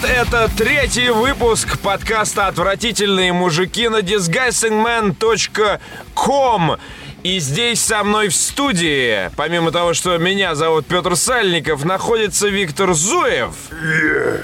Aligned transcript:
привет! 0.00 0.18
Это 0.18 0.50
третий 0.56 1.10
выпуск 1.10 1.78
подкаста 1.78 2.46
«Отвратительные 2.48 3.32
мужики» 3.32 3.88
на 3.88 4.00
disguisingman.com. 4.00 6.76
И 7.22 7.38
здесь 7.40 7.80
со 7.80 8.04
мной 8.04 8.28
в 8.28 8.34
студии, 8.34 9.30
помимо 9.36 9.72
того, 9.72 9.94
что 9.94 10.18
меня 10.18 10.54
зовут 10.54 10.84
Петр 10.86 11.16
Сальников, 11.16 11.84
находится 11.84 12.48
Виктор 12.48 12.92
Зуев 12.94 13.54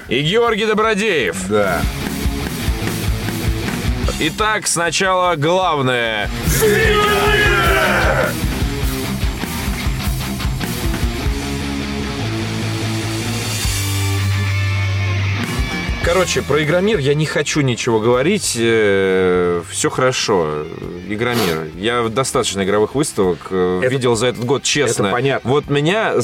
и 0.08 0.20
Георгий 0.20 0.66
Добродеев. 0.66 1.48
Да. 1.48 1.80
Итак, 4.18 4.66
сначала 4.66 5.36
главное. 5.36 6.28
Короче, 16.04 16.42
про 16.42 16.62
Игромир 16.62 16.98
я 16.98 17.14
не 17.14 17.26
хочу 17.26 17.60
ничего 17.60 18.00
говорить. 18.00 18.44
Все 18.50 19.90
хорошо. 19.90 20.64
Игромир. 21.08 21.68
Я 21.76 22.02
достаточно 22.08 22.64
игровых 22.64 22.94
выставок 22.94 23.38
э, 23.50 23.80
Это- 23.82 23.92
видел 23.92 24.16
за 24.16 24.26
этот 24.28 24.44
год, 24.44 24.62
честно. 24.64 25.04
это 25.04 25.12
понятно. 25.12 25.48
Вот 25.50 25.68
меня, 25.70 26.14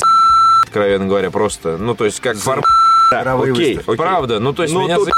откровенно 0.65 1.07
говоря, 1.07 1.31
просто. 1.31 1.77
Ну, 1.79 1.95
то 1.95 2.05
есть, 2.07 2.21
как 2.21 2.37
формат. 2.37 2.65
Мировые 3.13 3.53
Окей, 3.53 3.77
выставки. 3.77 3.97
правда. 3.97 4.41
Ну, 4.41 4.53
то 4.53 4.63
есть, 4.63 4.75
Ну, 4.75 4.83
меня 4.83 4.97
тут. 4.97 5.11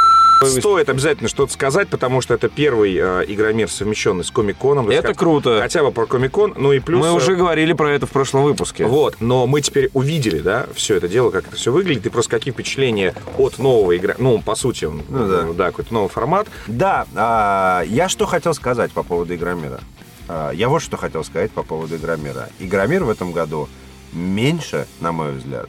Стоит 0.47 0.89
обязательно 0.89 1.29
что-то 1.29 1.53
сказать, 1.53 1.89
потому 1.89 2.21
что 2.21 2.35
это 2.35 2.49
первый 2.49 2.95
э, 2.97 3.25
игромир, 3.29 3.71
совмещенный 3.71 4.25
с 4.25 4.31
Комик-Коном. 4.31 4.87
Это 4.89 4.97
Рассказать 4.97 5.17
круто. 5.17 5.61
Хотя 5.61 5.83
бы 5.83 5.93
про 5.93 6.07
Комик-Кон, 6.07 6.55
ну 6.57 6.73
и 6.73 6.81
плюс... 6.81 7.01
Мы 7.01 7.09
э, 7.09 7.13
уже 7.13 7.37
говорили 7.37 7.73
про 7.73 7.93
это 7.93 8.07
в 8.07 8.11
прошлом 8.11 8.45
выпуске. 8.45 8.85
Вот, 8.87 9.17
но 9.21 9.47
мы 9.47 9.61
теперь 9.61 9.91
увидели, 9.93 10.39
да, 10.41 10.67
все 10.75 10.97
это 10.97 11.09
дело, 11.09 11.31
как 11.31 11.49
это 11.49 11.57
все 11.57 11.73
выглядит, 11.73 12.07
и 12.07 12.11
просто 12.11 12.31
какие 12.31 12.53
впечатления 12.53 13.15
от 13.39 13.59
нового 13.59 13.93
игры, 13.93 14.15
ну, 14.19 14.41
по 14.41 14.55
сути, 14.55 14.85
Ну 14.85 15.03
да. 15.09 15.43
да, 15.53 15.67
какой-то 15.67 15.93
новый 15.93 16.09
формат. 16.09 16.49
Да, 16.67 17.07
а, 17.15 17.83
я 17.87 18.09
что 18.09 18.27
хотел 18.27 18.55
сказать 18.55 18.93
по 18.93 19.03
поводу 19.03 19.35
Игромира. 19.35 19.81
А, 20.29 20.51
я 20.53 20.69
вот 20.69 20.83
что 20.83 20.97
хотел 20.97 21.25
сказать 21.25 21.51
по 21.51 21.63
поводу 21.63 21.97
Игромира. 21.97 22.49
Игромир 22.59 23.05
в 23.05 23.11
этом 23.11 23.33
году 23.33 23.69
меньше, 24.13 24.87
на 25.01 25.13
мой 25.13 25.33
взгляд, 25.33 25.69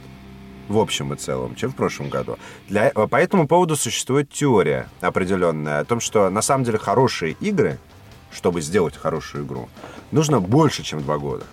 в 0.72 0.78
общем 0.78 1.12
и 1.12 1.16
целом, 1.16 1.54
чем 1.54 1.70
в 1.70 1.76
прошлом 1.76 2.08
году. 2.08 2.38
Для, 2.68 2.90
по 2.90 3.16
этому 3.16 3.46
поводу 3.46 3.76
существует 3.76 4.30
теория 4.30 4.88
определенная 5.00 5.80
о 5.80 5.84
том, 5.84 6.00
что 6.00 6.28
на 6.30 6.42
самом 6.42 6.64
деле 6.64 6.78
хорошие 6.78 7.36
игры, 7.40 7.78
чтобы 8.32 8.60
сделать 8.62 8.96
хорошую 8.96 9.44
игру, 9.44 9.68
нужно 10.10 10.40
больше, 10.40 10.82
чем 10.82 11.02
два 11.02 11.18
года. 11.18 11.44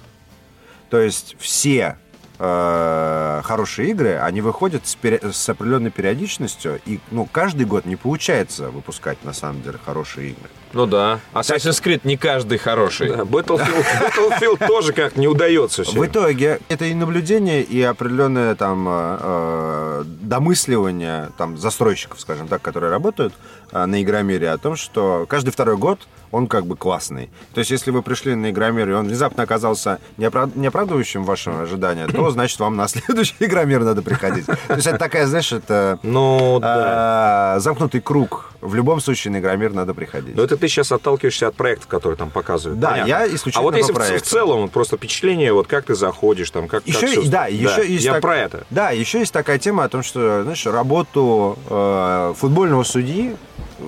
То 0.90 1.00
есть 1.00 1.36
все 1.40 1.98
э, 2.40 3.42
хорошие 3.44 3.90
игры, 3.90 4.18
они 4.18 4.42
выходят 4.42 4.88
с, 4.88 4.98
с 4.98 5.50
определенной 5.50 5.92
периодичностью, 5.92 6.80
и 6.86 7.00
ну, 7.12 7.26
каждый 7.26 7.66
год 7.66 7.86
не 7.86 7.96
получается 7.96 8.72
выпускать 8.72 9.24
на 9.24 9.34
самом 9.34 9.62
деле 9.62 9.78
хорошие 9.84 10.32
игры. 10.32 10.50
Ну 10.74 10.86
да. 10.86 11.20
Assassin's 11.34 11.82
Creed 11.84 12.02
не 12.04 12.16
каждый 12.18 12.58
хороший. 12.58 13.10
Да, 13.10 13.24
Battlefield, 13.24 13.86
Battlefield 14.18 14.68
тоже 14.68 14.94
как 14.94 15.16
не 15.16 15.28
удается 15.28 15.84
все. 15.84 16.00
В 16.00 16.06
итоге 16.06 16.60
это 16.70 16.86
и 16.86 16.94
наблюдение, 16.94 17.64
и 17.64 17.82
определенное 17.82 18.56
там 18.56 18.88
э, 18.88 19.18
э, 19.22 20.04
домысливание 20.06 21.30
там 21.38 21.58
застройщиков, 21.58 22.20
скажем 22.22 22.48
так, 22.48 22.62
которые 22.62 22.92
работают 22.92 23.34
э, 23.72 23.86
на 23.86 24.02
Игромире, 24.02 24.50
о 24.52 24.58
том, 24.58 24.76
что 24.76 25.26
каждый 25.28 25.52
второй 25.52 25.78
год 25.78 26.00
он 26.32 26.46
как 26.46 26.66
бы 26.68 26.76
классный. 26.76 27.32
То 27.56 27.60
есть, 27.60 27.72
если 27.72 27.90
вы 27.90 28.04
пришли 28.04 28.36
на 28.36 28.52
Игромир, 28.52 28.88
и 28.90 28.94
он 28.94 29.08
внезапно 29.08 29.42
оказался 29.44 30.00
не, 30.18 30.26
оправ- 30.26 30.52
не 30.56 30.68
оправдывающим 30.68 31.24
ваши 31.24 31.50
ожидания, 31.50 32.06
то, 32.08 32.30
значит, 32.32 32.60
вам 32.60 32.76
на 32.76 32.88
следующий 32.88 33.34
Игромир 33.40 33.84
надо 33.84 34.04
приходить. 34.04 34.46
То 34.46 34.76
есть, 34.76 34.86
это 34.88 34.98
такая, 35.00 35.26
знаешь, 35.26 35.52
это 35.52 35.98
Ну, 36.04 36.60
да. 36.62 37.56
э, 37.58 37.60
замкнутый 37.60 38.02
круг. 38.02 38.46
В 38.62 38.76
любом 38.76 39.00
случае 39.00 39.32
на 39.32 39.38
Игромир 39.40 39.74
надо 39.74 39.94
приходить. 39.94 40.36
Но 40.36 40.44
это 40.44 40.58
ты 40.60 40.68
сейчас 40.68 40.92
отталкиваешься 40.92 41.48
от 41.48 41.56
проектов, 41.56 41.88
которые 41.88 42.18
там 42.18 42.30
показывают. 42.30 42.80
Да, 42.80 42.92
Понятно. 42.92 43.10
я 43.10 43.26
исключительно 43.28 43.60
А 43.60 43.64
вот 43.64 43.76
если 43.76 43.92
в- 43.94 43.98
в 43.98 44.22
целом 44.22 44.62
вот 44.62 44.72
просто 44.72 44.98
впечатление, 44.98 45.52
вот 45.54 45.68
как 45.68 45.86
ты 45.86 45.96
заходишь, 45.96 46.52
там, 46.52 46.68
как, 46.68 46.84
как 46.84 46.88
Еще, 46.88 47.08
всё- 47.08 47.22
и- 47.22 47.28
да, 47.28 47.48
еще 47.48 47.88
есть 47.88 48.06
Я 48.06 48.14
так- 48.14 48.22
про 48.22 48.38
это. 48.38 48.66
Да, 48.70 48.92
еще 48.92 49.20
есть 49.20 49.34
такая 49.34 49.58
тема 49.58 49.84
о 49.86 49.90
том, 49.90 50.04
что, 50.04 50.44
знаешь, 50.44 50.66
работу 50.66 51.58
э, 51.70 52.34
футбольного 52.38 52.84
судьи, 52.84 53.36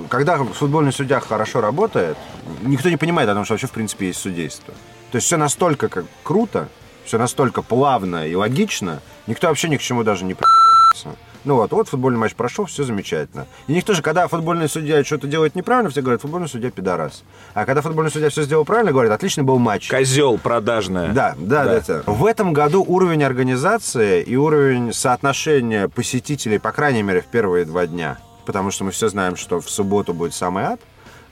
когда 0.09 0.37
футбольный 0.43 0.93
судья 0.93 1.19
хорошо 1.19 1.61
работает, 1.61 2.17
никто 2.63 2.89
не 2.89 2.97
понимает 2.97 3.29
о 3.29 3.33
том, 3.35 3.45
что 3.45 3.53
вообще 3.53 3.67
в 3.67 3.71
принципе 3.71 4.07
есть 4.07 4.19
судейство. 4.19 4.73
То 5.11 5.17
есть 5.17 5.27
все 5.27 5.37
настолько 5.37 5.89
как 5.89 6.05
круто, 6.23 6.69
все 7.05 7.17
настолько 7.17 7.61
плавно 7.61 8.27
и 8.27 8.35
логично, 8.35 9.01
никто 9.27 9.47
вообще 9.47 9.67
ни 9.69 9.77
к 9.77 9.81
чему 9.81 10.03
даже 10.03 10.23
не 10.23 10.33
при***ся. 10.33 11.09
Ну 11.45 11.55
вот, 11.55 11.71
вот 11.71 11.89
футбольный 11.89 12.19
матч 12.19 12.35
прошел, 12.35 12.65
все 12.65 12.83
замечательно. 12.83 13.47
И 13.67 13.73
никто 13.73 13.93
же, 13.93 14.01
когда 14.01 14.27
футбольный 14.27 14.69
судья 14.69 15.03
что-то 15.03 15.27
делает 15.27 15.55
неправильно, 15.55 15.89
все 15.89 16.01
говорят, 16.01 16.21
футбольный 16.21 16.47
судья 16.47 16.71
пидорас. 16.71 17.23
А 17.53 17.65
когда 17.65 17.81
футбольный 17.81 18.11
судья 18.11 18.29
все 18.29 18.43
сделал 18.43 18.65
правильно, 18.65 18.91
говорят, 18.91 19.11
отличный 19.11 19.43
был 19.43 19.57
матч. 19.57 19.89
Козел 19.89 20.37
продажная. 20.37 21.13
Да, 21.13 21.35
да, 21.37 21.65
да, 21.65 21.81
да. 21.85 22.01
В 22.05 22.25
этом 22.25 22.53
году 22.53 22.83
уровень 22.87 23.23
организации 23.23 24.21
и 24.21 24.35
уровень 24.35 24.93
соотношения 24.93 25.87
посетителей, 25.87 26.59
по 26.59 26.71
крайней 26.71 27.03
мере, 27.03 27.21
в 27.21 27.25
первые 27.25 27.65
два 27.65 27.87
дня, 27.87 28.19
потому 28.45 28.71
что 28.71 28.83
мы 28.83 28.91
все 28.91 29.09
знаем, 29.09 29.35
что 29.35 29.59
в 29.59 29.69
субботу 29.69 30.13
будет 30.13 30.33
самый 30.33 30.63
ад, 30.63 30.81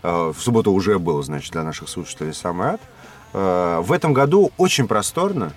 э, 0.04 0.34
в 0.36 0.42
субботу 0.42 0.72
уже 0.72 1.00
был, 1.00 1.22
значит, 1.22 1.54
для 1.54 1.64
наших 1.64 1.90
слушателей 1.90 2.34
самый 2.34 2.70
ад, 2.70 2.82
Э, 3.34 3.82
в 3.84 3.92
этом 3.92 4.14
году 4.14 4.52
очень 4.58 4.88
просторно, 4.88 5.54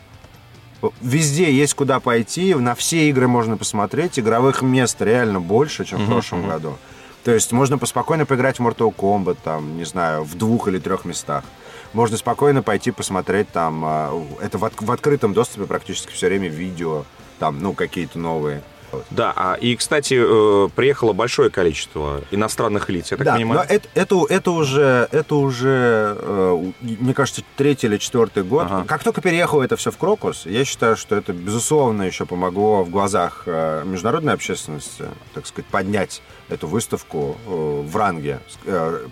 Везде 1.01 1.53
есть 1.53 1.75
куда 1.75 2.01
пойти, 2.01 2.55
на 2.55 2.75
все 2.75 3.09
игры 3.09 3.29
можно 3.29 3.57
посмотреть, 3.57 4.19
игровых 4.19 4.63
мест 4.63 5.01
реально 5.01 5.41
больше, 5.41 5.85
чем 5.85 6.01
в 6.05 6.09
прошлом 6.09 6.49
году. 6.49 6.77
То 7.25 7.31
есть 7.33 7.53
можно 7.53 7.79
поспокойно 7.79 8.27
поиграть 8.27 8.59
в 8.59 8.67
Mortal 8.67 8.93
Kombat, 8.95 9.37
там, 9.45 9.77
не 9.77 9.85
знаю, 9.85 10.25
в 10.25 10.35
двух 10.37 10.67
или 10.69 10.79
трех 10.81 11.05
местах. 11.05 11.45
Можно 11.93 12.17
спокойно 12.17 12.63
пойти 12.63 12.91
посмотреть 12.91 13.49
там, 13.51 13.83
а, 13.85 14.25
это 14.41 14.59
в, 14.59 14.65
от- 14.65 14.81
в 14.81 14.91
открытом 14.91 15.33
доступе 15.35 15.67
практически 15.67 16.11
все 16.13 16.27
время 16.27 16.49
видео, 16.49 17.05
там, 17.39 17.61
ну, 17.61 17.75
какие-то 17.75 18.19
новые. 18.19 18.63
Да, 19.11 19.33
а, 19.37 19.55
и, 19.55 19.77
кстати, 19.77 20.15
э, 20.19 20.69
приехало 20.75 21.13
большое 21.13 21.51
количество 21.51 22.23
иностранных 22.31 22.89
лиц, 22.89 23.11
я 23.11 23.17
так 23.17 23.27
да, 23.27 23.35
понимаю. 23.35 23.61
но 23.69 23.75
это, 23.75 23.89
это, 23.95 24.17
это 24.29 24.51
уже, 24.51 25.09
это 25.11 25.35
уже, 25.37 26.17
э, 26.19 26.73
мне 26.81 27.15
кажется, 27.15 27.43
третий 27.57 27.87
или 27.87 27.97
четвертый 27.99 28.43
год. 28.43 28.67
Ага. 28.71 28.85
Как 28.87 29.03
только 29.05 29.21
переехало 29.21 29.63
это 29.63 29.77
все 29.77 29.91
в 29.91 29.99
Крокус, 29.99 30.47
я 30.47 30.65
считаю, 30.65 30.97
что 30.97 31.17
это, 31.17 31.33
безусловно, 31.33 32.03
еще 32.03 32.27
помогло 32.27 32.83
в 32.85 32.91
глазах 32.91 33.43
э, 33.47 33.83
международной 33.85 34.35
общественности, 34.35 35.05
так 35.35 35.47
сказать, 35.47 35.67
поднять 35.71 36.23
эту 36.49 36.67
выставку 36.67 37.37
в 37.47 37.97
ранге. 37.97 38.41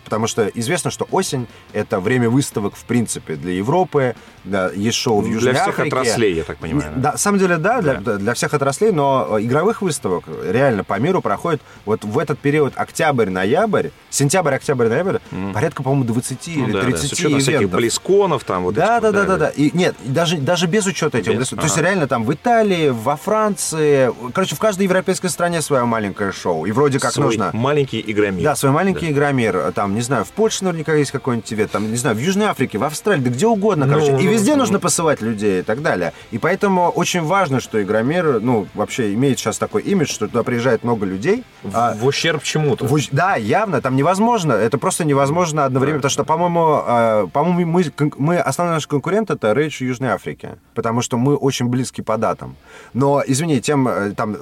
Потому 0.05 0.27
что 0.27 0.47
известно, 0.49 0.91
что 0.91 1.07
осень— 1.11 1.47
это 1.73 1.99
время 2.01 2.29
выставок, 2.29 2.77
в 2.77 2.85
принципе, 2.85 3.37
для 3.37 3.53
Европы, 3.53 4.15
да, 4.45 4.71
есть 4.71 4.97
шоу 4.99 5.21
в 5.21 5.25
Для 5.25 5.35
Южной 5.35 5.55
всех 5.55 5.69
Африке. 5.69 5.89
отраслей, 5.97 6.35
я 6.35 6.45
так 6.45 6.59
понимаю. 6.59 6.93
Да, 6.97 7.13
на 7.13 7.19
самом 7.19 7.39
деле, 7.39 7.57
да, 7.57 7.81
для, 7.81 7.95
Да. 7.95 8.17
для 8.17 8.35
всех 8.35 8.53
отраслей, 8.55 8.91
но 8.93 9.39
э, 9.39 9.43
игровых 9.71 9.83
выставок 9.83 10.25
реально 10.45 10.85
по 10.85 10.99
миру 10.99 11.21
проходит 11.23 11.61
вот 11.85 12.05
в 12.05 12.19
этот 12.19 12.39
период 12.39 12.73
октябрь-ноябрь, 12.77 13.89
сентябрь-октябрь-ноябрь, 14.11 15.19
порядка, 15.55 15.83
по-моему, 15.83 16.05
20 16.05 16.57
Ну 16.57 16.65
или 16.65 16.73
да, 16.73 16.81
да, 16.81 16.85
30 16.87 17.09
с 17.09 17.13
учетом 17.13 17.39
всяких 17.41 17.61
ивентов. 17.61 17.79
близконов 17.79 18.45
там 18.45 18.63
вот 18.65 18.75
Да, 18.75 19.01
да, 19.01 19.13
да, 19.13 19.25
да, 19.25 19.37
да. 19.37 19.49
И 19.49 19.71
нет, 19.77 19.95
даже, 20.05 20.39
даже 20.39 20.67
без 20.67 20.87
учета 20.87 21.19
этих. 21.19 21.33
Без? 21.33 21.53
близ- 21.53 21.57
То 21.57 21.63
есть 21.63 21.77
Ага. 21.79 21.87
реально 21.87 22.07
там 22.09 22.25
в 22.25 22.33
Италии, 22.33 22.89
во 22.91 23.17
Франции, 23.17 24.13
короче, 24.33 24.57
в 24.57 24.59
каждой 24.59 24.83
европейской 24.85 25.29
стране 25.29 25.63
свое 25.63 25.85
маленькое 25.85 26.33
шоу. 26.33 26.67
И 26.67 26.73
вроде 26.73 26.99
как 26.99 27.13
свой 27.13 27.27
нужно. 27.27 27.51
маленький 27.53 28.03
игромир. 28.05 28.43
Да, 28.45 28.57
свой 28.57 28.73
маленький 28.73 29.11
игромир. 29.11 29.73
Там, 29.73 29.95
не 29.95 30.03
знаю, 30.03 30.25
в 30.25 30.31
Польше 30.31 30.65
наверняка 30.65 30.95
есть 30.95 31.11
какой-нибудь 31.13 31.53
ивент, 31.53 31.71
там, 31.71 31.91
не 31.91 31.97
знаю, 31.97 32.17
в 32.17 32.19
Южной 32.21 32.47
Африке, 32.47 32.79
в 32.79 32.85
Австралии, 32.85 33.23
да 33.23 33.31
где 33.31 33.47
угодно, 33.47 33.87
короче. 33.87 34.13
Ну, 34.13 34.19
и 34.19 34.25
ну, 34.25 34.31
везде 34.31 34.53
ну. 34.53 34.59
нужно 34.59 34.81
посылать 34.81 35.21
людей 35.21 35.61
и 35.61 35.63
так 35.63 35.83
далее. 35.83 36.13
И 36.31 36.39
поэтому 36.39 36.89
очень 36.91 37.23
важно, 37.23 37.61
что 37.61 37.81
игромир, 37.83 38.41
ну, 38.41 38.67
вообще 38.75 39.15
имеет 39.15 39.39
сейчас 39.39 39.59
такой 39.61 39.83
имидж, 39.83 40.09
что 40.11 40.27
туда 40.27 40.43
приезжает 40.43 40.83
много 40.83 41.07
людей. 41.07 41.45
В, 41.63 41.77
А, 41.77 41.95
в 41.95 42.05
ущерб 42.07 42.43
чему-то. 42.43 42.85
в 42.87 43.11
Да, 43.13 43.37
явно, 43.37 43.81
там 43.81 43.95
невозможно. 43.95 44.53
Это 44.55 44.79
просто 44.79 45.05
невозможно 45.05 45.65
одновременно, 45.67 45.99
потому 46.01 46.11
что, 46.11 46.25
по-моему, 46.25 46.83
э, 46.87 47.27
по-моему, 47.33 47.67
мы, 47.71 47.85
мы 48.17 48.39
основной 48.39 48.75
наш 48.77 48.87
конкурент 48.87 49.31
это 49.31 49.53
Рейдж 49.53 49.83
Южной 49.85 50.09
Африки, 50.11 50.57
потому 50.75 51.03
что 51.03 51.19
мы 51.19 51.37
очень 51.37 51.67
близки 51.67 52.03
по 52.03 52.17
датам. 52.17 52.57
Но, 52.95 53.23
извини, 53.27 53.61
тем 53.61 53.87
э, 53.87 54.13
там 54.13 54.37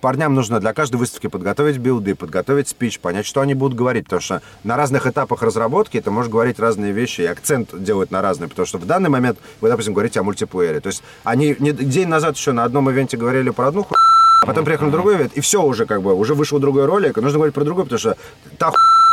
парням 0.00 0.34
нужно 0.34 0.60
для 0.60 0.72
каждой 0.72 0.96
выставки 0.96 1.26
подготовить 1.26 1.78
билды, 1.78 2.14
подготовить 2.14 2.68
спич, 2.68 3.00
понять, 3.00 3.26
что 3.26 3.40
они 3.40 3.54
будут 3.54 3.76
говорить, 3.76 4.04
потому 4.04 4.20
что 4.22 4.40
на 4.64 4.76
разных 4.76 5.06
этапах 5.06 5.42
разработки 5.42 6.00
ты 6.00 6.10
можешь 6.10 6.30
говорить 6.30 6.60
разные 6.60 6.92
вещи 6.92 7.22
и 7.22 7.26
акцент 7.26 7.70
делать 7.82 8.10
на 8.12 8.22
разные, 8.22 8.48
потому 8.48 8.66
что 8.66 8.78
в 8.78 8.86
данный 8.86 9.10
момент 9.10 9.38
вы, 9.60 9.68
допустим, 9.68 9.92
говорите 9.94 10.20
о 10.20 10.22
мультиплеере. 10.22 10.78
То 10.80 10.86
есть 10.86 11.02
они 11.24 11.56
не- 11.58 11.72
день 11.72 12.06
назад 12.08 12.36
еще 12.36 12.52
на 12.52 12.62
одном 12.64 12.88
ивенте 12.90 13.16
говорили 13.16 13.50
про 13.50 13.68
одну 13.68 13.82
хуйню, 13.82 13.98
а 14.42 14.46
потом 14.46 14.64
приехали 14.64 14.86
на 14.86 14.92
другой 14.92 15.16
ивент, 15.16 15.32
и 15.34 15.40
все 15.40 15.62
уже 15.62 15.86
как 15.86 16.02
бы, 16.02 16.14
уже 16.14 16.34
вышел 16.34 16.58
другой 16.58 16.86
ролик, 16.86 17.18
и 17.18 17.20
нужно 17.20 17.38
говорить 17.38 17.54
про 17.54 17.64
другой, 17.64 17.84
потому 17.84 17.98
что 17.98 18.16
та 18.58 18.72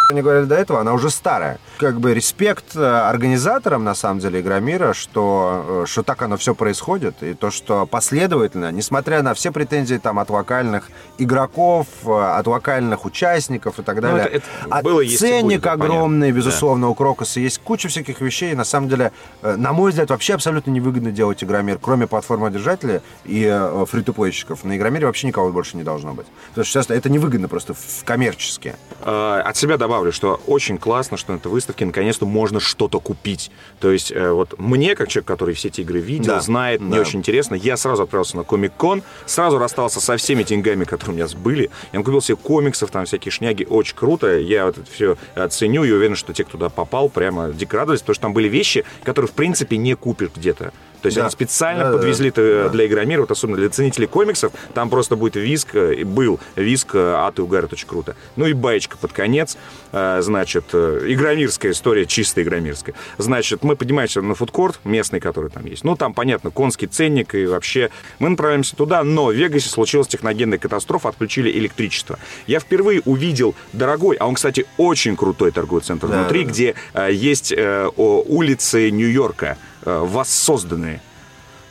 они 0.09 0.21
говорили 0.21 0.45
до 0.45 0.55
этого, 0.55 0.79
она 0.79 0.93
уже 0.93 1.09
старая. 1.09 1.59
Как 1.79 1.99
бы 1.99 2.13
респект 2.13 2.75
э, 2.75 2.83
организаторам, 2.83 3.83
на 3.83 3.93
самом 3.93 4.19
деле, 4.19 4.39
Игромира, 4.39 4.93
что, 4.93 5.83
э, 5.83 5.85
что 5.87 6.01
так 6.03 6.21
оно 6.21 6.37
все 6.37 6.55
происходит, 6.55 7.21
и 7.21 7.33
то, 7.33 7.51
что 7.51 7.85
последовательно, 7.85 8.71
несмотря 8.71 9.21
на 9.21 9.33
все 9.33 9.51
претензии 9.51 9.95
там 9.97 10.19
от 10.19 10.29
локальных 10.29 10.89
игроков, 11.17 11.87
э, 12.05 12.09
от 12.09 12.47
локальных 12.47 13.05
участников 13.05 13.79
и 13.79 13.83
так 13.83 13.99
далее, 14.01 14.25
это- 14.25 14.35
это 14.37 14.45
от 14.69 14.83
было, 14.83 15.03
ценник 15.05 15.43
будет, 15.61 15.67
огромный, 15.67 16.27
понятно. 16.27 16.37
безусловно, 16.37 16.87
у 16.89 16.95
Крокоса 16.95 17.39
есть 17.39 17.59
куча 17.59 17.89
всяких 17.89 18.21
вещей, 18.21 18.55
на 18.55 18.63
самом 18.63 18.87
деле, 18.89 19.11
на 19.41 19.73
мой 19.73 19.91
взгляд, 19.91 20.09
вообще 20.09 20.33
абсолютно 20.35 20.71
невыгодно 20.71 21.11
делать 21.11 21.43
Игромир, 21.43 21.79
кроме 21.81 22.07
платформодержателей 22.07 23.01
и 23.25 23.43
фри-то-плейщиков. 23.89 24.63
На 24.63 24.77
Игромире 24.77 25.05
вообще 25.05 25.27
никого 25.27 25.49
больше 25.51 25.75
не 25.77 25.83
должно 25.83 26.13
быть. 26.13 26.27
Потому 26.49 26.65
что 26.65 26.73
сейчас 26.81 26.89
это 26.89 27.09
невыгодно 27.09 27.47
просто 27.47 27.73
в- 27.73 28.03
коммерчески. 28.05 28.75
А, 29.01 29.41
От 29.41 29.55
себя 29.57 29.77
добавлю, 29.77 29.96
что 30.11 30.39
очень 30.47 30.77
классно, 30.77 31.17
что 31.17 31.33
на 31.33 31.37
этой 31.37 31.47
выставке 31.51 31.85
наконец-то 31.85 32.25
можно 32.25 32.59
что-то 32.59 32.99
купить. 32.99 33.51
То 33.79 33.91
есть 33.91 34.11
э, 34.11 34.31
вот 34.31 34.57
мне, 34.57 34.95
как 34.95 35.07
человек, 35.09 35.27
который 35.27 35.53
все 35.55 35.67
эти 35.67 35.81
игры 35.81 35.99
видел, 35.99 36.33
Да, 36.33 36.41
знает, 36.41 36.81
мне 36.81 36.95
да. 36.95 37.01
очень 37.01 37.19
интересно, 37.19 37.55
я 37.55 37.77
сразу 37.77 38.03
отправился 38.03 38.37
на 38.37 38.43
Комик-кон, 38.43 39.03
сразу 39.25 39.57
расстался 39.57 39.99
со 39.99 40.17
всеми 40.17 40.43
деньгами, 40.43 40.83
которые 40.83 41.13
у 41.13 41.17
меня 41.17 41.27
были. 41.37 41.69
Я 41.91 41.99
купил 41.99 42.21
себе 42.21 42.37
комиксов, 42.37 42.91
там 42.91 43.05
всякие 43.05 43.31
шняги, 43.31 43.65
очень 43.65 43.95
круто. 43.95 44.37
Я 44.37 44.65
вот 44.65 44.77
это 44.77 44.91
все 44.91 45.17
ценю 45.49 45.83
и 45.83 45.91
уверен, 45.91 46.15
что 46.15 46.33
те, 46.33 46.43
кто 46.43 46.53
туда 46.53 46.69
попал, 46.69 47.09
прямо 47.09 47.49
дико 47.49 47.77
радовались, 47.77 48.01
потому 48.01 48.15
что 48.15 48.21
там 48.21 48.33
были 48.33 48.47
вещи, 48.47 48.85
которые, 49.03 49.29
в 49.29 49.33
принципе, 49.33 49.77
не 49.77 49.95
купишь 49.95 50.29
где-то. 50.35 50.73
То 51.07 51.09
есть 51.09 51.15
Да. 51.17 51.23
они 51.23 51.31
специально 51.31 51.83
Да, 51.85 51.91
да, 51.91 51.97
подвезли 51.97 52.29
это 52.29 52.69
для 52.69 52.85
Игромира, 52.85 53.21
вот 53.21 53.31
особенно 53.31 53.57
для 53.57 53.69
ценителей 53.69 54.07
комиксов, 54.07 54.51
там 54.73 54.89
просто 54.89 55.15
будет 55.15 55.35
виск, 55.37 55.69
э, 55.75 55.95
и 55.95 56.03
был 56.03 56.39
виск 56.57 56.95
э, 56.95 57.15
от 57.15 57.39
и 57.39 57.41
угар, 57.41 57.63
это 57.65 57.75
очень 57.75 57.87
круто. 57.87 58.15
Ну 58.35 58.45
и 58.45 58.53
баечка 58.53 58.97
под 58.97 59.13
конец, 59.13 59.57
э, 59.93 60.19
значит, 60.21 60.65
э, 60.73 61.03
игромирская 61.07 61.71
история, 61.71 62.05
чисто 62.05 62.43
игромирская. 62.43 62.93
Значит, 63.17 63.63
мы 63.63 63.75
поднимаемся 63.77 64.21
на 64.21 64.35
фудкорт, 64.35 64.79
местный, 64.83 65.19
который 65.21 65.49
там 65.49 65.65
есть. 65.65 65.83
Ну, 65.85 65.95
там, 65.95 66.13
понятно, 66.13 66.51
конский 66.51 66.87
ценник 66.87 67.35
и 67.35 67.45
вообще 67.45 67.89
мы 68.19 68.29
направляемся 68.29 68.75
туда, 68.75 69.03
но 69.03 69.27
в 69.27 69.33
Вегасе 69.33 69.69
случилась 69.69 70.07
техногенная 70.07 70.57
катастрофа, 70.57 71.09
отключили 71.09 71.49
электричество. 71.51 72.19
Я 72.47 72.59
впервые 72.59 73.01
увидел 73.05 73.55
дорогой, 73.71 74.17
а 74.17 74.27
он, 74.27 74.35
кстати, 74.35 74.65
очень 74.77 75.15
крутой 75.15 75.51
торговый 75.51 75.81
центр 75.83 76.07
Да, 76.07 76.19
внутри, 76.19 76.39
да, 76.41 76.45
да. 76.45 76.51
где 76.51 76.75
э, 76.93 77.09
есть 77.13 77.53
э, 77.55 77.89
улицы 77.95 78.91
Нью-Йорка, 78.91 79.57
э, 79.76 79.76
воссозданные. 79.87 81.01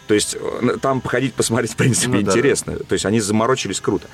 То 0.07 0.15
есть 0.15 0.37
э, 0.39 0.77
там 0.81 1.01
походить, 1.01 1.35
посмотреть, 1.35 1.73
в 1.73 1.77
принципе, 1.77 2.19
Ну 2.19 2.23
да, 2.23 2.33
интересно. 2.33 2.77
То 2.77 2.93
есть 2.93 3.05
они 3.07 3.21
заморочились 3.21 3.81
круто. 3.81 4.09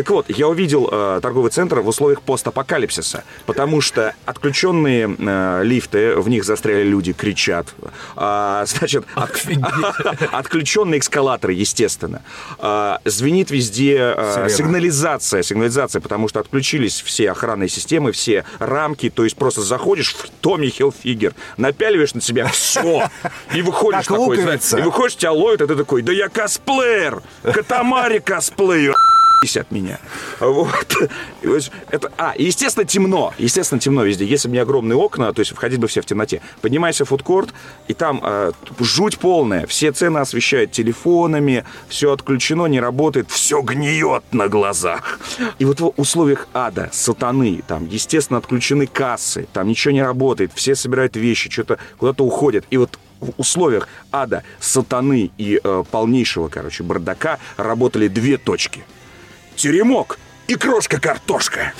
Так 0.00 0.08
вот, 0.08 0.30
я 0.30 0.48
увидел 0.48 0.88
э, 0.90 1.20
торговый 1.20 1.50
центр 1.50 1.80
в 1.80 1.88
условиях 1.88 2.22
постапокалипсиса, 2.22 3.22
потому 3.44 3.82
что 3.82 4.14
отключенные 4.24 5.14
э, 5.18 5.60
лифты, 5.62 6.16
в 6.16 6.26
них 6.30 6.44
застряли 6.44 6.84
люди, 6.84 7.12
кричат. 7.12 7.66
А, 8.16 8.64
значит, 8.64 9.04
от- 9.14 9.42
отключенные 10.32 11.00
эскалаторы, 11.00 11.52
естественно. 11.52 12.22
А, 12.58 13.00
звенит 13.04 13.50
везде 13.50 14.14
э, 14.16 14.48
сигнализация, 14.48 15.42
сигнализация, 15.42 16.00
потому 16.00 16.28
что 16.28 16.40
отключились 16.40 17.02
все 17.02 17.30
охранные 17.30 17.68
системы, 17.68 18.12
все 18.12 18.46
рамки, 18.58 19.10
то 19.10 19.24
есть 19.24 19.36
просто 19.36 19.60
заходишь 19.60 20.14
в 20.14 20.30
Томми 20.40 20.68
Хилфигер, 20.68 21.34
напяливаешь 21.58 22.14
на 22.14 22.22
себя 22.22 22.46
все 22.48 23.10
и 23.54 23.60
выходишь 23.60 24.06
такой, 24.06 24.38
знаешь, 24.40 24.60
и 24.78 24.80
выходишь, 24.80 25.16
тебя 25.16 25.32
ловят, 25.32 25.60
а 25.60 25.66
ты 25.66 25.76
такой, 25.76 26.00
да 26.00 26.10
я 26.10 26.30
косплеер, 26.30 27.22
Катамари 27.42 28.20
косплею, 28.20 28.94
***ись 29.42 29.56
от 29.56 29.70
меня. 29.70 29.98
Вот. 30.40 30.96
Это, 31.90 32.12
а, 32.16 32.34
естественно, 32.36 32.84
темно. 32.84 33.32
Естественно, 33.38 33.80
темно 33.80 34.04
везде. 34.04 34.24
Если 34.24 34.48
бы 34.48 34.54
не 34.54 34.60
огромные 34.60 34.96
окна, 34.96 35.32
то 35.32 35.40
есть 35.40 35.52
входить 35.52 35.78
бы 35.78 35.88
все 35.88 36.00
в 36.00 36.06
темноте. 36.06 36.40
Поднимайся 36.60 37.04
в 37.04 37.08
фудкорт, 37.08 37.50
и 37.88 37.94
там 37.94 38.20
э, 38.22 38.52
жуть 38.78 39.18
полная. 39.18 39.66
Все 39.66 39.92
цены 39.92 40.18
освещают 40.18 40.72
телефонами, 40.72 41.64
все 41.88 42.12
отключено, 42.12 42.66
не 42.66 42.80
работает, 42.80 43.30
все 43.30 43.60
гниет 43.62 44.24
на 44.32 44.48
глазах. 44.48 45.18
И 45.58 45.64
вот 45.64 45.80
в 45.80 45.92
условиях 45.96 46.48
ада, 46.54 46.90
сатаны, 46.92 47.62
там, 47.66 47.86
естественно, 47.86 48.38
отключены 48.38 48.86
кассы, 48.86 49.46
там 49.52 49.68
ничего 49.68 49.92
не 49.92 50.02
работает, 50.02 50.52
все 50.54 50.74
собирают 50.74 51.16
вещи, 51.16 51.50
что-то 51.50 51.78
куда-то 51.98 52.24
уходят. 52.24 52.64
И 52.70 52.76
вот 52.76 52.98
в 53.20 53.32
условиях 53.36 53.88
ада, 54.12 54.42
сатаны 54.60 55.30
и 55.36 55.60
э, 55.62 55.84
полнейшего, 55.90 56.48
короче, 56.48 56.82
бардака 56.82 57.38
работали 57.56 58.08
две 58.08 58.38
точки. 58.38 58.84
Теремок 59.60 60.18
и 60.46 60.54
крошка-картошка. 60.54 61.74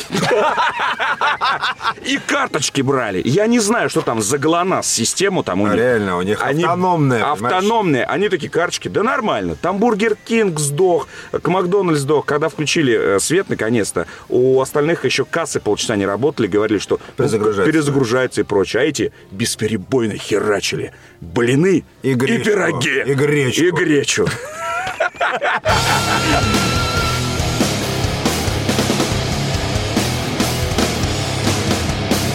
И 2.05 2.19
карточки 2.19 2.83
брали. 2.83 3.23
Я 3.25 3.47
не 3.47 3.59
знаю, 3.59 3.89
что 3.89 4.03
там 4.03 4.21
за 4.21 4.37
ГЛОНАСС 4.37 4.87
систему 4.87 5.43
там 5.43 5.63
у 5.63 5.67
них. 5.67 5.77
реально, 5.77 6.19
у 6.19 6.23
них 6.23 6.43
Они 6.43 6.63
автономная, 6.63 7.21
понимаешь? 7.21 7.43
Автономные. 7.43 8.05
Они 8.05 8.29
такие 8.29 8.51
карточки. 8.51 8.89
Да 8.89 9.03
нормально. 9.03 9.57
Там 9.57 9.79
Бургер 9.79 10.15
Кинг 10.15 10.61
сдох, 10.61 11.09
к 11.33 11.49
Макдональдс 11.49 12.01
сдох. 12.01 12.27
Когда 12.27 12.51
включили 12.51 13.17
э, 13.17 13.19
свет, 13.19 13.49
наконец-то, 13.49 14.07
у 14.29 14.61
остальных 14.61 15.07
еще 15.07 15.25
кассы 15.25 15.59
полчаса 15.59 15.97
не 15.97 16.05
работали, 16.05 16.49
говорили, 16.49 16.81
что 16.81 17.01
ну, 17.17 17.25
Перезагружается. 17.25 18.43
и 18.43 18.45
прочее. 18.45 18.83
А 18.83 18.85
эти 18.85 19.11
бесперебойно 19.31 20.19
херачили. 20.19 20.93
Блины 21.23 21.83
И 22.03 22.15
пироги. 22.15 23.05
И 23.07 23.15
гречку. 23.15 23.65
И 23.65 23.71
гречу. 23.71 24.29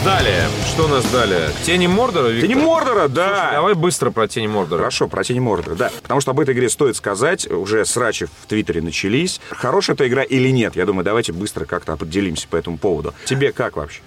Далее. 0.05 0.43
Что 0.67 0.85
у 0.85 0.87
нас 0.87 1.03
далее? 1.11 1.49
Тени 1.63 1.87
Мордора, 1.87 2.27
Виктор? 2.27 2.47
Тени 2.47 2.63
Мордора, 2.63 3.07
да. 3.07 3.27
Слушай, 3.27 3.51
давай 3.53 3.73
быстро 3.73 4.11
про 4.11 4.27
Тени 4.27 4.45
Мордора. 4.45 4.77
Хорошо, 4.77 5.07
про 5.07 5.23
Тени 5.23 5.39
Мордора, 5.39 5.73
да. 5.73 5.91
Потому 6.03 6.21
что 6.21 6.29
об 6.29 6.39
этой 6.39 6.53
игре 6.53 6.69
стоит 6.69 6.95
сказать, 6.95 7.49
уже 7.49 7.83
срачи 7.85 8.25
в 8.25 8.45
Твиттере 8.47 8.83
начались. 8.83 9.41
Хорошая 9.49 9.95
эта 9.95 10.07
игра 10.07 10.21
или 10.21 10.49
нет? 10.49 10.75
Я 10.75 10.85
думаю, 10.85 11.03
давайте 11.03 11.33
быстро 11.33 11.65
как-то 11.65 11.93
определимся 11.93 12.47
по 12.47 12.55
этому 12.55 12.77
поводу. 12.77 13.15
Тебе 13.25 13.51
как 13.51 13.77
вообще? 13.77 14.01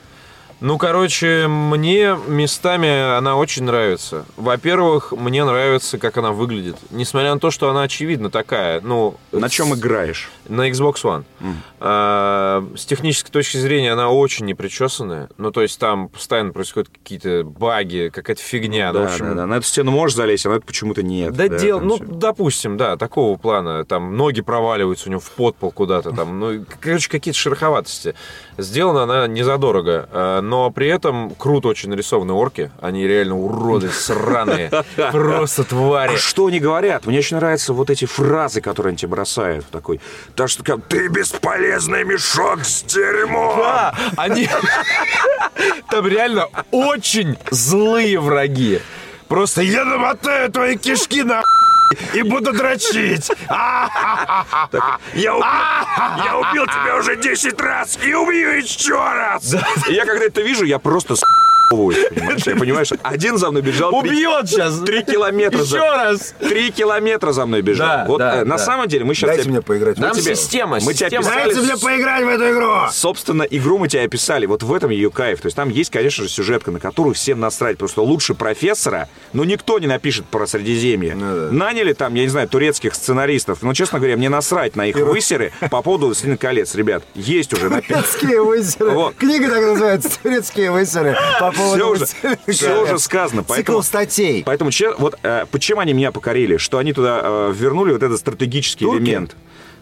Ну, 0.60 0.76
короче, 0.76 1.46
мне 1.48 2.16
местами 2.26 3.16
она 3.16 3.36
очень 3.36 3.62
нравится. 3.62 4.24
Во-первых, 4.36 5.12
мне 5.12 5.44
нравится, 5.44 5.98
как 5.98 6.16
она 6.16 6.32
выглядит. 6.32 6.76
Несмотря 6.90 7.34
на 7.34 7.38
то, 7.38 7.52
что 7.52 7.70
она 7.70 7.82
очевидно 7.82 8.28
такая, 8.28 8.80
ну... 8.80 9.16
На 9.30 9.48
чем 9.48 9.72
играешь? 9.74 10.30
На 10.48 10.68
Xbox 10.70 10.96
One. 11.04 11.24
А, 11.80 12.66
с 12.76 12.84
технической 12.84 13.30
точки 13.30 13.56
зрения 13.58 13.92
она 13.92 14.10
очень 14.10 14.46
непричесанная. 14.46 15.28
Ну, 15.38 15.50
то 15.50 15.62
есть 15.62 15.78
там 15.78 16.08
постоянно 16.08 16.52
происходят 16.52 16.88
какие-то 16.88 17.44
баги, 17.44 18.10
какая-то 18.12 18.42
фигня. 18.42 18.92
ну, 18.92 19.00
Да, 19.00 19.06
в 19.06 19.12
общем, 19.12 19.28
да, 19.28 19.34
да. 19.34 19.46
На 19.46 19.54
эту 19.54 19.66
стену 19.66 19.90
можешь 19.90 20.16
залезть, 20.16 20.46
а 20.46 20.50
на 20.50 20.54
эту 20.54 20.66
почему-то 20.66 21.02
нет. 21.02 21.34
Да, 21.34 21.48
дел, 21.48 21.78
там 21.78 21.88
ну, 21.88 21.96
всё. 21.96 22.06
допустим, 22.06 22.76
да, 22.76 22.96
такого 22.96 23.36
плана. 23.36 23.84
Там 23.84 24.16
ноги 24.16 24.40
проваливаются 24.40 25.08
у 25.08 25.10
него 25.10 25.20
в 25.20 25.30
подпол 25.30 25.70
куда-то. 25.70 26.12
Там, 26.12 26.40
ну, 26.40 26.64
короче, 26.80 27.08
какие-то 27.08 27.38
шероховатости. 27.38 28.14
Сделана 28.56 29.04
она 29.04 29.26
не 29.26 29.42
задорого, 29.42 30.08
а, 30.10 30.40
но 30.40 30.70
при 30.70 30.88
этом 30.88 31.30
круто 31.30 31.68
очень 31.68 31.90
нарисованы 31.90 32.32
орки. 32.32 32.70
Они 32.80 33.06
реально 33.06 33.38
уроды, 33.38 33.88
сраные. 33.90 34.70
Просто 35.12 35.64
твари. 35.64 36.14
А 36.14 36.18
что 36.18 36.46
они 36.46 36.58
говорят? 36.58 37.06
Мне 37.06 37.18
очень 37.18 37.36
нравятся 37.36 37.72
вот 37.72 37.90
эти 37.90 38.04
фразы, 38.04 38.60
которые 38.60 38.90
они 38.90 38.96
тебе 38.96 39.10
бросают. 39.10 39.66
Такой, 39.70 40.00
так 40.38 40.48
что 40.48 40.62
как, 40.62 40.86
ты 40.88 41.08
бесполезный 41.08 42.04
мешок 42.04 42.64
с 42.64 42.84
дерьмом. 42.84 43.58
Да, 43.58 43.92
они... 44.16 44.48
Там 45.90 46.06
реально 46.06 46.46
очень 46.70 47.36
злые 47.50 48.20
враги. 48.20 48.80
Просто 49.26 49.62
я 49.62 49.84
намотаю 49.84 50.52
твои 50.52 50.76
кишки 50.76 51.24
на 51.24 51.42
и 52.14 52.22
буду 52.22 52.52
дрочить. 52.52 53.28
Я 55.14 55.34
убил, 55.34 56.66
тебя 56.66 56.96
уже 57.00 57.16
10 57.16 57.60
раз 57.60 57.98
и 58.00 58.14
убью 58.14 58.58
еще 58.58 58.94
раз. 58.94 59.56
Я 59.88 60.06
когда 60.06 60.26
это 60.26 60.40
вижу, 60.40 60.64
я 60.64 60.78
просто 60.78 61.16
понимаешь? 61.70 62.46
Я, 62.46 62.56
понимаешь, 62.56 62.90
один 63.02 63.38
за 63.38 63.50
мной 63.50 63.62
бежал. 63.62 63.90
три- 64.02 64.10
Убьет 64.10 64.48
сейчас. 64.48 64.78
Три 64.80 65.02
километра. 65.02 65.62
за- 65.62 65.76
Еще 65.76 65.86
раз. 65.90 66.34
Три 66.40 66.70
километра 66.70 67.32
за 67.32 67.46
мной 67.46 67.62
бежал. 67.62 67.86
Да, 67.88 68.04
вот 68.06 68.18
да, 68.18 68.36
э, 68.40 68.44
на 68.44 68.58
самом 68.58 68.88
деле 68.88 69.04
мы 69.04 69.14
сейчас... 69.14 69.30
Дайте 69.30 69.48
мне 69.50 69.62
поиграть. 69.62 69.98
Нам 69.98 70.12
тебе- 70.12 70.34
система, 70.34 70.78
мы 70.82 70.94
тебя 70.94 71.10
писали 71.10 71.44
Дайте 71.44 71.60
мне 71.60 71.76
поиграть 71.76 72.24
в 72.24 72.28
эту 72.28 72.50
игру! 72.50 72.72
Собственно, 72.92 73.42
игру 73.42 73.78
мы 73.78 73.88
тебе 73.88 74.02
описали. 74.02 74.46
Вот 74.46 74.62
в 74.62 74.72
этом 74.72 74.90
ее 74.90 75.10
кайф. 75.10 75.40
То 75.40 75.46
есть 75.46 75.56
там 75.56 75.68
есть, 75.68 75.90
конечно 75.90 76.24
же, 76.24 76.30
сюжетка, 76.30 76.70
на 76.70 76.80
которую 76.80 77.14
всем 77.14 77.40
насрать. 77.40 77.78
Просто 77.78 78.02
лучше 78.02 78.34
профессора, 78.34 79.08
но 79.32 79.44
никто 79.44 79.78
не 79.78 79.86
напишет 79.86 80.26
про 80.26 80.46
Средиземье. 80.46 81.14
Ну 81.14 81.34
да. 81.36 81.52
Наняли 81.52 81.92
там, 81.92 82.14
я 82.14 82.22
не 82.22 82.28
знаю, 82.28 82.48
турецких 82.48 82.94
сценаристов. 82.94 83.62
Но, 83.62 83.74
честно 83.74 83.98
говоря, 83.98 84.16
мне 84.16 84.28
насрать 84.28 84.76
на 84.76 84.86
их 84.86 84.96
высеры 84.96 85.52
по 85.70 85.82
поводу 85.82 86.06
«Властелина 86.06 86.36
колец». 86.36 86.74
Ребят, 86.74 87.02
есть 87.14 87.52
уже 87.52 87.68
написано. 87.68 88.02
Турецкие 88.02 88.42
высеры. 88.42 88.90
Вот. 88.90 89.14
Книга 89.16 89.48
так 89.48 89.60
называется. 89.62 90.10
Турецкие 90.22 90.70
высеры. 90.70 91.16
По 91.40 91.50
поводу 91.58 91.76
Все 91.76 91.90
уже, 91.90 91.98
«Властелина 91.98 92.38
все 92.48 92.66
колец». 92.66 92.82
уже 92.90 92.98
сказано. 92.98 93.42
Цикл 93.42 93.52
Поэтому, 93.52 93.82
статей. 93.82 94.42
поэтому 94.44 94.70
вот 94.98 95.18
э, 95.22 95.44
почему 95.50 95.80
они 95.80 95.92
меня 95.92 96.12
покорили? 96.12 96.56
Что 96.56 96.78
они 96.78 96.92
туда 96.92 97.20
э, 97.22 97.52
вернули 97.54 97.92
вот 97.92 98.02
этот 98.02 98.18
стратегический 98.18 98.84
Турки? 98.84 99.02
элемент. 99.02 99.36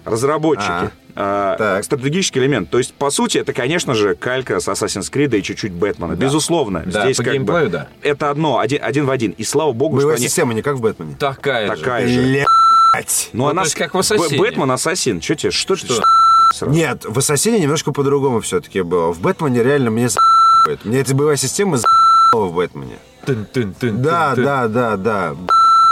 разработчики. 0.04 0.68
А, 0.68 0.90
а, 1.18 1.56
так. 1.56 1.84
стратегический 1.84 2.40
элемент. 2.40 2.68
То 2.68 2.78
есть, 2.78 2.92
по 2.94 3.10
сути, 3.10 3.38
это, 3.38 3.52
конечно 3.54 3.94
же, 3.94 4.14
калька 4.14 4.60
с 4.60 4.68
Assassin's 4.68 5.10
Creed 5.10 5.36
и 5.38 5.42
чуть-чуть 5.42 5.72
Бэтмена. 5.72 6.14
Безусловно. 6.14 6.82
Да, 6.84 7.04
Здесь 7.04 7.16
по 7.16 7.24
как 7.24 7.32
бы 7.32 7.38
геймплею, 7.38 7.70
да. 7.70 7.88
Это 8.02 8.30
одно, 8.30 8.58
один, 8.58 8.80
один 8.82 9.06
в 9.06 9.10
один. 9.10 9.30
И 9.32 9.42
слава 9.44 9.72
богу, 9.72 9.96
Боевая 9.96 10.16
что 10.16 10.20
они... 10.22 10.28
система 10.28 10.52
не 10.54 10.62
как 10.62 10.76
в 10.76 10.80
Бэтмене. 10.80 11.16
Такая, 11.18 11.68
же. 11.74 11.76
Такая 11.76 12.06
же. 12.06 12.20
Блять. 12.20 13.30
Ну, 13.32 13.44
Ну, 13.44 13.48
она 13.48 13.62
то 13.62 13.66
есть 13.66 13.76
как 13.76 13.94
в 13.94 13.98
«Ассасине». 13.98 14.38
Бэтмен 14.38 14.70
Ассасин. 14.70 15.20
Что 15.22 15.34
тебе? 15.34 15.50
Что, 15.50 15.76
что? 15.76 16.02
сразу? 16.54 16.74
Нет, 16.74 17.04
в 17.04 17.18
Ассасине 17.18 17.58
немножко 17.60 17.92
по-другому 17.92 18.40
все-таки 18.40 18.82
было. 18.82 19.12
В 19.12 19.20
Бэтмене 19.20 19.62
реально 19.62 19.90
мне 19.90 20.08
за***ет. 20.66 20.84
Мне 20.84 21.00
эта 21.00 21.14
боевая 21.14 21.36
система 21.36 21.76
за***ла 21.76 22.46
в 22.46 22.54
Бэтмене. 22.54 22.98
Тын-тын-тын, 23.26 24.02
Да, 24.02 24.34
тын-тын. 24.34 24.44
да, 24.44 24.68
да, 24.68 24.96
да. 24.96 25.34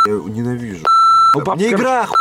Я 0.06 0.12
ненавижу. 0.28 0.84
Ну, 1.34 1.40
пап- 1.42 1.56
Мне 1.56 1.70
игра 1.70 2.02
оху- 2.04 2.14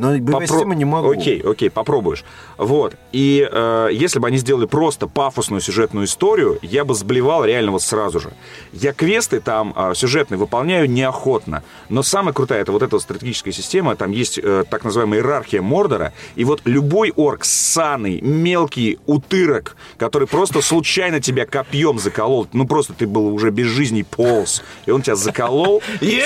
но 0.00 0.16
Попро- 0.16 0.74
не 0.74 0.84
могу. 0.84 1.10
Окей, 1.10 1.40
окей, 1.40 1.70
попробуешь. 1.70 2.24
Вот. 2.56 2.94
И 3.12 3.48
э, 3.50 3.88
если 3.92 4.18
бы 4.18 4.28
они 4.28 4.38
сделали 4.38 4.66
просто 4.66 5.06
пафосную 5.06 5.60
сюжетную 5.60 6.06
историю, 6.06 6.58
я 6.62 6.84
бы 6.84 6.94
сблевал 6.94 7.44
реально 7.44 7.72
вот 7.72 7.82
сразу 7.82 8.20
же. 8.20 8.32
Я 8.72 8.92
квесты 8.92 9.40
там 9.40 9.72
э, 9.76 9.92
сюжетные 9.94 10.38
выполняю 10.38 10.90
неохотно. 10.90 11.62
Но 11.88 12.02
самая 12.02 12.32
крутая 12.32 12.62
это 12.62 12.72
вот 12.72 12.82
эта 12.82 12.96
вот 12.96 13.02
стратегическая 13.02 13.52
система. 13.52 13.96
Там 13.96 14.10
есть 14.10 14.38
э, 14.42 14.64
так 14.68 14.84
называемая 14.84 15.20
иерархия 15.20 15.62
Мордора. 15.62 16.12
И 16.36 16.44
вот 16.44 16.62
любой 16.64 17.12
орк, 17.16 17.44
ссаный, 17.44 18.20
мелкий 18.20 18.98
утырок, 19.06 19.76
который 19.98 20.26
просто 20.26 20.62
случайно 20.62 21.20
тебя 21.20 21.46
копьем 21.46 21.98
заколол, 21.98 22.48
ну 22.52 22.66
просто 22.66 22.94
ты 22.94 23.06
был 23.06 23.32
уже 23.34 23.50
без 23.50 23.66
жизни 23.66 24.02
полз, 24.02 24.62
и 24.86 24.90
он 24.90 25.02
тебя 25.02 25.16
заколол, 25.16 25.82
и 26.00 26.22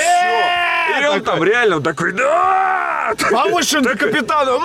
он 1.10 1.22
там 1.22 1.42
реально 1.42 1.80
такой, 1.80 2.12
да! 2.12 3.14
К 3.64 3.98
капитану! 3.98 4.60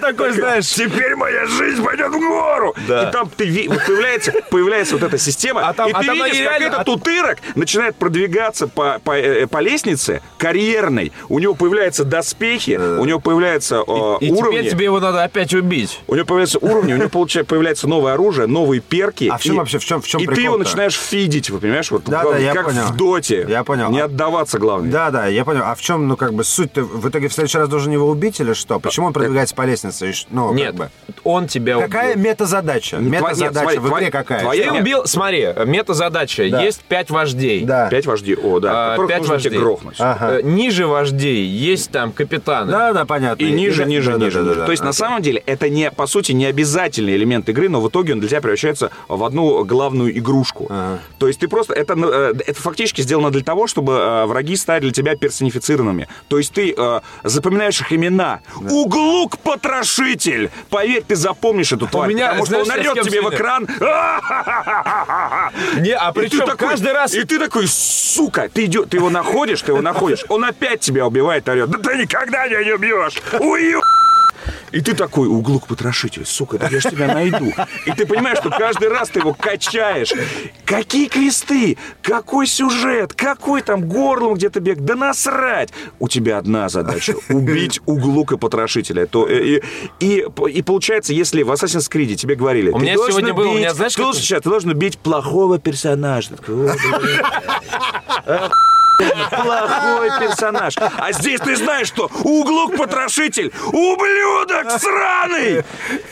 Такой, 0.00 0.32
знаешь... 0.32 0.66
Теперь 0.68 1.16
моя 1.16 1.46
жизнь 1.46 1.82
пойдет 1.84 2.08
в 2.12 2.18
гору. 2.18 2.74
Да. 2.86 3.08
И 3.08 3.12
там 3.12 3.30
ты 3.36 3.66
вот 3.68 3.84
появляется, 3.86 4.32
появляется 4.50 4.94
вот 4.96 5.02
эта 5.04 5.18
система, 5.18 5.66
А 5.68 5.72
там- 5.72 5.88
и 5.88 5.92
а 5.92 6.00
ты 6.00 6.06
там 6.06 6.14
видишь, 6.16 6.44
как 6.46 6.60
этот 6.60 6.88
утырок 6.88 7.38
начинает 7.54 7.96
продвигаться 7.96 8.68
по, 8.68 9.00
по, 9.02 9.12
э, 9.18 9.46
по 9.46 9.58
лестнице 9.58 10.22
карьерной. 10.38 11.12
У 11.28 11.38
него 11.38 11.54
появляются 11.54 12.04
доспехи, 12.04 12.76
у 12.76 13.04
него 13.04 13.20
появляются 13.20 13.76
э, 13.86 14.16
И 14.20 14.30
уровни. 14.30 14.58
теперь 14.58 14.70
тебе 14.70 14.84
его 14.86 15.00
надо 15.00 15.24
опять 15.24 15.52
убить. 15.54 16.00
У 16.06 16.14
него 16.14 16.26
появляются 16.26 16.58
уровни, 16.58 16.94
у 16.94 16.96
него 16.96 17.08
получается, 17.08 17.48
появляется 17.48 17.88
новое 17.88 18.14
оружие, 18.14 18.46
новые 18.46 18.80
перки. 18.80 19.28
А 19.32 19.38
в 19.38 19.42
чем 19.42 19.56
и- 19.56 19.58
вообще- 19.58 19.78
в 19.78 19.84
чем- 19.84 20.00
в 20.02 20.06
чем 20.06 20.20
И 20.20 20.26
ты 20.26 20.40
его 20.40 20.56
начинаешь 20.58 20.94
фидить, 20.98 21.50
вы 21.50 21.58
понимаешь? 21.58 21.90
Вот 21.90 22.04
Да, 22.04 22.22
как, 22.24 22.40
да, 22.40 22.52
как 22.54 22.68
в 22.72 22.96
доте. 22.96 23.46
Я 23.48 23.64
понял. 23.64 23.90
Не 23.90 24.00
А- 24.00 24.04
отдаваться 24.04 24.58
главное. 24.58 24.90
Да, 24.90 25.10
да, 25.10 25.26
я 25.26 25.44
понял. 25.44 25.62
А 25.64 25.74
в 25.74 25.80
чем, 25.80 26.08
ну, 26.08 26.16
как 26.16 26.32
бы, 26.34 26.44
суть-то? 26.44 26.82
В 26.82 27.08
итоге 27.08 27.28
в 27.28 27.32
следующий 27.32 27.58
раз 27.58 27.68
должен 27.68 27.92
его 27.92 28.08
убить 28.08 28.40
или 28.40 28.52
что? 28.52 28.78
Почему 28.80 29.06
он 29.06 29.12
продвигается 29.12 29.54
по 29.54 29.62
лестнице? 29.62 29.87
И 30.02 30.12
ш- 30.12 30.26
Ну, 30.30 30.52
Нет, 30.54 30.68
как 30.68 30.74
бы. 30.76 30.90
он 31.24 31.46
тебя 31.48 31.78
Какая 31.80 32.12
убил. 32.14 32.24
мета-задача? 32.24 32.96
Тва- 32.96 33.02
нет, 33.02 33.10
Мета-задача 33.22 33.60
смотри, 33.60 33.78
в 33.78 33.82
игре 33.82 33.90
твоя- 33.90 34.10
какая? 34.10 34.40
твоя- 34.40 34.64
Ты 34.64 34.70
Нет. 34.70 34.82
убил, 34.82 35.06
смотри, 35.06 35.48
мета-задача. 35.66 36.48
Да. 36.50 36.62
Есть 36.62 36.80
пять 36.84 37.10
вождей. 37.10 37.64
Да. 37.64 37.88
Пять 37.88 38.06
вождей, 38.06 38.36
о, 38.36 38.60
да, 38.60 38.94
А, 38.94 39.06
пять 39.06 39.26
вождей. 39.26 39.50
тебе 39.50 39.60
грохнуть. 39.60 39.96
Ага. 39.98 40.38
Э, 40.38 40.42
Ниже 40.42 40.86
вождей 40.86 41.44
есть 41.46 41.90
там 41.90 42.12
капитаны. 42.12 42.70
Да, 42.70 42.92
да, 42.92 43.04
понятно. 43.04 43.42
И 43.42 43.50
ниже, 43.50 43.82
да, 43.84 43.88
ниже, 43.88 44.12
да, 44.12 44.18
да, 44.18 44.24
ниже, 44.26 44.38
да, 44.42 44.48
ниже. 44.48 44.60
да, 44.60 44.64
То 44.66 44.70
есть, 44.72 44.82
да. 44.82 44.86
на 44.86 44.92
самом 44.92 45.22
деле, 45.22 45.42
это 45.46 45.68
не, 45.68 45.90
по 45.90 46.06
сути, 46.06 46.32
не 46.32 46.46
обязательный 46.46 47.14
элемент 47.16 47.48
игры, 47.48 47.68
но 47.68 47.80
в 47.80 47.88
итоге 47.88 48.12
он 48.14 48.20
для 48.20 48.28
тебя 48.28 48.40
превращается 48.40 48.90
в 49.08 49.22
одну 49.24 49.64
главную 49.64 50.16
игрушку. 50.18 50.66
Ага. 50.70 50.98
То 51.18 51.28
есть 51.28 51.40
ты 51.40 51.48
просто... 51.48 51.74
Это, 51.74 51.94
э, 51.96 52.34
это 52.46 52.60
фактически 52.60 53.00
сделано 53.02 53.30
для 53.30 53.42
того, 53.42 53.66
чтобы 53.66 53.92
э, 53.94 54.26
враги 54.26 54.56
стали 54.56 54.80
для 54.80 54.92
тебя 54.92 55.16
персонифицированными. 55.16 56.08
То 56.28 56.38
есть 56.38 56.52
ты 56.52 56.74
запоминаешь 57.24 57.80
их 57.80 57.92
имена. 57.92 58.40
Углук-потрошитель! 59.78 60.50
Поверь, 60.70 61.02
ты 61.06 61.16
запомнишь 61.16 61.72
эту 61.72 61.86
тварь, 61.86 62.08
меня, 62.08 62.28
потому 62.28 62.46
что 62.46 62.64
знаешь, 62.64 62.86
он 62.86 62.96
я 62.96 63.02
с 63.02 63.06
орет 63.06 63.06
тебе 63.12 63.22
в 63.22 63.30
экран. 63.34 63.66
Не, 65.80 65.92
а 65.94 66.12
причем 66.12 66.46
такой- 66.46 66.68
каждый 66.68 66.92
раз... 66.92 67.14
И 67.14 67.24
ты 67.24 67.38
такой, 67.38 67.66
сука, 67.68 68.48
ты, 68.52 68.64
идё- 68.64 68.84
ты 68.84 68.96
его 68.96 69.10
находишь, 69.10 69.62
ты 69.62 69.72
его 69.72 69.82
находишь, 69.82 70.24
он 70.28 70.44
опять 70.44 70.80
тебя 70.80 71.06
убивает, 71.06 71.48
орет. 71.48 71.70
Да 71.70 71.78
ты 71.78 71.96
никогда 71.98 72.46
меня 72.46 72.64
не 72.64 72.72
убьешь! 72.72 73.14
Ую! 73.38 73.82
И 74.72 74.80
ты 74.80 74.94
такой, 74.94 75.28
углук 75.28 75.66
потрошитель, 75.66 76.26
сука, 76.26 76.58
да 76.58 76.68
я 76.70 76.80
ж 76.80 76.84
тебя 76.84 77.06
найду. 77.06 77.52
И 77.86 77.92
ты 77.92 78.06
понимаешь, 78.06 78.38
что 78.38 78.50
каждый 78.50 78.88
раз 78.88 79.08
ты 79.08 79.20
его 79.20 79.34
качаешь. 79.34 80.12
Какие 80.64 81.08
кресты? 81.08 81.76
Какой 82.02 82.46
сюжет? 82.46 83.14
Какой 83.14 83.62
там 83.62 83.88
горлом 83.88 84.34
где-то 84.34 84.60
бег? 84.60 84.78
Да 84.80 84.94
насрать! 84.94 85.70
У 85.98 86.08
тебя 86.08 86.38
одна 86.38 86.68
задача— 86.68 87.14
убить 87.28 87.80
углука 87.86 88.36
потрошителя. 88.36 89.06
То, 89.06 89.28
э, 89.28 89.60
и, 90.00 90.00
и, 90.00 90.26
и 90.52 90.62
получается, 90.62 91.12
если 91.12 91.42
в 91.42 91.50
Assassin's 91.50 91.90
Creed 91.90 92.14
тебе 92.16 92.34
говорили... 92.34 92.70
У 92.70 92.78
меня 92.78 92.94
сегодня 92.94 93.34
было, 93.34 93.48
у 93.48 93.56
меня, 93.56 93.74
знаешь, 93.74 93.94
ты 93.94 94.02
должен, 94.02 94.22
сейчас, 94.22 94.42
ты 94.42 94.50
должен 94.50 94.70
убить 94.70 94.98
плохого 94.98 95.58
персонажа. 95.58 96.30
Плохой 98.98 100.10
персонаж. 100.20 100.74
А 100.76 101.12
здесь 101.12 101.40
ты 101.40 101.56
знаешь, 101.56 101.88
что 101.88 102.10
углук-потрошитель, 102.24 103.52
ублюдок 103.66 104.70
сраный! 104.80 105.64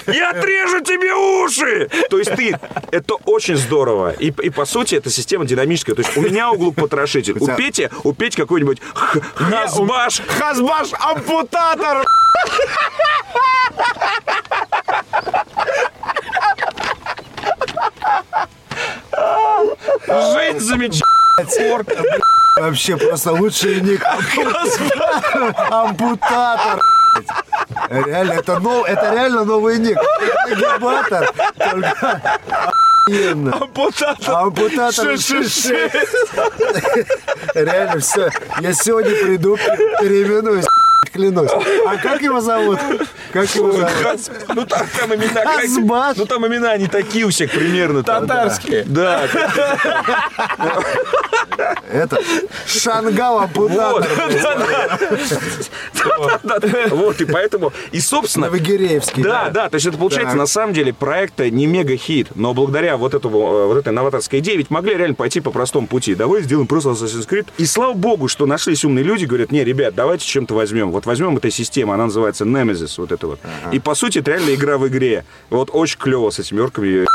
Я 0.07 0.31
отрежу 0.31 0.81
тебе 0.81 1.15
уши! 1.15 1.89
То 2.09 2.19
есть 2.19 2.35
ты... 2.35 2.59
Это 2.93 3.15
очень 3.25 3.57
здорово. 3.57 4.13
И, 4.13 4.29
и 4.29 4.51
по 4.51 4.65
сути, 4.65 4.95
эта 4.95 5.11
система 5.11 5.45
динамическая. 5.45 5.95
То 5.95 6.03
есть 6.03 6.17
у 6.17 6.21
меня 6.21 6.51
углук-потрошитель. 6.51 7.37
У 7.39 7.47
Пети, 7.49 7.91
у 8.05 8.13
Пети 8.13 8.37
какой-нибудь 8.37 8.81
хазбаш. 9.35 10.23
Хазбаш 10.39 10.89
ампутатор! 11.01 12.05
Жень 20.07 20.61
замечательный. 20.61 21.07
Вообще 22.59 22.97
просто 22.97 23.33
лучший 23.33 23.81
ник. 23.81 24.03
Ампутатор. 25.71 26.81
Реально, 27.91 28.33
это, 28.33 28.59
нов- 28.59 28.87
это 28.89 29.13
реально 29.13 29.45
новый 29.45 29.79
ник. 29.79 29.99
Только 30.51 31.29
охуенно. 33.07 33.53
Ампутатор. 34.27 35.05
Реально, 37.55 38.01
все. 38.01 38.31
Я 38.61 38.73
сегодня 38.73 39.15
приду, 39.23 39.57
переименуюсь, 40.01 40.66
клянусь. 41.17 41.51
А 41.87 41.97
как 41.97 42.23
его 42.23 42.41
зовут? 42.41 42.79
Как 43.33 43.55
его 43.55 43.73
зовут? 43.73 43.89
Хаз- 44.03 44.31
Ну 44.55 44.65
там, 44.67 44.87
там 44.99 45.15
имена 45.15 45.45
Хазбаш. 45.45 46.17
Ну 46.17 46.27
там 46.27 46.47
имена 46.47 46.77
не 46.77 46.87
такие 46.87 47.25
у 47.25 47.31
всех 47.31 47.51
примерно. 47.51 48.03
там, 48.03 48.27
да. 48.27 48.45
Татарские. 48.45 48.85
Да, 48.85 49.23
Это 51.91 52.19
Шангал 52.67 53.41
ампутатор. 53.41 54.07
Вот, 56.91 57.21
и 57.21 57.25
поэтому... 57.25 57.73
И, 57.93 58.01
собственно, 58.01 58.47
Новогиреевский. 58.47 59.23
Да, 59.23 59.51
да, 59.51 59.69
то 59.69 59.75
есть 59.77 59.87
это 59.87 59.99
получается 59.99 60.37
на 60.37 60.47
самом 60.47 60.73
деле 60.73 60.93
проект 60.93 61.39
не 61.39 61.67
мега-хит, 61.67 62.29
но 62.35 62.55
благодаря 62.55 62.97
вот, 62.97 63.15
этому, 63.15 63.39
э, 63.39 63.67
вот 63.67 63.79
этой 63.79 63.93
новаторской 63.93 64.41
идее 64.41 64.57
ведь 64.57 64.71
могли 64.71 64.95
реально 64.95 65.15
пойти 65.15 65.41
по 65.41 65.51
простому 65.51 65.87
пути. 65.87 66.15
Давай 66.15 66.43
сделаем 66.43 66.67
просто 66.67 66.91
Assassin's 66.91 67.29
Creed. 67.29 67.47
И 67.59 67.67
слава 67.67 67.95
богу, 67.95 68.29
что 68.29 68.47
нашлись 68.47 68.85
умные 68.85 69.05
люди, 69.05 69.25
говорят, 69.25 69.53
не, 69.53 69.65
ребят, 69.65 69.95
давайте 69.95 70.27
чем-то 70.27 70.55
возьмем. 70.55 70.91
Вот 70.93 71.07
возьмем 71.07 71.37
этой 71.37 71.51
систему, 71.51 71.93
она 71.93 72.05
называется 72.05 72.45
Nemesis, 72.45 72.95
вот 72.99 73.13
это 73.13 73.27
вот. 73.27 73.41
И 73.73 73.79
по 73.79 73.95
сути 73.95 74.19
это 74.19 74.33
реально 74.33 74.55
игра 74.55 74.79
в 74.79 74.87
игре. 74.89 75.25
Вот 75.51 75.71
очень 75.73 75.99
клево 75.99 76.31
с 76.31 76.39
этими 76.39 76.61
орками 76.61 77.07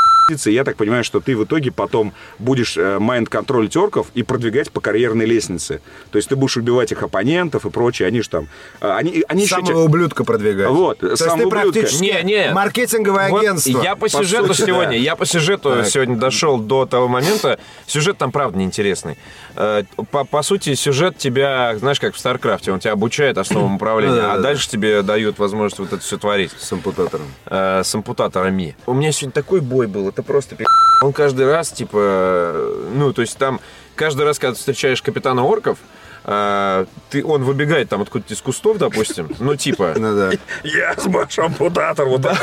я 0.46 0.64
так 0.64 0.76
понимаю, 0.76 1.04
что 1.04 1.20
ты 1.20 1.36
в 1.36 1.44
итоге 1.44 1.70
потом 1.70 2.12
будешь 2.38 2.76
э, 2.76 2.98
mind-control 2.98 3.60
ить 3.60 3.76
орков 3.76 4.06
и 4.14 4.22
продвигать 4.22 4.70
по 4.70 4.80
карьерной 4.80 5.26
лестнице. 5.26 5.80
То 6.10 6.16
есть 6.18 6.28
ты 6.28 6.36
будешь 6.36 6.56
убивать 6.56 6.92
их 6.92 7.02
оппонентов 7.02 7.66
и 7.66 7.70
прочее. 7.70 8.08
Они 8.08 8.22
же 8.22 8.28
там... 8.28 8.48
э, 8.80 8.90
Они, 8.90 9.24
они 9.28 9.44
еще... 9.44 9.56
Самого 9.56 9.84
ублюдка 9.84 10.24
продвигать. 10.24 10.68
Вот, 10.70 10.98
То 10.98 11.10
есть 11.10 11.22
ты 11.22 11.30
ублюдка. 11.30 11.50
практически 11.60 12.02
Не, 12.02 12.22
не. 12.22 12.52
маркетинговое 12.52 13.30
Вот 13.30 13.40
агентство. 13.42 13.82
Я 13.82 13.96
по 13.96 14.08
сюжету 14.08 14.54
сути, 14.54 14.66
сегодня, 14.66 14.90
да. 14.92 14.96
я 14.96 15.16
по 15.16 15.26
сюжету 15.26 15.70
Так. 15.70 15.86
сегодня 15.86 16.16
дошел 16.16 16.58
до 16.58 16.86
того 16.86 17.08
момента. 17.08 17.58
Сюжет 17.86 18.18
там 18.18 18.32
правда 18.32 18.58
неинтересный. 18.58 19.18
Э, 19.56 19.82
По, 20.10 20.24
по 20.24 20.42
сути, 20.42 20.74
сюжет 20.74 21.18
тебя, 21.18 21.76
знаешь, 21.78 22.00
как 22.00 22.14
в 22.14 22.18
StarCraft 22.18 22.62
е, 22.62 22.72
он 22.72 22.80
тебя 22.80 22.92
обучает 22.92 23.38
основам 23.38 23.76
управления, 23.76 24.20
а 24.32 24.38
дальше 24.38 24.68
тебе 24.68 25.02
дают 25.02 25.38
возможность 25.38 25.78
вот 25.78 25.92
это 25.92 26.02
все 26.02 26.16
творить 26.18 26.50
С 26.58 26.72
ампутатором. 26.72 27.26
с 27.46 27.94
ампутаторами. 27.94 28.76
У 28.86 28.94
меня 28.94 29.12
сегодня 29.12 29.32
такой 29.32 29.60
бой 29.60 29.86
был, 29.86 30.08
это 30.08 30.21
просто 30.22 30.56
пи***. 30.56 30.64
Он 31.02 31.12
каждый 31.12 31.46
раз, 31.50 31.70
типа, 31.70 31.98
э, 32.00 32.90
ну, 32.94 33.12
то 33.12 33.22
есть 33.22 33.36
там, 33.38 33.60
каждый 33.96 34.24
раз, 34.24 34.38
когда 34.38 34.54
ты 34.54 34.58
встречаешь 34.60 35.02
капитана 35.02 35.44
орков, 35.44 35.78
э, 36.24 36.86
ты, 37.10 37.24
он 37.24 37.42
выбегает 37.42 37.88
там 37.88 38.02
откуда-то 38.02 38.32
из 38.34 38.40
кустов, 38.40 38.78
допустим, 38.78 39.28
ну, 39.40 39.56
типа... 39.56 39.94
Ну 39.96 40.16
да. 40.16 40.30
Я 40.62 40.94
ваш 41.06 41.38
ампутатор, 41.38 42.06
вот 42.06 42.22
так. 42.22 42.38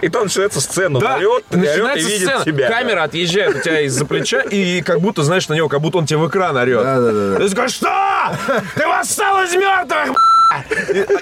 И 0.00 0.08
то 0.08 0.24
начинается 0.24 0.60
сцена, 0.62 0.98
орет, 0.98 1.44
и 1.50 1.56
начинается 1.56 2.08
видит 2.08 2.28
сцена. 2.28 2.44
тебя. 2.44 2.68
Камера 2.68 3.02
отъезжает 3.02 3.56
у 3.56 3.60
тебя 3.60 3.80
из-за 3.82 4.06
плеча, 4.06 4.40
и 4.40 4.80
как 4.80 5.00
будто, 5.00 5.22
знаешь, 5.22 5.48
на 5.48 5.54
него, 5.54 5.68
как 5.68 5.80
будто 5.82 5.98
он 5.98 6.06
тебе 6.06 6.18
в 6.18 6.28
экран 6.28 6.56
орет. 6.56 6.82
Да-да-да. 6.82 7.38
Ты 7.38 7.48
такой, 7.54 7.68
что? 7.68 8.32
Ты 8.74 8.86
восстал 8.86 9.42
из 9.42 9.54
мертвых, 9.54 10.16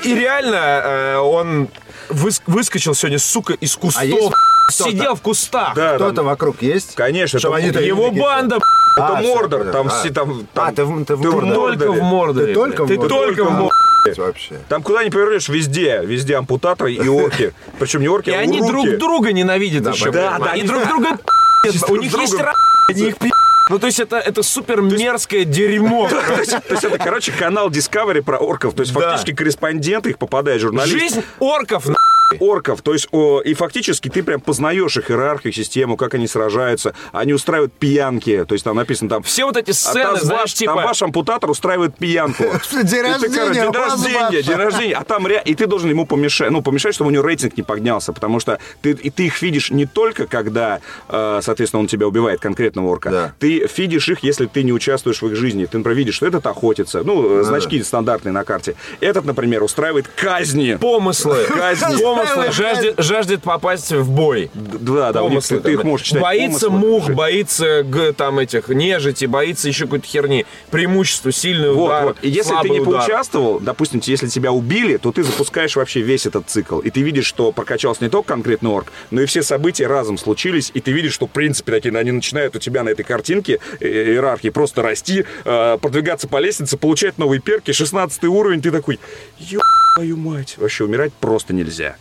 И, 0.04 0.08
и 0.10 0.14
реально 0.14 0.56
э, 0.84 1.16
он 1.16 1.68
выс- 2.08 2.42
выскочил 2.46 2.94
сегодня, 2.94 3.18
сука, 3.18 3.54
из 3.54 3.74
кустов. 3.74 4.02
А 4.02 4.06
есть 4.06 4.30
Сидел 4.70 5.14
в 5.14 5.20
кустах. 5.20 5.74
Да, 5.74 5.94
Кто-то 5.96 6.16
там- 6.16 6.26
вокруг 6.26 6.62
есть? 6.62 6.94
Конечно, 6.94 7.38
Чтобы 7.38 7.60
это 7.60 7.78
они 7.78 7.88
Его 7.88 8.10
банда, 8.10 8.56
Это 8.96 9.06
А, 9.18 9.22
Мордор, 9.22 9.62
всё, 9.62 9.72
там 9.72 9.86
а. 9.88 9.90
все 9.90 10.10
там... 10.10 10.46
А, 10.54 10.66
там- 10.66 10.74
ты 10.74 10.84
в, 10.84 11.04
ты 11.04 11.16
в 11.16 11.22
ты 11.22 11.28
в 11.30 11.34
Мордоре. 11.34 11.76
только 11.78 11.92
в 11.92 12.02
Мордоре. 12.02 12.46
Ты 12.46 12.54
только 12.54 12.84
в 12.84 12.88
Ты 12.88 12.96
Мордоре? 12.98 13.26
только 13.26 13.44
в 13.44 13.46
А, 13.48 13.50
Мордоре. 13.50 14.14
Вообще. 14.18 14.58
Там 14.68 14.82
куда 14.82 15.02
ни 15.04 15.08
повернешь, 15.10 15.48
везде, 15.48 16.00
везде 16.04 16.36
ампутаторы 16.36 16.92
и 16.92 17.08
орки. 17.08 17.52
Причем 17.78 18.00
не 18.02 18.08
орки, 18.08 18.30
И 18.30 18.34
а 18.34 18.38
они 18.40 18.60
уруки. 18.60 18.88
друг 18.90 18.98
друга 18.98 19.32
ненавидят 19.32 19.92
еще. 19.94 20.10
да, 20.12 20.38
да, 20.38 20.50
они 20.52 20.60
они- 20.60 20.68
друг 20.68 20.86
друга 20.86 21.08
Друг 21.78 21.90
У 21.90 21.96
них 21.96 22.16
есть 22.18 22.34
ра- 22.34 22.52
они 22.90 23.02
их 23.08 23.16
пи***. 23.18 23.30
Ну, 23.70 23.78
то 23.78 23.86
есть 23.86 23.98
это, 23.98 24.18
это 24.18 24.42
супер 24.42 24.82
мерзкое 24.82 25.44
дерьмо. 25.46 26.06
То 26.10 26.38
есть, 26.38 26.50
то 26.50 26.62
есть 26.74 26.84
это, 26.84 26.98
короче, 26.98 27.32
канал 27.32 27.70
Discovery 27.70 28.22
про 28.22 28.36
орков. 28.36 28.74
То 28.74 28.82
есть 28.82 28.92
фактически 28.92 29.32
корреспонденты 29.32 30.10
их 30.10 30.18
попадают, 30.18 30.60
журналисты. 30.60 30.98
Жизнь 31.00 31.22
орков, 31.40 31.86
на- 31.86 31.96
орков. 32.40 32.82
То 32.82 32.92
есть, 32.92 33.08
о, 33.12 33.40
и 33.40 33.54
фактически 33.54 34.08
ты 34.08 34.22
прям 34.22 34.40
познаешь 34.40 34.96
их 34.96 35.10
иерархию, 35.10 35.52
систему, 35.52 35.96
как 35.96 36.14
они 36.14 36.26
сражаются. 36.26 36.94
Они 37.12 37.32
устраивают 37.32 37.72
пьянки. 37.72 38.44
То 38.44 38.54
есть 38.54 38.64
там 38.64 38.76
написано 38.76 39.10
там... 39.10 39.22
все 39.22 39.44
вот 39.44 39.56
эти 39.56 39.70
а 39.70 39.74
сцены, 39.74 40.02
там, 40.02 40.16
знаешь, 40.20 40.40
ваш, 40.42 40.54
типа... 40.54 40.74
там 40.74 40.84
ваш 40.84 41.02
ампутатор 41.02 41.50
устраивает 41.50 41.96
пьянку. 41.96 42.44
День 42.84 43.02
рождения, 43.02 43.54
день 43.54 43.70
рождения, 43.70 44.42
день 44.42 44.56
рождения, 44.56 44.94
а 44.94 45.04
там 45.04 45.24
и 45.26 45.54
ты 45.54 45.66
должен 45.66 45.90
ему 45.90 46.06
помешать, 46.06 46.50
ну, 46.50 46.62
помешать, 46.62 46.94
чтобы 46.94 47.08
у 47.08 47.12
него 47.12 47.24
рейтинг 47.24 47.56
не 47.56 47.62
поднялся, 47.62 48.12
потому 48.12 48.40
что 48.40 48.58
ты, 48.82 48.90
и 48.90 49.10
ты 49.10 49.26
их 49.26 49.40
видишь 49.42 49.70
не 49.70 49.86
только, 49.86 50.26
когда, 50.26 50.80
э, 51.08 51.40
соответственно, 51.42 51.80
он 51.80 51.86
тебя 51.86 52.06
убивает, 52.06 52.40
конкретного 52.40 52.88
орка, 52.88 53.10
Да. 53.10 53.34
ты 53.38 53.66
видишь 53.76 54.08
их, 54.08 54.22
если 54.22 54.46
ты 54.46 54.62
не 54.62 54.72
участвуешь 54.72 55.22
в 55.22 55.26
их 55.26 55.36
жизни. 55.36 55.66
Ты, 55.66 55.78
например, 55.78 55.98
видишь, 55.98 56.14
что 56.16 56.26
этот 56.26 56.46
охотится, 56.46 57.02
ну, 57.04 57.40
э, 57.40 57.42
значки 57.44 57.82
стандартные 57.82 58.32
на 58.32 58.44
карте. 58.44 58.76
Этот, 59.00 59.24
например, 59.24 59.62
устраивает 59.62 60.08
казни. 60.08 60.76
Помыслы. 60.80 61.44
Казни. 61.48 61.96
Помыслы. 62.16 62.52
Жаждет, 62.52 62.94
жаждет 62.98 63.42
попасть 63.42 63.92
в 63.92 64.10
бой. 64.10 64.50
Да, 64.54 65.12
да, 65.12 65.20
Помыслы 65.20 65.58
ты, 65.58 65.64
ты 65.64 65.72
их 65.72 65.84
можешь 65.84 66.06
читать. 66.06 66.22
Боится 66.22 66.70
мух, 66.70 67.10
боится 67.10 67.82
г, 67.82 68.12
там 68.12 68.38
этих 68.38 68.68
нежити, 68.68 69.26
боится 69.26 69.68
еще 69.68 69.84
какой-то 69.84 70.06
херни. 70.06 70.46
Преимущество, 70.70 71.32
сильный 71.32 71.72
Вот, 71.72 71.86
удар, 71.86 72.04
вот. 72.04 72.16
И 72.22 72.28
если 72.28 72.54
ты 72.62 72.68
не 72.70 72.80
удар. 72.80 73.00
поучаствовал, 73.00 73.60
допустим, 73.60 74.00
если 74.04 74.28
тебя 74.28 74.52
убили, 74.52 74.96
то 74.96 75.12
ты 75.12 75.22
запускаешь 75.22 75.76
вообще 75.76 76.00
весь 76.00 76.26
этот 76.26 76.48
цикл. 76.48 76.80
И 76.80 76.90
ты 76.90 77.02
видишь, 77.02 77.26
что 77.26 77.52
прокачался 77.52 78.04
не 78.04 78.10
только 78.10 78.28
конкретный 78.28 78.70
орк, 78.70 78.92
но 79.10 79.20
и 79.20 79.26
все 79.26 79.42
события 79.42 79.86
разом 79.86 80.18
случились. 80.18 80.70
И 80.74 80.80
ты 80.80 80.92
видишь, 80.92 81.12
что, 81.12 81.26
в 81.26 81.30
принципе, 81.30 81.72
такие, 81.72 81.96
они 81.96 82.12
начинают 82.12 82.56
у 82.56 82.58
тебя 82.58 82.82
на 82.82 82.90
этой 82.90 83.04
картинке 83.04 83.60
э, 83.80 83.86
иерархии 83.86 84.48
просто 84.50 84.82
расти, 84.82 85.24
э, 85.44 85.78
продвигаться 85.80 86.28
по 86.28 86.38
лестнице, 86.38 86.76
получать 86.76 87.18
новые 87.18 87.40
перки, 87.40 87.72
16 87.72 88.24
уровень. 88.24 88.60
Ты 88.60 88.70
такой, 88.70 88.98
ё 89.38 89.60
твою 89.94 90.16
мать. 90.16 90.56
Вообще 90.58 90.84
умирать 90.84 91.12
просто 91.12 91.54
нельзя. 91.54 91.96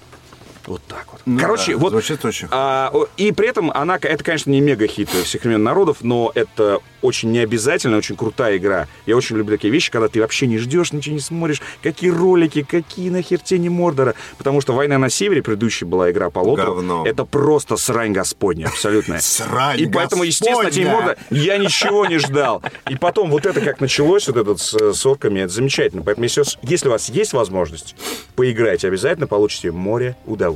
Вот 0.67 0.81
так 0.87 1.05
вот. 1.11 1.21
Ну 1.25 1.39
Короче, 1.39 1.73
да, 1.73 1.77
вот... 1.77 1.91
звучит 1.91 2.23
очень 2.23 2.47
а, 2.51 2.91
и 3.17 3.31
при 3.31 3.47
этом 3.47 3.71
она, 3.71 3.97
это, 4.01 4.23
конечно, 4.23 4.49
не 4.49 4.61
мега-хит 4.61 5.09
всех 5.09 5.43
времен 5.43 5.63
народов, 5.63 5.97
но 6.01 6.31
это 6.35 6.79
очень 7.01 7.31
необязательно, 7.31 7.97
очень 7.97 8.15
крутая 8.15 8.57
игра. 8.57 8.87
Я 9.05 9.17
очень 9.17 9.35
люблю 9.35 9.57
такие 9.57 9.71
вещи, 9.71 9.91
когда 9.91 10.07
ты 10.07 10.21
вообще 10.21 10.47
не 10.47 10.57
ждешь, 10.57 10.93
ничего 10.93 11.15
не 11.15 11.21
смотришь, 11.21 11.61
какие 11.81 12.09
ролики, 12.09 12.63
какие 12.63 13.09
нахер 13.09 13.39
тени 13.39 13.67
Мордора. 13.69 14.15
Потому 14.37 14.61
что 14.61 14.73
«Война 14.73 14.97
на 14.97 15.09
севере», 15.09 15.43
предыдущая 15.43 15.87
была 15.87 16.09
игра 16.11 16.29
по 16.29 16.39
лотеру, 16.39 16.75
Говно. 16.75 17.03
это 17.05 17.25
просто 17.25 17.75
срань 17.75 18.13
господня, 18.13 18.67
абсолютная. 18.67 19.19
Срань 19.19 19.79
И 19.79 19.87
поэтому, 19.87 20.23
естественно, 20.23 20.71
тень. 20.71 20.87
Мордора 20.87 21.17
я 21.29 21.57
ничего 21.57 22.05
не 22.05 22.17
ждал. 22.19 22.61
И 22.89 22.95
потом 22.95 23.29
вот 23.29 23.45
это 23.45 23.59
как 23.59 23.81
началось, 23.81 24.27
вот 24.27 24.37
этот 24.37 24.61
с, 24.61 24.93
с 24.93 25.05
орками, 25.05 25.41
это 25.41 25.53
замечательно. 25.53 26.03
Поэтому 26.03 26.23
если, 26.23 26.43
если 26.63 26.87
у 26.87 26.91
вас 26.91 27.09
есть 27.09 27.33
возможность, 27.33 27.95
поиграйте, 28.35 28.87
обязательно 28.87 29.27
получите 29.27 29.71
море 29.71 30.15
удовольствия. 30.25 30.52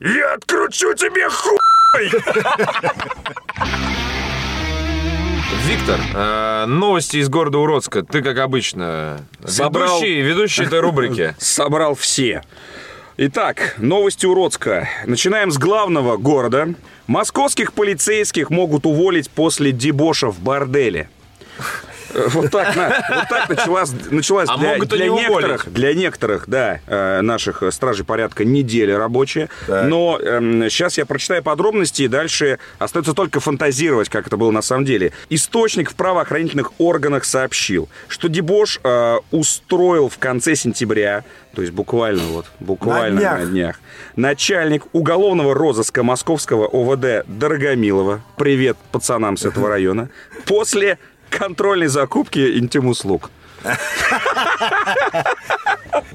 Я 0.00 0.34
откручу 0.34 0.94
тебе 0.94 1.28
хуй! 1.28 1.58
Виктор, 5.64 6.00
э, 6.14 6.64
новости 6.66 7.18
из 7.18 7.28
города 7.28 7.58
Уродска. 7.58 8.02
Ты, 8.02 8.22
как 8.22 8.38
обычно, 8.38 9.20
Собрал. 9.44 9.98
ведущий, 9.98 10.20
ведущий 10.20 10.64
этой 10.64 10.80
рубрики. 10.80 11.34
Собрал 11.38 11.94
все. 11.94 12.42
Итак, 13.16 13.74
новости 13.78 14.26
Уродска. 14.26 14.88
Начинаем 15.04 15.50
с 15.50 15.58
главного 15.58 16.16
города. 16.16 16.74
Московских 17.06 17.72
полицейских 17.72 18.50
могут 18.50 18.86
уволить 18.86 19.30
после 19.30 19.72
дебоша 19.72 20.28
в 20.30 20.38
борделе. 20.38 21.08
Э, 22.14 22.28
Вот 22.32 22.50
так, 22.50 22.74
на- 22.76 22.88
вот 23.16 23.28
так 23.28 23.48
началась, 23.48 23.90
началась 24.10 24.48
А 24.48 24.56
для, 24.58 24.78
для 24.78 25.08
не 25.08 25.14
некоторых, 25.20 25.60
уволить. 25.64 25.72
для 25.74 25.94
некоторых, 25.94 26.44
да, 26.48 26.80
э, 26.86 27.20
наших 27.20 27.62
э, 27.62 27.70
стражей 27.70 28.04
порядка 28.04 28.44
неделя 28.44 28.98
рабочая. 28.98 29.48
Так. 29.66 29.86
Но 29.88 30.18
сейчас 30.68 30.98
я 30.98 31.06
прочитаю 31.06 31.42
подробности, 31.42 32.02
и 32.02 32.08
дальше 32.08 32.58
остается 32.78 33.14
только 33.14 33.40
фантазировать, 33.40 34.08
как 34.08 34.26
это 34.26 34.36
было 34.36 34.50
на 34.50 34.62
самом 34.62 34.84
деле. 34.84 35.12
Источник 35.30 35.90
в 35.90 35.94
правоохранительных 35.94 36.72
органах 36.78 37.24
сообщил, 37.24 37.88
что 38.08 38.28
дебош 38.28 38.80
э, 38.82 39.16
устроил 39.30 40.08
в 40.08 40.18
конце 40.18 40.54
сентября, 40.54 41.24
то 41.54 41.62
есть 41.62 41.72
буквально 41.74 42.22
вот, 42.24 42.46
буквально 42.60 43.20
днях. 43.20 43.38
на 43.40 43.46
днях, 43.46 43.80
начальник 44.16 44.84
уголовного 44.92 45.54
розыска 45.54 46.02
московского 46.02 46.66
ОВД 46.66 47.24
Дорогомилова, 47.26 48.20
привет 48.36 48.76
пацанам 48.92 49.36
с 49.36 49.44
этого 49.44 49.68
района, 49.68 50.08
после 50.46 50.98
контрольной 51.30 51.88
закупки 51.88 52.58
интим-услуг. 52.58 53.30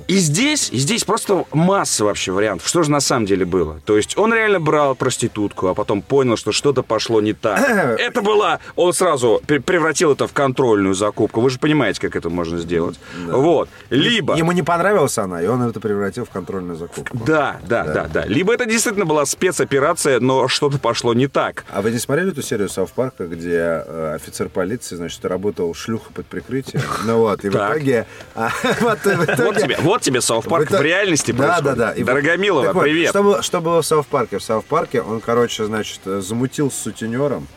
И 0.08 0.18
здесь, 0.18 0.70
и 0.72 0.78
здесь 0.78 1.04
просто 1.04 1.46
масса 1.54 2.06
вообще 2.06 2.32
вариантов. 2.32 2.68
Что 2.68 2.84
же 2.84 2.92
на 2.92 3.00
самом 3.00 3.26
деле 3.26 3.46
было? 3.46 3.80
То 3.86 3.98
есть 3.98 4.18
он 4.18 4.34
реально 4.34 4.60
брал 4.60 4.96
проститутку, 4.96 5.68
а 5.68 5.74
потом 5.74 6.02
понял, 6.02 6.38
что 6.38 6.52
что-то 6.52 6.84
пошло 6.84 7.22
не 7.22 7.34
так. 7.34 7.60
Это 8.00 8.22
была... 8.22 8.60
Он 8.76 8.94
сразу 8.94 9.42
пре- 9.48 9.62
превратил 9.62 10.12
это 10.12 10.28
в 10.28 10.34
контрольную 10.34 10.94
закупку. 10.94 11.42
Вы 11.42 11.50
же 11.50 11.60
понимаете, 11.60 12.02
как 12.02 12.16
это 12.16 12.30
можно 12.30 12.58
сделать. 12.58 13.00
Вот. 13.28 13.70
Либо... 13.90 14.36
Ему 14.36 14.52
не 14.52 14.64
понравилась 14.64 15.18
она, 15.18 15.42
и 15.42 15.48
он 15.48 15.62
это 15.64 15.80
превратил 15.80 16.26
в 16.26 16.30
контрольную 16.30 16.78
закупку. 16.78 17.18
Да, 17.26 17.58
да, 17.68 17.84
да, 17.86 18.10
да. 18.12 18.26
Либо 18.26 18.54
это 18.54 18.66
действительно 18.66 19.06
была 19.06 19.26
спецоперация, 19.26 20.20
но 20.20 20.48
что-то 20.48 20.80
пошло 20.80 21.14
не 21.14 21.28
так. 21.28 21.66
А 21.72 21.82
вы 21.82 21.92
не 21.92 22.00
смотрели 22.00 22.32
эту 22.32 22.42
серию 22.42 22.70
South 22.70 22.92
Park 22.92 23.14
а, 23.14 23.26
где 23.26 23.84
э, 23.86 24.14
офицер 24.16 24.50
полиции, 24.50 24.96
значит, 24.96 25.24
работал 25.26 25.74
шлюха 25.74 26.12
под 26.14 26.26
прикрытием? 26.26 26.84
Ну 27.06 27.20
вот, 27.20 27.33
и 27.44 27.50
в 27.50 27.54
Так. 27.54 27.72
итоге... 27.78 28.06
а, 28.36 28.50
Вот 28.82 29.00
в 29.00 29.06
Вот 29.06 29.30
итоге... 29.30 29.62
тебе, 29.62 29.78
вот 29.80 30.02
тебе 30.02 30.22
South 30.22 30.46
Park 30.46 30.66
итоге- 30.66 30.80
в 30.82 30.86
реальности 30.86 31.32
да, 31.32 31.38
происходит. 31.38 31.78
Да, 31.78 31.88
да, 31.88 31.92
И 31.94 32.00
вот- 32.04 32.08
Дорогомилова, 32.08 32.74
вот, 32.74 32.84
привет. 32.84 33.10
Что 33.10 33.24
было, 33.24 33.42
что 33.42 33.62
было 33.62 33.82
в 33.82 33.86
South 33.86 34.08
Park 34.08 34.28
е? 34.28 34.38
В 34.40 34.44
South 34.44 34.66
Park 34.66 34.95
е 34.95 35.02
он, 35.02 35.22
короче, 35.22 35.66
значит, 35.66 36.00
замутил 36.04 36.70
с 36.72 36.76
сутенером 36.76 37.48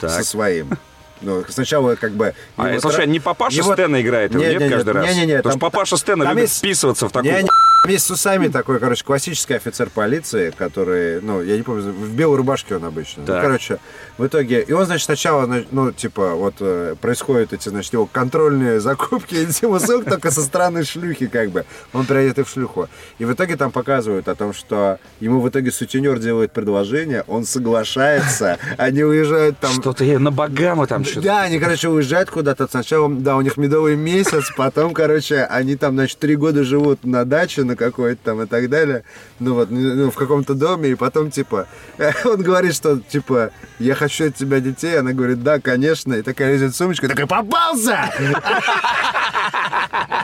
Так. 0.00 0.10
со 0.10 0.24
своим. 0.24 0.70
Ну, 1.22 1.44
сначала 1.48 1.96
как 1.96 2.12
бы... 2.12 2.34
А, 2.56 2.80
слушай, 2.80 2.96
тра- 3.04 3.06
не 3.06 3.20
папаша 3.20 3.58
его- 3.58 3.74
Стэна 3.74 4.00
играет 4.00 4.32
нет, 4.34 4.58
не, 4.58 4.64
не, 4.64 4.70
каждый 4.70 4.94
раз? 4.94 5.06
не, 5.06 5.14
не, 5.20 5.26
не, 5.26 5.36
Потому 5.36 5.42
там- 5.42 5.52
что 5.52 5.60
папаша 5.60 5.96
Стэна 5.98 6.22
любит 6.24 6.38
есть- 6.44 6.58
вписываться 6.58 7.08
в 7.08 7.12
такую 7.12 7.32
Не, 7.34 7.42
не, 7.42 7.48
Есть 7.88 8.06
с 8.06 8.10
усами 8.10 8.48
такой, 8.48 8.78
короче, 8.78 9.02
классический 9.04 9.54
офицер 9.54 9.88
полиции, 9.88 10.52
который, 10.56 11.20
ну, 11.22 11.42
я 11.42 11.56
не 11.56 11.62
помню, 11.62 11.82
в 11.90 12.14
белой 12.14 12.36
рубашке 12.36 12.76
он 12.76 12.84
обычно. 12.84 13.22
Ну, 13.22 13.26
Так. 13.26 13.42
короче, 13.42 13.78
в 14.18 14.26
итоге, 14.26 14.60
и 14.60 14.72
он, 14.72 14.84
значит, 14.84 15.06
сначала, 15.06 15.64
ну, 15.70 15.90
типа, 15.90 16.34
вот 16.34 16.56
э, 16.60 16.94
происходят 17.00 17.54
эти, 17.54 17.70
значит, 17.70 17.94
его 17.94 18.04
контрольные 18.04 18.80
закупки 18.80 19.34
интим-услуг 19.34 20.04
только 20.04 20.30
со 20.30 20.42
стороны 20.42 20.84
шлюхи, 20.84 21.26
как 21.26 21.50
бы. 21.50 21.64
Он 21.94 22.04
переодет 22.04 22.46
в 22.46 22.52
шлюху. 22.52 22.88
И 23.18 23.24
в 23.24 23.32
итоге 23.32 23.56
там 23.56 23.70
показывают 23.72 24.28
о 24.28 24.34
том, 24.34 24.52
что 24.52 24.98
ему 25.20 25.40
в 25.40 25.48
итоге 25.48 25.72
сутенер 25.72 26.18
делает 26.18 26.52
предложение, 26.52 27.24
он 27.28 27.46
соглашается, 27.46 28.58
они 28.76 29.02
уезжают 29.04 29.58
там... 29.58 29.72
Что-то 29.72 30.04
на 30.18 30.30
богама 30.30 30.86
там 30.86 31.02
что-то. 31.04 31.22
Да, 31.22 31.42
они, 31.42 31.58
короче, 31.58 31.88
уезжают 31.88 32.30
куда-то. 32.30 32.68
Сначала, 32.70 33.08
да, 33.08 33.36
у 33.36 33.40
них 33.40 33.56
медовый 33.56 33.96
месяц, 33.96 34.52
потом, 34.54 34.92
короче, 34.92 35.44
они 35.44 35.76
там, 35.76 35.94
значит, 35.94 36.18
три 36.18 36.36
года 36.36 36.62
живут 36.62 37.04
на 37.04 37.24
даче 37.24 37.64
на 37.70 37.76
какой-то 37.76 38.20
там 38.24 38.42
и 38.42 38.46
так 38.46 38.68
далее. 38.68 39.04
Ну 39.38 39.54
вот, 39.54 39.70
ну, 39.70 40.10
в 40.10 40.16
каком-то 40.16 40.54
доме, 40.54 40.90
и 40.90 40.94
потом, 40.94 41.30
типа, 41.30 41.66
он 42.24 42.42
говорит, 42.42 42.74
что, 42.74 42.98
типа, 42.98 43.50
я 43.78 43.94
хочу 43.94 44.26
от 44.26 44.34
тебя 44.34 44.60
детей. 44.60 44.98
Она 44.98 45.12
говорит, 45.12 45.42
да, 45.42 45.60
конечно. 45.60 46.14
И 46.14 46.22
такая 46.22 46.52
лезет 46.52 46.74
сумочка, 46.74 47.08
такой, 47.08 47.26
попался! 47.26 48.12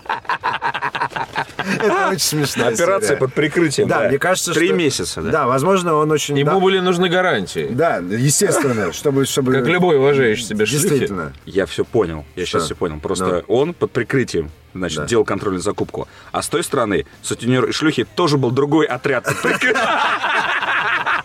Это 1.79 2.09
очень 2.09 2.19
смешно. 2.21 2.69
Операция 2.69 3.17
под 3.17 3.33
прикрытием. 3.35 3.89
Да, 3.89 4.09
мне 4.09 4.19
кажется, 4.19 4.53
Три 4.53 4.69
что... 4.69 4.77
месяца, 4.77 5.23
да. 5.23 5.31
Да, 5.31 5.47
возможно, 5.47 5.95
он 5.95 6.11
очень... 6.11 6.39
Ему 6.39 6.61
были 6.61 6.79
нужны 6.79 7.09
гарантии. 7.09 7.69
да, 7.71 7.97
естественно, 7.99 8.93
чтобы... 8.93 9.25
чтобы... 9.27 9.53
Как 9.53 9.67
любой 9.67 9.99
уважающий 9.99 10.45
себя 10.45 10.67
шлюхи. 10.67 10.83
Действительно. 10.89 11.33
Я 11.45 11.67
все 11.67 11.85
понял. 11.85 12.25
Я 12.37 12.47
сейчас 12.47 12.65
все 12.65 12.75
понял. 12.75 13.01
Просто 13.01 13.45
Ну. 13.47 13.55
он 13.55 13.75
под 13.75 13.91
прикрытием, 13.93 14.51
значит, 14.75 14.99
Да. 14.99 15.07
делал 15.07 15.25
контрольную 15.25 15.63
закупку. 15.63 16.09
А 16.33 16.43
с 16.43 16.49
той 16.49 16.63
стороны, 16.63 17.07
сутенер 17.23 17.65
и 17.67 17.73
шлюхи 17.73 18.05
тоже 18.15 18.39
был 18.39 18.51
другой 18.51 18.87
отряд 18.87 19.25
под 19.25 19.41
прикрытием. 19.43 19.77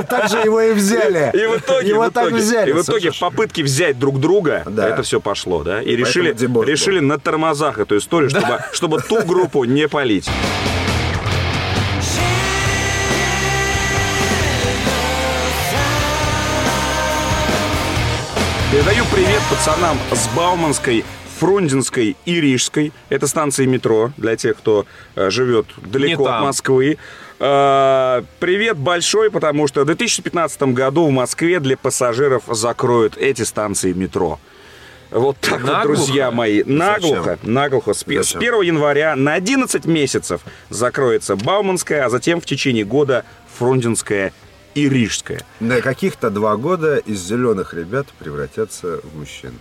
И 0.00 0.02
так 0.08 0.28
же 0.28 0.38
его 0.38 0.60
и 0.60 0.72
взяли. 0.72 1.30
И 1.34 1.46
в 1.46 1.58
итоге, 1.58 1.88
его 1.88 2.02
в 2.04 2.10
так 2.10 2.24
итоге, 2.28 2.36
взяли. 2.42 2.70
и 2.70 2.72
в 2.72 2.82
итоге 2.82 3.10
в 3.10 3.18
попытке 3.18 3.62
взять 3.62 3.98
друг 3.98 4.20
друга 4.20 4.62
Да. 4.66 4.88
это 4.88 5.02
все 5.02 5.20
пошло, 5.20 5.62
да? 5.62 5.80
И 5.80 5.84
Поэтому 5.86 6.06
решили, 6.06 6.46
был. 6.46 6.62
решили 6.62 7.00
на 7.00 7.18
тормозах 7.18 7.78
эту 7.78 7.98
историю, 7.98 8.30
чтобы, 8.30 8.58
чтобы 8.72 9.00
ту 9.00 9.22
группу 9.24 9.64
не 9.64 9.88
полить. 9.88 10.28
Передаю 18.72 19.04
привет 19.12 19.40
пацанам 19.50 19.96
с 20.10 20.26
Бауманской, 20.36 21.04
Фрунзенской 21.38 22.16
и 22.24 22.40
Рижской. 22.40 22.92
Это 23.08 23.26
станции 23.28 23.66
метро 23.66 24.10
для 24.16 24.36
тех, 24.36 24.56
кто 24.56 24.84
э, 25.14 25.30
живет 25.30 25.66
далеко 25.76 26.06
Не 26.08 26.14
от 26.14 26.24
там. 26.24 26.42
Москвы. 26.44 26.98
Э, 27.46 28.22
Привет 28.40 28.78
большой, 28.78 29.30
потому 29.30 29.68
что 29.68 29.82
в 29.82 29.86
2015 29.86 30.62
году 30.74 31.06
в 31.06 31.10
Москве 31.10 31.60
для 31.60 31.76
пассажиров 31.76 32.44
закроют 32.48 33.18
эти 33.18 33.42
станции 33.42 33.92
метро. 33.92 34.40
Вот 35.10 35.36
так 35.40 35.60
вот, 35.60 35.70
Наглухо? 35.70 35.82
друзья 35.82 36.30
мои, 36.30 36.62
наглухо, 36.64 37.38
наглухо. 37.42 37.92
С, 37.92 37.98
с 37.98 38.04
Зачем? 38.06 38.40
1 38.40 38.60
января 38.62 39.14
на 39.14 39.34
11 39.34 39.84
месяцев 39.84 40.40
закроется 40.70 41.36
Бауманская, 41.36 42.06
а 42.06 42.08
затем 42.08 42.40
в 42.40 42.46
течение 42.46 42.84
года 42.84 43.26
Фрунзенская 43.58 44.32
и 44.74 44.88
Рижская. 44.88 45.42
На 45.60 45.82
каких-то 45.82 46.30
два 46.30 46.56
года 46.56 46.96
из 46.96 47.20
зеленых 47.20 47.74
ребят 47.74 48.06
превратятся 48.18 49.00
в 49.02 49.18
мужчин. 49.18 49.52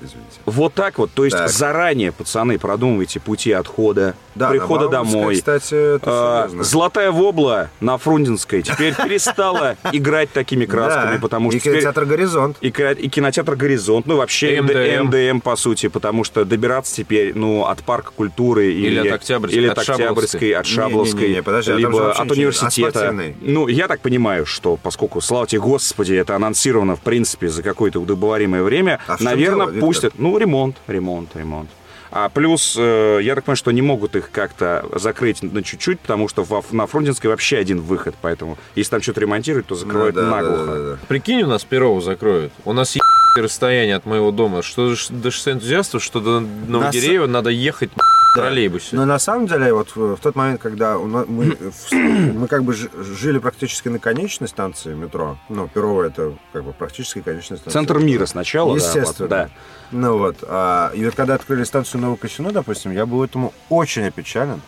Извините. 0.00 0.40
Вот 0.46 0.74
так 0.74 0.98
вот, 0.98 1.10
то 1.12 1.24
есть 1.24 1.36
Так. 1.36 1.48
заранее, 1.48 2.12
пацаны, 2.12 2.58
продумывайте 2.58 3.20
пути 3.20 3.52
отхода, 3.52 4.14
Да, 4.34 4.50
прихода 4.50 4.84
на 4.84 4.90
домой. 4.90 5.36
Кстати, 5.36 5.96
это 5.96 6.44
А. 6.44 6.48
Золотая 6.60 7.10
вобла 7.10 7.70
на 7.80 7.98
Фрунзенской 7.98 8.62
теперь 8.62 8.94
перестала 9.04 9.76
играть 9.92 10.30
такими 10.32 10.64
красками, 10.64 11.14
Да. 11.14 11.20
потому 11.20 11.50
что 11.50 11.56
И 11.56 11.60
теперь... 11.60 11.74
кинотеатр 11.80 12.04
«Горизонт». 12.04 12.56
И, 12.60 12.68
и 12.68 13.08
кинотеатр 13.08 13.56
«Горизонт», 13.56 14.06
ну 14.06 14.16
вообще 14.16 14.60
МДМ. 14.60 15.06
МДМ, 15.08 15.40
по 15.40 15.56
сути, 15.56 15.88
потому 15.88 16.24
что 16.24 16.44
добираться 16.44 16.94
теперь, 16.94 17.32
ну, 17.34 17.64
от 17.64 17.82
парка 17.82 18.12
культуры 18.14 18.72
Или 18.72 19.08
от 19.08 19.14
Октябрьской, 19.14 19.58
или 19.60 19.68
от 19.68 19.78
от 19.78 19.88
Октябрьской, 19.88 20.52
от 20.52 20.66
Шабловской, 20.66 21.22
Не-не-не, 21.22 21.42
подожди, 21.42 21.72
а 21.72 21.74
там 21.74 21.82
же 21.82 21.88
либо 21.98 22.12
от 22.12 22.18
а 22.18 22.32
университета. 22.32 23.14
Ну, 23.40 23.68
я 23.68 23.88
так 23.88 24.00
понимаю, 24.00 24.46
что 24.46 24.76
поскольку, 24.76 25.20
слава 25.20 25.46
тебе, 25.46 25.60
Господи, 25.60 26.14
это 26.14 26.36
анонсировано, 26.36 26.96
в 26.96 27.00
принципе, 27.00 27.48
за 27.48 27.62
какое-то 27.62 28.00
удобоваримое 28.00 28.62
время, 28.62 29.00
А 29.06 29.16
наверное, 29.20 29.66
пустят, 29.88 30.12
ну, 30.18 30.36
ремонт, 30.38 30.76
ремонт, 30.86 31.34
ремонт. 31.36 31.68
А 32.10 32.30
плюс, 32.30 32.74
э, 32.78 33.18
я 33.22 33.34
так 33.34 33.44
понимаю, 33.44 33.56
что 33.58 33.70
не 33.70 33.82
могут 33.82 34.16
их 34.16 34.30
как-то 34.30 34.86
закрыть 34.94 35.42
на 35.42 35.62
чуть-чуть, 35.62 36.00
потому 36.00 36.26
что 36.28 36.46
на 36.70 36.86
Фрунзенской 36.86 37.28
вообще 37.28 37.58
один 37.58 37.80
выход, 37.82 38.14
поэтому 38.22 38.56
если 38.74 38.92
там 38.92 39.02
что-то 39.02 39.20
ремонтируют, 39.20 39.66
то 39.66 39.74
закрывают 39.74 40.16
Ну, 40.16 40.22
да, 40.22 40.30
наглухо. 40.30 40.64
да, 40.64 40.74
да, 40.74 40.90
да. 40.92 40.98
Прикинь, 41.06 41.42
у 41.42 41.46
нас 41.46 41.64
Перово 41.64 42.00
закроют. 42.00 42.50
У 42.64 42.72
нас 42.72 42.94
есть 42.94 43.04
расстояние 43.40 43.96
от 43.96 44.06
моего 44.06 44.30
дома. 44.30 44.62
Что 44.62 44.94
до 45.10 45.30
6 45.30 45.48
энтузиастов, 45.48 46.02
что 46.02 46.20
до 46.20 46.40
Новогиреева 46.40 47.26
надо 47.26 47.50
ехать 47.50 47.90
в 47.94 48.34
троллейбусе. 48.34 48.96
Но 48.96 49.04
на 49.04 49.18
самом 49.18 49.46
деле, 49.46 49.72
вот 49.72 49.94
в, 49.94 50.16
тот 50.16 50.36
момент, 50.36 50.60
когда 50.60 50.98
мы, 50.98 51.56
мы 51.92 52.46
как 52.48 52.64
бы 52.64 52.74
жили 52.74 53.38
практически 53.38 53.88
на 53.88 53.98
конечной 53.98 54.48
станции 54.48 54.94
метро, 54.94 55.38
ну, 55.48 55.68
Перово 55.68 56.04
это 56.04 56.34
как 56.52 56.64
бы 56.64 56.72
практически 56.72 57.20
конечная 57.20 57.58
станция. 57.58 57.80
Центр 57.80 57.98
мира 57.98 58.26
сначала, 58.26 58.70
да, 58.70 58.76
Естественно. 58.76 59.12
вот, 59.18 59.28
да. 59.28 59.50
Ну 59.90 60.18
вот, 60.18 60.36
а, 60.42 60.90
и 60.94 61.04
вот 61.04 61.14
когда 61.14 61.34
открыли 61.34 61.64
станцию 61.64 62.02
Новокосино, 62.02 62.52
допустим, 62.52 62.92
я 62.92 63.06
был 63.06 63.24
этому 63.24 63.52
очень 63.68 64.06
опечален. 64.06 64.60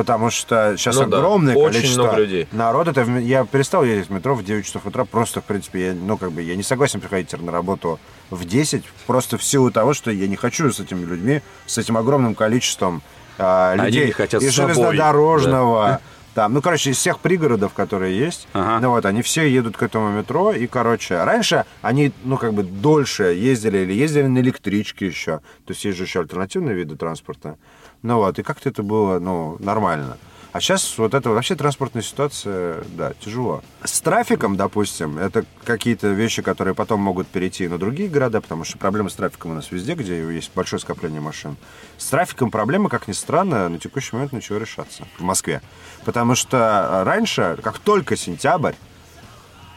Потому 0.00 0.30
что 0.30 0.78
сейчас 0.78 0.96
Ну 0.96 1.04
да, 1.04 1.18
огромное 1.18 1.54
очень 1.54 1.74
количество 1.74 2.02
много 2.04 2.16
людей. 2.20 2.48
народа. 2.52 2.92
Это 2.92 3.02
я 3.18 3.44
перестал 3.44 3.84
ездить 3.84 4.08
в 4.08 4.10
метро 4.10 4.34
в 4.34 4.42
9 4.42 4.64
часов 4.64 4.86
утра. 4.86 5.04
Просто, 5.04 5.42
в 5.42 5.44
принципе, 5.44 5.88
я, 5.88 5.92
ну, 5.92 6.16
как 6.16 6.32
бы, 6.32 6.40
я 6.40 6.56
не 6.56 6.62
согласен 6.62 7.02
приходить 7.02 7.38
на 7.38 7.52
работу 7.52 8.00
в 8.30 8.46
10. 8.46 8.82
Просто 9.06 9.36
в 9.36 9.44
силу 9.44 9.70
того, 9.70 9.92
что 9.92 10.10
я 10.10 10.26
не 10.26 10.36
хочу 10.36 10.72
с 10.72 10.80
этими 10.80 11.04
людьми, 11.04 11.42
с 11.66 11.76
этим 11.76 11.98
огромным 11.98 12.34
количеством 12.34 13.02
а, 13.36 13.72
Они 13.72 13.88
людей 13.88 14.06
не 14.06 14.12
хотят 14.12 14.42
из 14.42 14.52
железнодорожного. 14.52 16.00
Там, 16.34 16.54
ну, 16.54 16.62
короче, 16.62 16.90
из 16.90 16.96
всех 16.96 17.18
пригородов, 17.18 17.72
которые 17.72 18.16
есть, 18.16 18.46
Ага. 18.52 18.78
ну 18.80 18.90
вот, 18.90 19.04
они 19.04 19.20
все 19.22 19.48
едут 19.48 19.76
к 19.76 19.82
этому 19.82 20.10
метро, 20.10 20.52
и, 20.52 20.66
короче, 20.68 21.22
раньше 21.24 21.64
они, 21.82 22.12
ну, 22.22 22.36
как 22.38 22.54
бы 22.54 22.62
дольше 22.62 23.24
ездили 23.34 23.78
или 23.78 23.92
ездили 23.92 24.26
на 24.26 24.38
электричке 24.38 25.06
еще, 25.06 25.38
то 25.66 25.70
есть 25.72 25.84
есть 25.84 25.98
же 25.98 26.04
еще 26.04 26.20
альтернативные 26.20 26.74
виды 26.74 26.96
транспорта, 26.96 27.58
ну 28.02 28.16
вот, 28.16 28.38
и 28.38 28.42
как-то 28.44 28.68
это 28.68 28.82
было, 28.84 29.18
ну, 29.18 29.56
нормально. 29.58 30.18
А 30.52 30.60
сейчас 30.60 30.98
вот 30.98 31.14
это 31.14 31.30
вообще 31.30 31.54
транспортная 31.54 32.02
ситуация, 32.02 32.82
да, 32.96 33.12
тяжело. 33.20 33.62
С 33.84 34.00
трафиком, 34.00 34.56
допустим, 34.56 35.16
это 35.16 35.44
какие-то 35.64 36.08
вещи, 36.08 36.42
которые 36.42 36.74
потом 36.74 37.00
могут 37.00 37.28
перейти 37.28 37.68
на 37.68 37.78
другие 37.78 38.08
города, 38.08 38.40
потому 38.40 38.64
что 38.64 38.76
проблемы 38.76 39.10
с 39.10 39.14
трафиком 39.14 39.52
у 39.52 39.54
нас 39.54 39.70
везде, 39.70 39.94
где 39.94 40.18
есть 40.34 40.50
большое 40.54 40.80
скопление 40.80 41.20
машин. 41.20 41.56
С 41.98 42.06
трафиком 42.06 42.50
проблемы, 42.50 42.88
как 42.88 43.06
ни 43.06 43.12
странно, 43.12 43.68
на 43.68 43.78
текущий 43.78 44.16
момент 44.16 44.32
начала 44.32 44.58
решаться 44.58 45.06
в 45.18 45.22
Москве. 45.22 45.62
Потому 46.04 46.34
что 46.34 47.02
раньше, 47.04 47.56
как 47.62 47.78
только 47.78 48.16
сентябрь, 48.16 48.74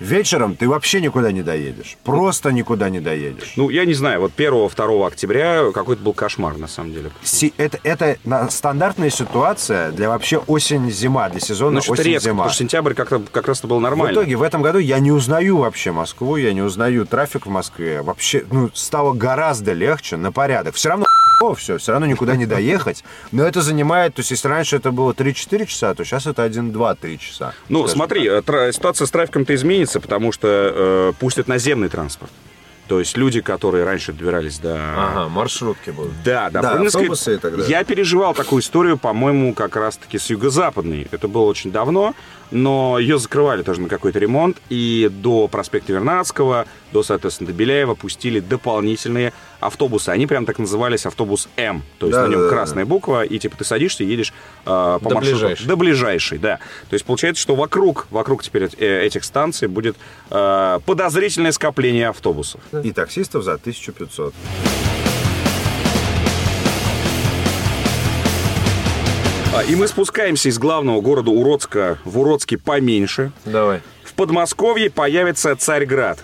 вечером 0.03 0.55
ты 0.55 0.67
вообще 0.67 1.01
никуда 1.01 1.31
не 1.31 1.41
доедешь. 1.43 1.97
Просто 2.03 2.51
никуда 2.51 2.89
не 2.89 2.99
доедешь. 2.99 3.53
Ну, 3.55 3.69
я 3.69 3.85
не 3.85 3.93
знаю, 3.93 4.21
вот 4.21 4.33
1-2 4.37 5.07
октября 5.07 5.71
какой-то 5.73 6.01
был 6.03 6.13
кошмар, 6.13 6.57
на 6.57 6.67
самом 6.67 6.93
деле. 6.93 7.11
Си- 7.23 7.53
это, 7.57 7.79
это 7.83 8.17
на- 8.25 8.49
стандартная 8.49 9.09
ситуация 9.09 9.91
для 9.91 10.09
вообще 10.09 10.37
осень-зима, 10.37 11.29
для 11.29 11.39
сезона 11.39 11.81
Ну, 11.85 11.91
осень-зима. 11.93 12.19
потому 12.43 12.49
что 12.49 12.57
сентябрь 12.59 12.93
как-то, 12.93 13.19
как 13.31 13.47
раз-то 13.47 13.67
был 13.67 13.77
В 13.77 13.81
нормально. 13.81 14.13
итоге 14.13 14.35
в 14.35 14.41
этом 14.43 14.61
году 14.61 14.79
я 14.79 14.99
не 14.99 15.11
узнаю 15.11 15.57
вообще 15.57 15.91
Москву, 15.91 16.35
я 16.35 16.53
не 16.53 16.61
узнаю 16.61 17.05
трафик 17.05 17.45
в 17.45 17.49
Москве. 17.49 18.01
Вообще, 18.01 18.43
ну, 18.51 18.69
стало 18.73 19.13
гораздо 19.13 19.73
легче, 19.73 20.17
на 20.17 20.31
порядок. 20.31 20.75
Все 20.75 20.89
равно 20.89 21.05
все, 21.53 21.77
все 21.77 21.91
равно 21.91 22.07
никуда 22.07 22.35
не 22.35 22.45
доехать. 22.45 23.03
Но 23.31 23.43
это 23.43 23.61
занимает, 23.61 24.15
то 24.15 24.21
есть 24.21 24.31
если 24.31 24.47
раньше 24.47 24.77
это 24.77 24.91
было 24.91 25.11
3-4 25.11 25.65
часа, 25.65 25.93
то 25.93 26.03
сейчас 26.05 26.25
это 26.27 26.45
1-2-3 26.45 27.17
часа. 27.17 27.53
Ну, 27.69 27.87
смотри, 27.87 28.25
э, 28.27 28.41
тра- 28.41 28.71
ситуация 28.71 29.05
с 29.05 29.11
трафиком-то 29.11 29.53
изменится, 29.55 29.99
потому 29.99 30.31
что 30.31 30.47
э, 30.47 31.13
пустят 31.19 31.47
наземный 31.47 31.89
транспорт. 31.89 32.31
То 32.87 32.99
есть 32.99 33.15
люди, 33.15 33.39
которые 33.39 33.85
раньше 33.85 34.11
добирались 34.11 34.59
до... 34.59 34.75
Ага, 34.75 35.29
маршрутки 35.29 35.89
будут. 35.91 36.11
Да, 36.25 36.49
да, 36.49 36.61
Да, 36.61 36.81
автобусы 36.81 37.35
и 37.35 37.37
так 37.37 37.51
далее. 37.53 37.69
Я 37.69 37.83
переживал 37.85 38.33
такую 38.33 38.61
историю, 38.61 38.97
по-моему, 38.97 39.53
как 39.53 39.77
раз-таки 39.77 40.17
с 40.19 40.29
юго-западной. 40.29 41.07
Это 41.11 41.29
было 41.29 41.43
очень 41.43 41.71
давно, 41.71 42.13
но 42.51 42.99
ее 42.99 43.19
закрывали 43.19 43.63
тоже 43.63 43.79
на 43.81 43.87
какой-то 43.87 44.19
ремонт, 44.19 44.57
и 44.69 45.09
до 45.11 45.47
проспекта 45.47 45.93
Вернадского, 45.93 46.65
до, 46.91 47.03
соответственно, 47.03 47.47
до 47.47 47.53
Беляева 47.53 47.95
пустили 47.95 48.41
дополнительные 48.41 49.31
автобусы. 49.65 50.09
Они 50.09 50.27
прям 50.27 50.45
так 50.45 50.59
назывались 50.59 51.05
автобус 51.05 51.47
М, 51.57 51.83
то 51.99 52.07
есть 52.07 52.17
Да, 52.17 52.23
на 52.27 52.29
нем 52.31 52.39
да, 52.41 52.45
да, 52.49 52.51
красная 52.55 52.85
буква, 52.85 53.23
и 53.23 53.39
типа 53.39 53.57
ты 53.57 53.63
садишься 53.63 54.03
и 54.03 54.07
едешь 54.07 54.33
э, 54.61 54.65
по 54.65 54.99
До 55.01 55.15
маршруту. 55.15 55.37
ближайшей. 55.39 55.67
До 55.67 55.75
ближайшей, 55.75 56.37
да. 56.37 56.57
То 56.89 56.93
есть 56.93 57.05
получается, 57.05 57.41
что 57.41 57.55
вокруг, 57.55 58.07
вокруг 58.11 58.43
теперь 58.43 58.69
э, 58.77 59.01
этих 59.05 59.23
станций 59.23 59.67
будет 59.67 59.95
э, 60.29 60.79
подозрительное 60.85 61.51
скопление 61.51 62.09
автобусов. 62.09 62.61
И 62.83 62.91
таксистов 62.91 63.43
за 63.43 63.53
1500. 63.53 64.33
А, 69.55 69.63
И 69.63 69.75
мы 69.75 69.87
спускаемся 69.87 70.49
из 70.49 70.57
главного 70.57 71.01
города 71.01 71.29
Уродска 71.29 71.99
в 72.05 72.19
Уродске 72.19 72.57
поменьше. 72.57 73.31
Давай. 73.45 73.81
В 74.03 74.13
Подмосковье 74.13 74.89
появится 74.89 75.55
Царьград. 75.55 76.23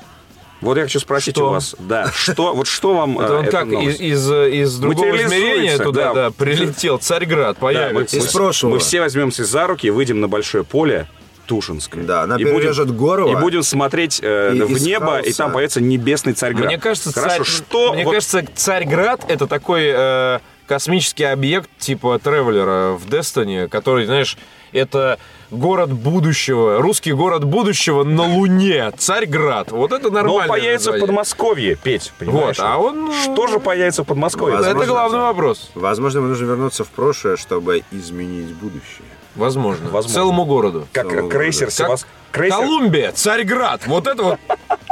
Вот 0.61 0.77
я 0.77 0.83
хочу 0.83 0.99
спросить 0.99 1.35
Что? 1.35 1.47
у 1.47 1.51
вас, 1.51 1.75
да, 1.79 2.11
что, 2.13 2.53
вот 2.53 2.67
что 2.67 2.93
вам 2.93 3.17
Это 3.19 3.33
э, 3.33 3.37
он 3.37 3.45
как 3.45 3.67
из, 3.67 3.99
из, 4.01 4.31
из 4.31 4.77
другого 4.77 5.15
измерения 5.15 5.77
туда 5.77 6.13
да. 6.13 6.13
да, 6.13 6.31
прилетел 6.31 6.97
Царьград, 6.97 7.57
Да, 7.61 7.65
мы, 7.65 7.73
появится. 7.73 8.17
Из 8.17 8.25
мы- 8.25 8.31
прошлого. 8.31 8.73
мы 8.73 8.79
все 8.79 8.99
возьмемся 8.99 9.45
за 9.45 9.67
руки, 9.67 9.89
выйдем 9.89 10.19
на 10.19 10.27
большое 10.27 10.63
поле 10.65 11.07
Тушинское. 11.45 12.03
Да, 12.03 12.23
она 12.23 12.35
И 12.35 12.43
будем- 12.43 12.57
перережет 12.57 12.91
Горло. 12.95 13.31
И 13.31 13.35
будем 13.41 13.63
смотреть 13.63 14.19
э, 14.21 14.53
И- 14.55 14.61
в 14.61 14.81
небо, 14.83 15.19
и 15.19 15.23
хаоса. 15.23 15.37
там 15.37 15.51
появится 15.53 15.81
небесный 15.81 16.33
Царьград. 16.33 16.65
Мне 16.67 16.77
кажется, 16.77 17.13
Хорошо, 17.13 17.37
царь- 17.37 17.45
что... 17.47 17.93
мне 17.93 18.03
вот- 18.03 18.11
кажется, 18.15 18.43
Царьград 18.53 19.25
это 19.29 19.47
такой 19.47 19.83
э, 19.85 20.39
космический 20.67 21.23
объект 21.23 21.69
типа 21.79 22.19
Тревелера 22.19 22.91
в 22.97 23.07
Destiny, 23.07 23.67
который, 23.69 24.05
знаешь, 24.05 24.37
это 24.73 25.17
город 25.51 25.91
будущего, 25.91 26.81
русский 26.81 27.13
город 27.13 27.43
будущего 27.43 28.03
на 28.03 28.23
Луне, 28.23 28.91
Царьград. 28.97 29.71
Вот 29.71 29.91
это 29.91 30.09
но 30.09 30.15
нормально. 30.21 30.41
он 30.41 30.47
появится 30.47 30.91
в 30.91 30.99
Подмосковье, 30.99 31.75
Петь, 31.75 32.11
понимаешь? 32.19 32.57
Вот, 32.57 32.65
а 32.65 32.77
он... 32.77 33.09
э, 33.09 33.13
Что 33.23 33.47
же 33.47 33.59
появится 33.59 34.03
в 34.03 34.07
Подмосковье? 34.07 34.57
Возможно, 34.57 34.77
Это 34.81 34.87
главный 34.91 35.19
вопрос. 35.19 35.71
Возможно, 35.75 36.19
ему 36.19 36.27
нужно 36.29 36.45
вернуться 36.45 36.83
в 36.83 36.89
прошлое, 36.89 37.37
чтобы 37.37 37.83
изменить 37.91 38.53
будущее. 38.53 39.07
Возможно. 39.39 39.89
Возможно. 39.89 40.13
Целому 40.13 40.45
городу. 40.45 40.87
Как 40.91 41.09
Целого 41.09 41.29
крейсер 41.29 41.65
Как 41.67 41.73
Севас... 41.73 42.05
Крейсер... 42.31 42.59
Колумбия, 42.59 43.11
Царьград. 43.11 43.87
Вот 43.87 44.05
это 44.05 44.21
вот 44.21 44.39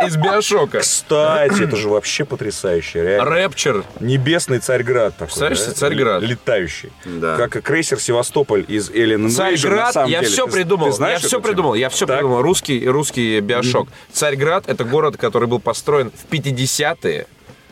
из 0.04 0.18
Биошока. 0.18 0.80
Кстати, 0.80 1.64
это 1.64 1.76
же 1.76 1.88
вообще 1.90 2.26
потрясающе, 2.26 3.04
реально. 3.04 3.30
Рэпчер. 3.30 3.84
Небесный 4.00 4.58
Царьград 4.60 5.14
такой. 5.14 5.28
Представляешь 5.28 5.60
да? 5.66 5.72
Царьград? 5.74 6.24
Летающий. 6.24 6.92
Да. 7.06 7.38
Как 7.38 7.56
и 7.58 7.62
крейсер 7.62 8.00
Севастополь 8.00 8.66
из 8.68 8.90
на 9.18 9.30
Царьград, 9.30 9.94
самом 9.94 10.10
я 10.10 10.22
деле. 10.22 10.32
все 10.32 10.46
Ты- 10.48 10.52
придумал, 10.52 10.88
ты 10.88 10.94
знаешь 10.94 11.22
я 11.22 11.28
все 11.28 11.40
придумал, 11.42 11.74
я 11.76 11.90
все 11.90 12.06
Так. 12.08 12.18
придумал. 12.18 12.42
Русский, 12.42 12.88
русский 12.88 13.40
биошок. 13.40 13.88
Царьград 14.12 14.64
это 14.68 14.84
город, 14.84 15.18
который 15.18 15.48
был 15.48 15.60
построен 15.60 16.12
в 16.12 16.32
50-е. 16.34 17.28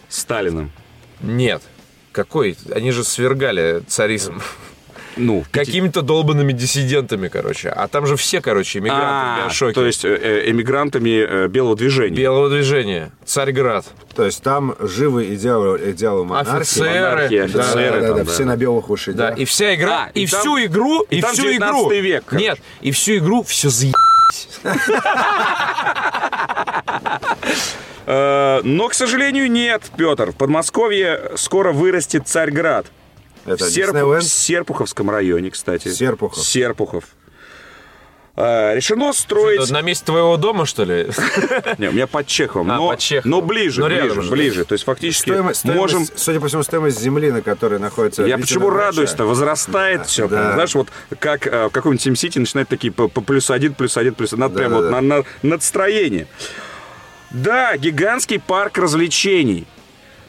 Сталиным. 0.10 0.72
Нет. 1.22 1.64
Какой? 2.12 2.56
Они 2.72 2.92
же 2.92 3.04
свергали 3.04 3.82
царизм. 3.88 4.42
Ну, 5.18 5.46
Какими-то 5.52 6.02
долбанными 6.02 6.52
диссидентами, 6.52 7.28
короче. 7.28 7.70
А 7.70 7.88
там 7.88 8.06
же 8.06 8.16
все, 8.18 8.42
короче, 8.42 8.80
иммигранты 8.80 9.50
в 9.56 9.62
А, 9.62 9.74
то 9.74 9.86
есть 9.86 10.04
э, 10.04 10.10
э, 10.10 10.50
эмигрантами 10.52 11.26
э, 11.26 11.48
белого 11.48 11.76
движения. 11.76 12.16
Белого 12.16 12.50
движения. 12.50 13.12
Царьград. 13.26 13.86
То 14.16 14.26
есть 14.26 14.44
там 14.44 14.76
живы 14.80 15.34
идеалы, 15.36 15.80
идеалы 15.92 16.26
монархии. 16.26 16.62
Офицеры. 16.62 17.44
офицеры. 17.44 18.02
Да, 18.02 18.08
да, 18.14 18.24
да, 18.24 18.26
все 18.26 18.46
на 18.46 18.58
белых 18.58 18.90
лошадях. 18.90 19.36
Да, 19.36 19.42
и 19.42 19.46
вся 19.46 19.74
игра, 19.76 20.06
А, 20.06 20.10
и, 20.14 20.26
всю 20.26 20.58
игру, 20.66 21.02
и, 21.10 21.22
всю 21.22 21.44
19 21.44 21.58
игру. 21.58 21.90
век. 21.92 22.32
Нет, 22.32 22.60
и 22.82 22.92
всю 22.92 23.18
игру 23.18 23.44
все 23.44 23.70
заебись. 23.70 23.96
Э, 28.08 28.62
Но, 28.64 28.88
к 28.88 28.94
сожалению, 28.94 29.50
нет, 29.52 29.84
Петр. 29.98 30.32
В 30.32 30.36
Подмосковье 30.36 31.32
скоро 31.36 31.72
вырастет 31.72 32.28
Царьград. 32.28 32.86
Это 33.46 33.66
в 33.66 34.22
Серпуховском 34.24 35.10
районе, 35.10 35.52
кстати. 35.52 35.88
Серпухов. 35.90 36.44
Серпухов. 36.44 37.04
Э, 38.38 38.76
решено 38.76 39.14
строить... 39.14 39.70
На 39.72 39.82
месте 39.82 40.06
твоего 40.06 40.36
дома, 40.36 40.66
что 40.66 40.84
ли? 40.84 41.08
Не, 41.78 41.88
у 41.88 41.92
меня 41.94 42.06
под 42.06 42.28
Чеховым. 42.28 42.70
А, 42.70 42.76
но, 42.76 42.90
под 42.90 43.00
Чеховым. 43.00 43.32
но 43.32 43.42
ближе, 43.42 43.80
Ну, 43.82 43.88
ближе, 43.88 44.02
рядом 44.02 44.22
же. 44.24 44.32
ближе. 44.32 44.66
То 44.66 44.74
есть 44.74 44.84
фактически 44.84 45.30
Стоимость, 45.30 45.60
стоимость- 45.62 45.78
можем... 45.94 46.06
судя 46.18 46.42
по 46.42 46.48
всему, 46.50 46.64
стоимость 46.64 47.00
земли, 47.00 47.32
на 47.32 47.42
которой 47.42 47.80
находится... 47.80 48.24
Я 48.24 48.38
почему 48.38 48.70
Дача, 48.72 48.82
радуюсь-то? 48.82 49.24
Возрастает 49.26 50.06
все. 50.08 50.28
да. 50.28 50.52
Знаешь, 50.54 50.76
вот 50.76 50.90
как 51.20 51.48
э, 51.48 51.68
в 51.68 51.70
каком-нибудь 51.70 52.06
SimCity 52.06 52.40
начинает 52.40 52.68
такие 52.68 52.92
по, 52.92 53.08
по 53.08 53.22
плюс 53.22 53.50
один, 53.50 53.74
плюс 53.74 53.96
один, 53.96 54.14
плюс 54.16 54.34
один. 54.34 54.42
Надо 54.42 54.56
Да, 54.56 54.60
прям 54.60 54.72
да, 54.72 54.78
вот 54.80 54.86
да. 54.86 54.92
на, 54.92 55.02
на- 55.02 55.24
надстроение. 55.42 56.28
Да, 57.32 57.78
гигантский 57.78 58.40
парк 58.40 58.78
развлечений. 58.78 59.66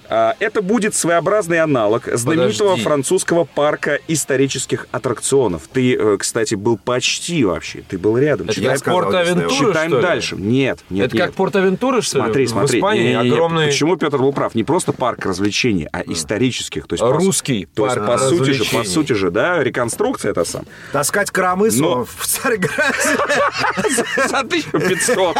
А, 0.08 0.34
Это 0.40 0.62
будет 0.62 0.94
своеобразный 0.94 1.60
аналог 1.60 2.04
знаменитого 2.12 2.68
Подожди. 2.70 2.84
французского 2.84 3.44
парка 3.44 3.98
исторических 4.08 4.86
аттракционов. 4.92 5.62
Ты, 5.72 5.96
э, 5.96 6.16
кстати, 6.18 6.54
был 6.54 6.76
почти 6.78 7.44
вообще. 7.44 7.82
Ты 7.88 7.98
был 7.98 8.16
рядом. 8.18 8.46
Это 8.46 8.54
Читай- 8.54 8.78
как 8.78 8.84
Порт-Авентура, 8.84 9.48
Читаем 9.50 9.90
что 9.90 9.96
ли? 10.00 10.02
дальше. 10.06 10.36
Нет, 10.36 10.78
нет, 10.90 11.06
Это 11.06 11.16
нет. 11.16 11.26
как 11.26 11.34
Порт-Авентура, 11.34 12.00
что 12.02 12.18
ли? 12.18 12.24
Смотри, 12.24 12.46
В 12.46 12.50
смотри. 12.50 12.78
Испании 12.78 13.02
Не-не-не, 13.14 13.30
огромный... 13.32 13.66
Почему 13.66 13.96
Петр 13.96 14.18
был 14.18 14.32
прав? 14.32 14.54
Не 14.54 14.64
просто 14.64 14.92
парк 14.92 15.24
развлечений, 15.26 15.88
а 15.92 16.02
исторических. 16.02 16.86
То 16.86 16.94
есть, 16.94 17.00
по- 17.02 17.12
Русский 17.12 17.66
то 17.74 17.86
есть, 17.86 17.96
парк 17.96 18.06
по 18.10 18.18
сути 18.18 18.50
же, 18.50 18.64
по 18.76 18.84
сути 18.84 19.12
же, 19.12 19.30
да, 19.30 19.62
реконструкция 19.62 20.30
это 20.30 20.44
сам. 20.44 20.64
Таскать 20.92 21.30
коромысло 21.30 21.82
Но- 21.82 22.04
в 22.04 22.26
Царьграде. 22.26 22.94
За 24.28 24.38
1500. 24.40 25.36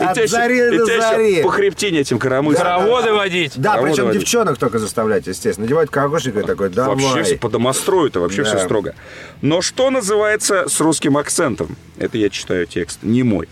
И 0.00 0.04
От 0.04 0.16
до 0.16 0.26
зари. 0.26 1.42
По 1.42 1.50
хребтине 1.50 2.00
этим 2.00 2.18
коромыслом. 2.18 2.66
Хороводы 3.02 3.18
водить. 3.18 3.52
Да, 3.56 3.74
Кого 3.74 3.84
причем 3.84 3.96
доводить? 3.98 4.20
девчонок 4.22 4.58
только 4.58 4.78
заставлять, 4.78 5.26
естественно. 5.26 5.64
Надевать 5.66 5.90
кокошник 5.90 6.36
и 6.36 6.42
такой, 6.42 6.68
давай. 6.70 6.96
Вообще 6.96 7.22
все 7.22 7.36
по 7.36 7.48
домострою-то, 7.48 8.20
вообще 8.20 8.42
Да. 8.44 8.48
все 8.50 8.58
строго. 8.64 8.94
Но 9.40 9.60
что 9.62 9.90
называется 9.90 10.68
с 10.68 10.80
русским 10.80 11.16
акцентом? 11.16 11.76
Это 11.98 12.18
я 12.18 12.30
читаю 12.30 12.66
текст, 12.66 13.00
не 13.02 13.22
мой. 13.22 13.48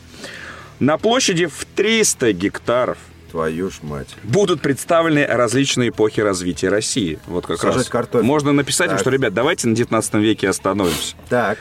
На 0.78 0.96
площади 0.98 1.46
в 1.46 1.64
300 1.76 2.32
гектаров 2.32 2.96
Твою 3.30 3.70
ж 3.70 3.74
мать. 3.82 4.16
будут 4.24 4.60
представлены 4.60 5.26
различные 5.26 5.90
эпохи 5.90 6.20
развития 6.20 6.68
России. 6.70 7.18
Вот 7.26 7.46
как 7.46 7.58
Сажать 7.60 7.76
раз. 7.76 7.88
картофель. 7.88 8.26
Можно 8.26 8.52
написать 8.52 8.86
им, 8.88 8.92
Так. 8.92 9.00
что, 9.00 9.10
ребят, 9.10 9.34
давайте 9.34 9.68
на 9.68 9.74
19 9.76 10.14
веке 10.14 10.48
остановимся. 10.48 11.14
Так. 11.28 11.58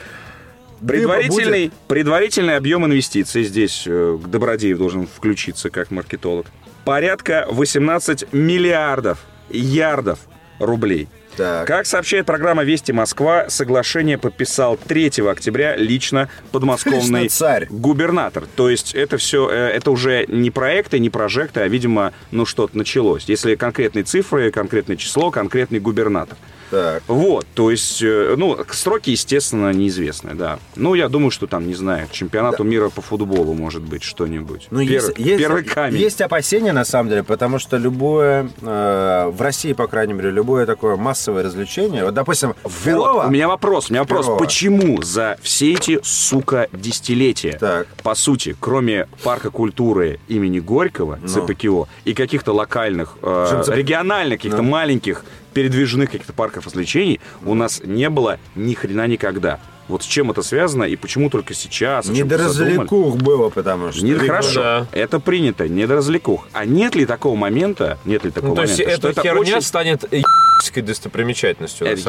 Предварительный, 0.86 1.70
предварительный 1.88 2.56
объем 2.56 2.86
инвестиций, 2.86 3.44
здесь 3.44 3.84
э, 3.86 4.18
Добродеев 4.26 4.78
должен 4.78 5.06
включиться 5.06 5.68
как 5.68 5.90
маркетолог, 5.90 6.46
порядка 6.84 7.46
18 7.50 8.32
миллиардов, 8.32 9.18
ярдов 9.50 10.20
рублей. 10.58 11.08
Так. 11.36 11.66
Как 11.66 11.86
сообщает 11.86 12.26
программа 12.26 12.64
«Вести 12.64 12.92
Москва», 12.92 13.48
соглашение 13.48 14.18
подписал 14.18 14.76
3 14.76 15.22
октября 15.30 15.76
лично 15.76 16.28
подмосковный 16.50 17.24
Лично 17.24 17.28
царь. 17.28 17.66
губернатор. 17.70 18.46
То 18.56 18.68
есть 18.68 18.94
это 18.94 19.16
все, 19.16 19.48
это 19.48 19.90
уже 19.90 20.26
не 20.28 20.50
проекты, 20.50 20.98
не 20.98 21.08
прожекты, 21.08 21.60
а, 21.60 21.68
видимо, 21.68 22.12
ну 22.30 22.44
что-то 22.44 22.76
началось. 22.76 23.24
Если 23.26 23.54
конкретные 23.54 24.02
цифры, 24.02 24.50
конкретное 24.50 24.96
число, 24.96 25.30
конкретный 25.30 25.78
губернатор. 25.78 26.36
Так. 26.70 27.02
Вот, 27.08 27.46
то 27.54 27.70
есть, 27.70 28.02
э, 28.02 28.34
ну, 28.38 28.56
сроки, 28.70 29.10
естественно, 29.10 29.72
неизвестны, 29.72 30.34
да. 30.34 30.58
Ну, 30.76 30.94
я 30.94 31.08
думаю, 31.08 31.30
что 31.30 31.46
там, 31.46 31.66
не 31.66 31.74
знаю, 31.74 32.06
чемпионату 32.10 32.62
мира 32.64 32.88
по 32.90 33.02
футболу 33.02 33.54
может 33.54 33.82
быть 33.82 34.02
что-нибудь. 34.02 34.68
Ну, 34.70 34.80
Пер- 34.80 34.86
есть, 35.18 35.38
Первый 35.38 35.64
камень. 35.64 35.98
Есть 36.00 36.20
опасения, 36.20 36.72
на 36.72 36.84
самом 36.84 37.08
деле, 37.10 37.22
потому 37.24 37.58
что 37.58 37.76
любое, 37.76 38.48
э, 38.62 39.30
в 39.32 39.40
России, 39.42 39.72
по 39.72 39.86
крайней 39.86 40.12
мере, 40.12 40.30
любое 40.30 40.66
такое 40.66 40.96
массовое 40.96 41.42
развлечение, 41.42 42.04
вот, 42.04 42.14
допустим, 42.14 42.54
Вот, 42.62 42.72
Перово- 42.84 43.26
у 43.26 43.30
меня 43.30 43.48
вопрос, 43.48 43.90
у 43.90 43.92
меня 43.92 44.02
вопрос. 44.02 44.26
Перово. 44.26 44.38
Почему 44.38 45.02
за 45.02 45.36
все 45.42 45.72
эти, 45.72 45.98
сука, 46.02 46.68
десятилетия, 46.72 47.56
Так. 47.58 47.86
по 48.02 48.14
сути, 48.14 48.56
кроме 48.60 49.08
парка 49.24 49.50
культуры 49.50 50.20
имени 50.28 50.60
Горького, 50.60 51.18
Ну. 51.20 51.28
ЦПКО, 51.28 51.88
и 52.04 52.14
каких-то 52.14 52.52
локальных, 52.52 53.16
э, 53.22 53.62
региональных, 53.68 54.38
каких-то 54.38 54.62
Ну. 54.62 54.68
маленьких 54.70 55.24
передвижных 55.52 56.10
каких-то 56.10 56.32
парков 56.32 56.66
развлечений, 56.66 57.20
у 57.44 57.54
нас 57.54 57.80
не 57.84 58.08
было 58.08 58.38
ни 58.54 58.74
хрена 58.74 59.06
никогда. 59.06 59.60
Вот 59.90 60.02
с 60.04 60.06
чем 60.06 60.30
это 60.30 60.42
связано 60.42 60.84
и 60.84 60.96
почему 60.96 61.30
только 61.30 61.52
сейчас? 61.52 62.06
Не 62.06 62.22
до 62.22 62.38
развлекух 62.38 63.16
было, 63.16 63.48
потому 63.50 63.92
что... 63.92 64.04
Не, 64.04 64.14
хорошо, 64.14 64.60
Да. 64.62 64.86
это 64.92 65.18
принято, 65.20 65.66
не 65.68 65.86
до 65.86 65.96
развлекух. 65.96 66.46
А 66.52 66.64
нет 66.64 66.94
ли 66.94 67.04
такого 67.06 67.34
момента, 67.36 67.98
нет 68.04 68.24
ли 68.24 68.30
такого 68.30 68.50
Ну, 68.50 68.56
то 68.56 68.62
есть 68.62 68.78
момента, 68.78 68.96
что 68.98 69.08
эта 69.08 69.20
это 69.20 69.28
херня 69.28 69.40
очень... 69.56 69.62
станет 69.62 70.04
ебической 70.12 70.82
достопримечательностью. 70.82 71.86
Это 71.88 72.00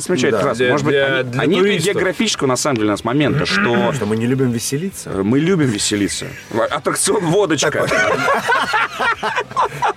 замечательная 0.00 0.30
Да. 0.32 0.40
фраза. 0.40 0.58
Для- 0.64 0.72
Может 0.72 0.86
быть, 0.86 0.94
для- 0.94 1.18
а, 1.18 1.22
для 1.22 1.40
а 1.42 1.46
нет 1.46 1.62
ли 1.64 1.78
географического, 1.78 2.48
на 2.48 2.56
самом 2.56 2.76
деле, 2.78 2.88
у 2.88 2.90
нас 2.92 3.04
момента, 3.04 3.46
что 3.46 3.92
Что 3.94 4.06
мы 4.06 4.16
не 4.16 4.26
любим 4.26 4.50
веселиться. 4.50 5.10
мы 5.10 5.38
любим 5.38 5.68
веселиться. 5.68 6.26
Аттракцион 6.70 7.24
водочка. 7.26 7.86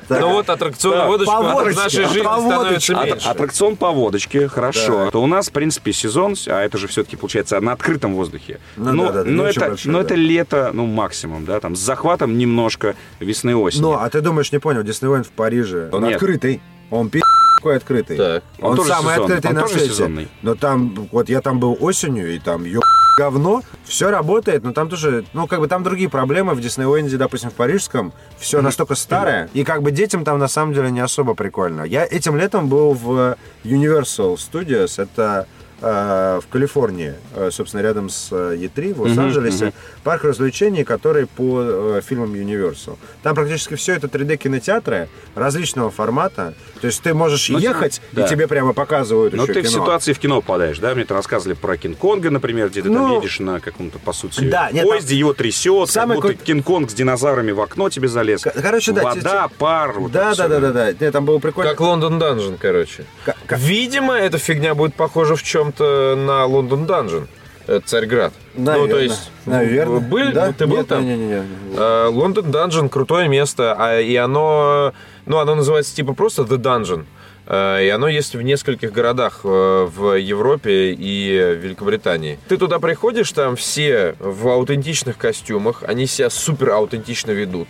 Ну 0.10 0.30
вот 0.30 0.50
аттракцион 0.50 0.96
Да, 0.98 1.08
водочка 1.08 1.34
по 1.36 1.64
в 1.64 1.76
нашей 1.76 2.06
жизни 2.06 2.20
становится 2.22 2.94
меньше. 2.94 3.28
Аттракцион 3.30 3.76
по 3.78 3.92
водочке, 3.92 4.48
хорошо. 4.48 5.10
То 5.12 5.22
у 5.24 5.28
нас, 5.28 5.48
в 5.50 5.52
принципе, 5.52 5.94
сезон, 5.94 6.36
а 6.48 6.62
это 6.64 6.78
же 6.78 6.88
все-таки 6.88 7.16
получается 7.24 7.58
на 7.62 7.72
открытом 7.72 8.16
воздухе. 8.16 8.60
Ну 8.76 8.92
но 8.92 9.12
да, 9.12 9.24
да, 9.24 9.30
но 9.30 9.46
это, 9.46 9.60
большой, 9.62 9.92
но 9.92 10.00
да. 10.00 10.06
это 10.06 10.16
лето, 10.16 10.72
ну, 10.74 10.86
максимум, 10.86 11.46
да, 11.46 11.62
там, 11.62 11.74
с 11.74 11.80
захватом 11.80 12.38
немножко 12.38 12.96
весны-осени. 13.22 13.82
Ну, 13.82 13.94
а 13.94 14.10
ты 14.10 14.20
думаешь, 14.20 14.52
не 14.52 14.60
понял, 14.60 14.84
Диснейленд 14.84 15.26
в 15.26 15.32
Париже, 15.32 15.90
он 15.94 16.04
Нет. 16.04 16.16
открытый. 16.16 16.62
Он 16.92 17.10
пи*** 17.10 17.22
какой 17.58 17.78
открытый. 17.78 18.18
Так. 18.18 18.44
Он, 18.60 18.72
Он 18.72 18.76
тоже 18.76 18.90
самый 18.90 19.14
сезонный. 19.14 19.24
открытый 19.24 19.50
Он 19.52 19.56
на 19.56 19.62
тоже 19.62 19.74
свете. 19.74 19.90
сезонный. 19.90 20.28
Но 20.42 20.56
там, 20.56 21.08
вот 21.14 21.30
я 21.30 21.40
там 21.40 21.60
был 21.62 21.78
осенью, 21.80 22.36
и 22.36 22.40
там 22.40 22.66
ё 22.66 22.82
говно, 23.18 23.62
все 23.86 24.10
работает, 24.10 24.64
но 24.64 24.74
там 24.74 24.90
тоже, 24.90 25.24
ну, 25.34 25.48
как 25.48 25.62
бы 25.62 25.68
там 25.68 25.82
другие 25.84 26.10
проблемы 26.10 26.56
в 26.56 26.60
Диснейленде, 26.62 27.16
допустим, 27.16 27.52
в 27.52 27.54
парижском, 27.54 28.12
все 28.38 28.62
настолько 28.62 28.96
старое, 28.96 29.50
и 29.54 29.64
как 29.64 29.82
бы 29.82 29.92
детям 29.92 30.26
там 30.26 30.40
на 30.40 30.50
самом 30.50 30.74
деле 30.74 30.92
не 30.92 31.00
особо 31.00 31.36
прикольно. 31.36 31.84
Я 31.84 32.06
этим 32.06 32.36
летом 32.36 32.68
был 32.68 32.94
в 32.94 33.38
Universal 33.64 34.36
Studios, 34.36 35.02
это 35.02 35.48
в 35.88 36.44
Калифорнии, 36.50 37.14
э, 37.36 37.50
собственно, 37.52 37.82
рядом 37.82 38.10
с 38.10 38.30
э, 38.32 38.56
E3 38.58 38.94
в 38.94 39.02
Лос-Анджелесе, 39.02 39.74
парк 40.04 40.24
развлечений, 40.24 40.84
который 40.84 41.26
по 41.28 41.62
э, 41.98 42.02
фильмам 42.06 42.34
Universal. 42.34 42.98
Там 43.22 43.36
практически 43.36 43.76
все 43.76 43.94
это 43.96 44.08
3D-кинотеатры 44.08 45.08
различного 45.36 45.92
формата. 45.92 46.54
То 46.82 46.88
есть 46.88 47.02
ты 47.02 47.14
можешь 47.14 47.50
Ну, 47.50 47.60
ехать, 47.60 48.02
да. 48.12 48.26
и 48.26 48.30
тебе 48.30 48.48
прямо 48.48 48.74
показывают 48.74 49.34
Но 49.34 49.44
еще 49.44 49.54
ты 49.54 49.60
в 49.62 49.64
кино. 49.70 49.72
ситуации 49.84 50.14
в 50.14 50.20
кино 50.20 50.42
попадаешь, 50.42 50.80
да? 50.80 50.94
Мне 50.94 51.04
это 51.04 51.14
рассказывали 51.14 51.56
про 51.56 51.76
Кинг-Конга, 51.78 52.30
например, 52.30 52.70
где 52.70 52.82
ты 52.82 52.90
там 52.90 52.98
Ну, 52.98 53.18
едешь 53.18 53.40
на 53.40 53.60
каком-то, 53.60 54.00
по 54.00 54.14
сути, 54.14 54.42
да, 54.46 54.70
нет, 54.72 54.86
поезде, 54.86 55.16
его 55.16 55.34
трясет, 55.34 55.90
Самый 55.90 56.16
как 56.16 56.24
будто 56.24 56.34
крут- 56.36 56.44
Кинг-Конг 56.46 56.90
с 56.92 56.94
динозаврами 56.94 57.52
в 57.52 57.62
окно 57.62 57.90
тебе 57.90 58.08
залез. 58.08 58.42
Короче, 58.42 58.92
да, 58.92 59.04
Вода, 59.04 59.48
те- 59.50 59.56
пар. 59.58 59.94
вот 60.00 60.12
Да, 60.12 60.34
да, 60.36 60.48
да, 60.48 60.60
да, 60.60 60.72
да. 60.72 60.92
Нет, 60.94 61.12
там 61.12 61.26
было 61.26 61.40
прикольно. 61.40 61.72
Как 61.72 61.80
Лондон 61.82 62.20
Данжен, 62.20 62.58
короче. 62.58 63.06
Как- 63.26 63.38
как- 63.46 63.60
Видимо, 63.60 64.14
эта 64.16 64.38
фигня 64.38 64.76
будет 64.76 64.94
похожа 64.96 65.36
в 65.36 65.44
чем-то 65.74 66.16
на 66.18 66.46
Лондон 66.46 66.86
Данжен. 66.86 67.28
Это 67.66 67.88
Царьград. 67.88 68.34
Наверное. 68.56 68.88
Ну, 68.88 68.94
то 68.94 69.00
есть... 69.00 69.32
Наверное. 69.46 70.00
Был, 70.02 70.32
Да? 70.34 70.52
Ты 70.52 70.68
был 70.68 70.78
Нет, 70.78 70.88
там? 70.88 71.06
Не, 71.06 71.16
не, 71.16 71.26
не. 71.28 71.44
Э, 71.78 72.08
Лондон 72.08 72.52
Данжен 72.52 72.90
крутое 72.90 73.30
место, 73.30 73.76
а, 73.78 74.00
и 74.02 74.16
оно, 74.18 74.94
ну, 75.26 75.38
оно 75.40 75.56
называется 75.56 75.96
типа 75.96 76.14
просто 76.14 76.42
The 76.42 76.58
Dungeon. 76.58 77.06
Э, 77.48 77.86
И 77.86 77.88
оно 77.88 78.10
есть 78.10 78.36
в 78.36 78.42
нескольких 78.42 78.92
городах 78.92 79.42
э, 79.46 79.48
в 79.48 80.18
Европе 80.18 80.92
и 80.92 81.58
Великобритании. 81.58 82.38
Ты 82.50 82.58
туда 82.58 82.80
приходишь, 82.80 83.32
там 83.32 83.56
все 83.56 84.16
в 84.20 84.50
аутентичных 84.50 85.18
костюмах, 85.18 85.84
они 85.88 86.06
себя 86.06 86.30
супер 86.30 86.72
аутентично 86.72 87.32
ведут. 87.32 87.70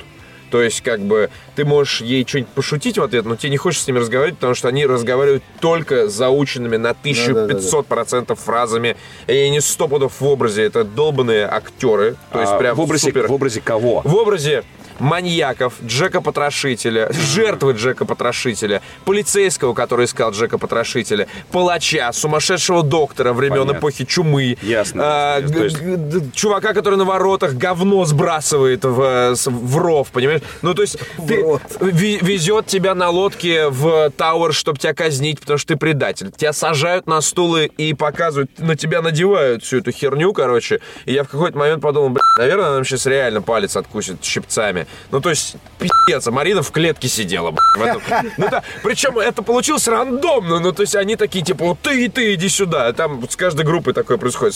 То 0.53 0.61
есть, 0.61 0.81
как 0.81 0.99
бы, 0.99 1.31
ты 1.55 1.65
можешь 1.65 2.01
ей 2.01 2.23
что-нибудь 2.27 2.51
пошутить 2.51 2.99
в 2.99 3.01
ответ, 3.01 3.25
но 3.25 3.35
тебе 3.35 3.49
не 3.49 3.57
хочется 3.57 3.85
с 3.85 3.87
ними 3.87 3.97
разговаривать, 3.97 4.35
потому 4.35 4.53
что 4.53 4.67
они 4.67 4.85
разговаривают 4.85 5.41
только 5.59 6.07
заученными 6.07 6.77
на 6.77 6.91
1500% 6.91 8.35
фразами. 8.35 8.95
И 9.25 9.33
они 9.33 9.59
сто 9.61 9.87
пудов 9.87 10.21
в 10.21 10.27
образе. 10.27 10.61
Это 10.61 10.83
долбанные 10.83 11.47
актеры. 11.47 12.17
То 12.31 12.39
есть, 12.39 12.51
А, 12.51 12.57
прям 12.59 12.75
в 12.75 12.81
образе, 12.81 13.07
супер. 13.07 13.25
в 13.27 13.31
образе 13.33 13.61
кого? 13.61 14.01
В 14.05 14.13
образе 14.13 14.63
маньяков, 14.99 15.73
Джека 15.85 16.21
Потрошителя, 16.21 17.11
жертвы 17.11 17.73
Джека 17.73 18.05
Потрошителя, 18.05 18.81
полицейского, 19.05 19.73
который 19.73 20.05
искал 20.05 20.31
Джека 20.31 20.57
Потрошителя, 20.57 21.27
палача, 21.51 22.11
сумасшедшего 22.13 22.83
доктора 22.83 23.33
времен 23.33 23.59
Понятно. 23.59 23.77
эпохи 23.77 24.05
чумы, 24.05 24.57
Ясно, 24.61 25.03
а, 25.05 25.39
ясно, 25.41 25.63
есть- 25.63 26.33
чувака, 26.35 26.73
который 26.73 26.95
на 26.97 27.05
воротах 27.05 27.53
говно 27.53 28.05
сбрасывает 28.05 28.83
в, 28.83 29.35
в 29.35 29.77
ров, 29.77 30.09
понимаешь? 30.11 30.41
Ну, 30.61 30.73
то 30.73 30.81
есть 30.81 30.97
ты 31.19 31.43
везет 31.79 32.67
тебя 32.67 32.95
на 32.95 33.09
лодке 33.09 33.69
в 33.69 34.09
Тауэр, 34.11 34.53
чтобы 34.53 34.79
тебя 34.79 34.93
казнить, 34.93 35.39
потому 35.39 35.57
что 35.57 35.73
ты 35.73 35.79
предатель. 35.79 36.31
Тебя 36.31 36.53
сажают 36.53 37.07
на 37.07 37.21
стулы 37.21 37.65
и 37.77 37.93
показывают, 37.93 38.51
на 38.59 38.75
тебя 38.75 39.01
надевают 39.01 39.63
всю 39.63 39.77
эту 39.79 39.91
херню, 39.91 40.33
короче. 40.33 40.79
И 41.05 41.13
я 41.13 41.23
в 41.23 41.27
какой-то 41.29 41.57
момент 41.57 41.81
подумал, 41.81 42.09
блин, 42.09 42.23
наверное, 42.37 42.71
нам 42.71 42.85
сейчас 42.85 43.05
реально 43.05 43.41
палец 43.41 43.75
откусит 43.75 44.23
щипцами. 44.23 44.82
Ну, 45.11 45.21
то 45.21 45.29
есть, 45.29 45.55
пиздец, 45.79 46.27
а 46.27 46.31
Марина 46.31 46.61
в 46.63 46.71
клетке 46.71 47.07
сидела, 47.07 47.51
в 47.51 47.81
этом. 47.81 48.01
Ну, 48.37 48.47
да, 48.49 48.63
причем 48.83 49.17
это 49.19 49.41
получилось 49.41 49.87
рандомно, 49.87 50.59
ну, 50.59 50.71
то 50.71 50.81
есть, 50.81 50.95
они 50.95 51.15
такие, 51.15 51.43
типа, 51.43 51.65
вот 51.65 51.79
ты 51.81 52.05
и 52.05 52.09
ты, 52.09 52.33
иди 52.33 52.49
сюда. 52.49 52.91
Там 52.93 53.23
с 53.29 53.35
каждой 53.35 53.65
группой 53.65 53.93
такое 53.93 54.17
происходит. 54.17 54.55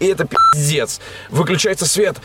И 0.00 0.06
это 0.06 0.26
пиздец. 0.26 1.00
Выключается 1.30 1.86
свет. 1.86 2.16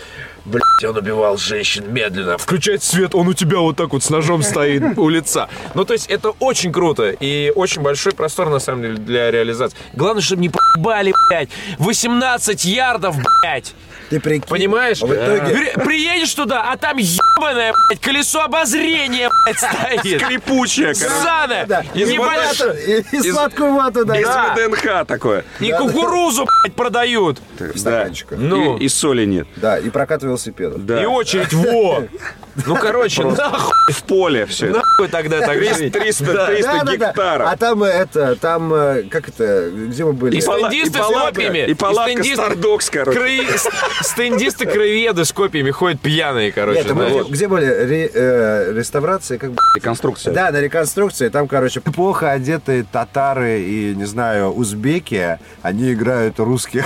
Блять, 0.45 0.63
он 0.87 0.95
убивал 0.95 1.37
женщин 1.37 1.93
медленно. 1.93 2.37
Включается 2.37 2.89
свет, 2.89 3.13
он 3.13 3.27
у 3.27 3.33
тебя 3.33 3.57
вот 3.59 3.75
так 3.75 3.91
вот 3.91 4.03
с 4.03 4.09
ножом 4.09 4.43
стоит 4.43 4.97
у 4.97 5.09
лица. 5.09 5.49
Ну, 5.73 5.83
то 5.83 5.93
есть, 5.93 6.07
это 6.07 6.29
очень 6.39 6.71
круто. 6.71 7.09
И 7.09 7.51
очень 7.55 7.81
большой 7.81 8.13
простор, 8.13 8.49
на 8.49 8.59
самом 8.59 8.81
деле, 8.81 8.95
для 8.95 9.29
реализации. 9.31 9.77
Главное, 9.93 10.21
чтобы 10.21 10.41
не 10.41 10.49
поебали, 10.49 11.13
блядь. 11.29 11.49
18 11.79 12.65
ярдов, 12.65 13.17
блядь. 13.41 13.73
Ты 14.09 14.19
прикинь. 14.19 14.47
Понимаешь? 14.47 15.01
А 15.01 15.05
в 15.05 15.13
итоге- 15.13 15.53
При- 15.75 15.83
приедешь 15.85 16.33
туда, 16.33 16.71
а 16.71 16.77
там 16.77 16.97
ебаное, 16.97 17.73
блядь, 17.89 17.99
колесо 18.01 18.41
обозрения, 18.41 19.29
блядь, 19.45 19.57
стоит. 19.57 20.21
Скрипучая, 20.21 20.93
короче. 20.93 21.09
Ссаное. 21.21 21.65
Да, 21.65 21.83
И 21.93 22.01
и, 22.01 22.03
небольш- 22.17 22.65
вату, 22.65 22.77
и, 22.77 23.03
и 23.17 23.31
сладкую 23.31 23.73
вату, 23.75 24.05
да. 24.05 24.17
Из 24.19 24.25
Да. 24.25 24.55
ВДНХ 24.55 25.05
такое. 25.05 25.43
И 25.59 25.71
кукурузу, 25.71 26.45
блядь, 26.63 26.75
продают. 26.75 27.39
В 27.59 27.77
стаканчиках. 27.77 28.37
Ну. 28.39 28.77
И, 28.77 28.85
и 28.85 28.89
соли 28.89 29.25
нет. 29.25 29.47
Да, 29.57 29.77
и 29.77 29.89
прокат 29.89 30.23
велосипедов. 30.23 30.85
Да. 30.85 31.01
И 31.01 31.05
очередь, 31.05 31.51
во. 31.53 32.03
Ну, 32.65 32.75
короче, 32.75 33.23
нахуй, 33.23 33.73
В 33.93 34.03
поле 34.03 34.45
все 34.45 34.67
нахуй 34.67 35.07
тогда 35.09 35.39
так 35.41 35.57
300, 35.57 35.75
жить. 35.77 35.93
300, 35.93 36.25
Да. 36.33 36.45
300 36.47 36.71
Да, 36.71 36.77
да, 36.79 36.83
да. 36.83 36.95
гектаров. 37.07 37.47
А 37.51 37.57
там 37.57 37.83
э, 37.83 37.87
это, 37.87 38.35
там, 38.35 38.73
э, 38.73 39.03
как 39.03 39.29
это, 39.29 39.69
где 39.71 40.03
мы 40.05 40.13
были? 40.13 40.35
И 40.37 40.41
стендисты 40.41 40.99
и 40.99 41.01
с 41.01 41.05
копьями. 41.07 41.65
и 41.69 41.73
палатка 41.73 42.23
Стардокс, 42.23 42.89
короче. 42.89 43.45
Стендисты 44.01 44.65
краеведы 44.65 45.23
с 45.25 45.31
копьями 45.31 45.71
ходят 45.71 46.01
пьяные, 46.01 46.51
короче. 46.51 46.83
Нет, 46.83 47.27
где, 47.29 47.47
были? 47.47 47.65
Ре- 47.65 48.11
э, 48.13 48.73
реставрации, 48.73 49.37
как 49.37 49.51
бы. 49.51 49.61
Реконструкция. 49.75 50.33
Да, 50.33 50.51
на 50.51 50.59
реконструкции. 50.59 51.29
Там, 51.29 51.47
короче, 51.47 51.79
плохо 51.81 52.31
одетые 52.31 52.85
татары 52.89 53.61
и, 53.61 53.93
не 53.95 54.05
знаю, 54.05 54.51
узбеки, 54.53 55.39
они 55.61 55.93
играют 55.93 56.39
русских. 56.39 56.85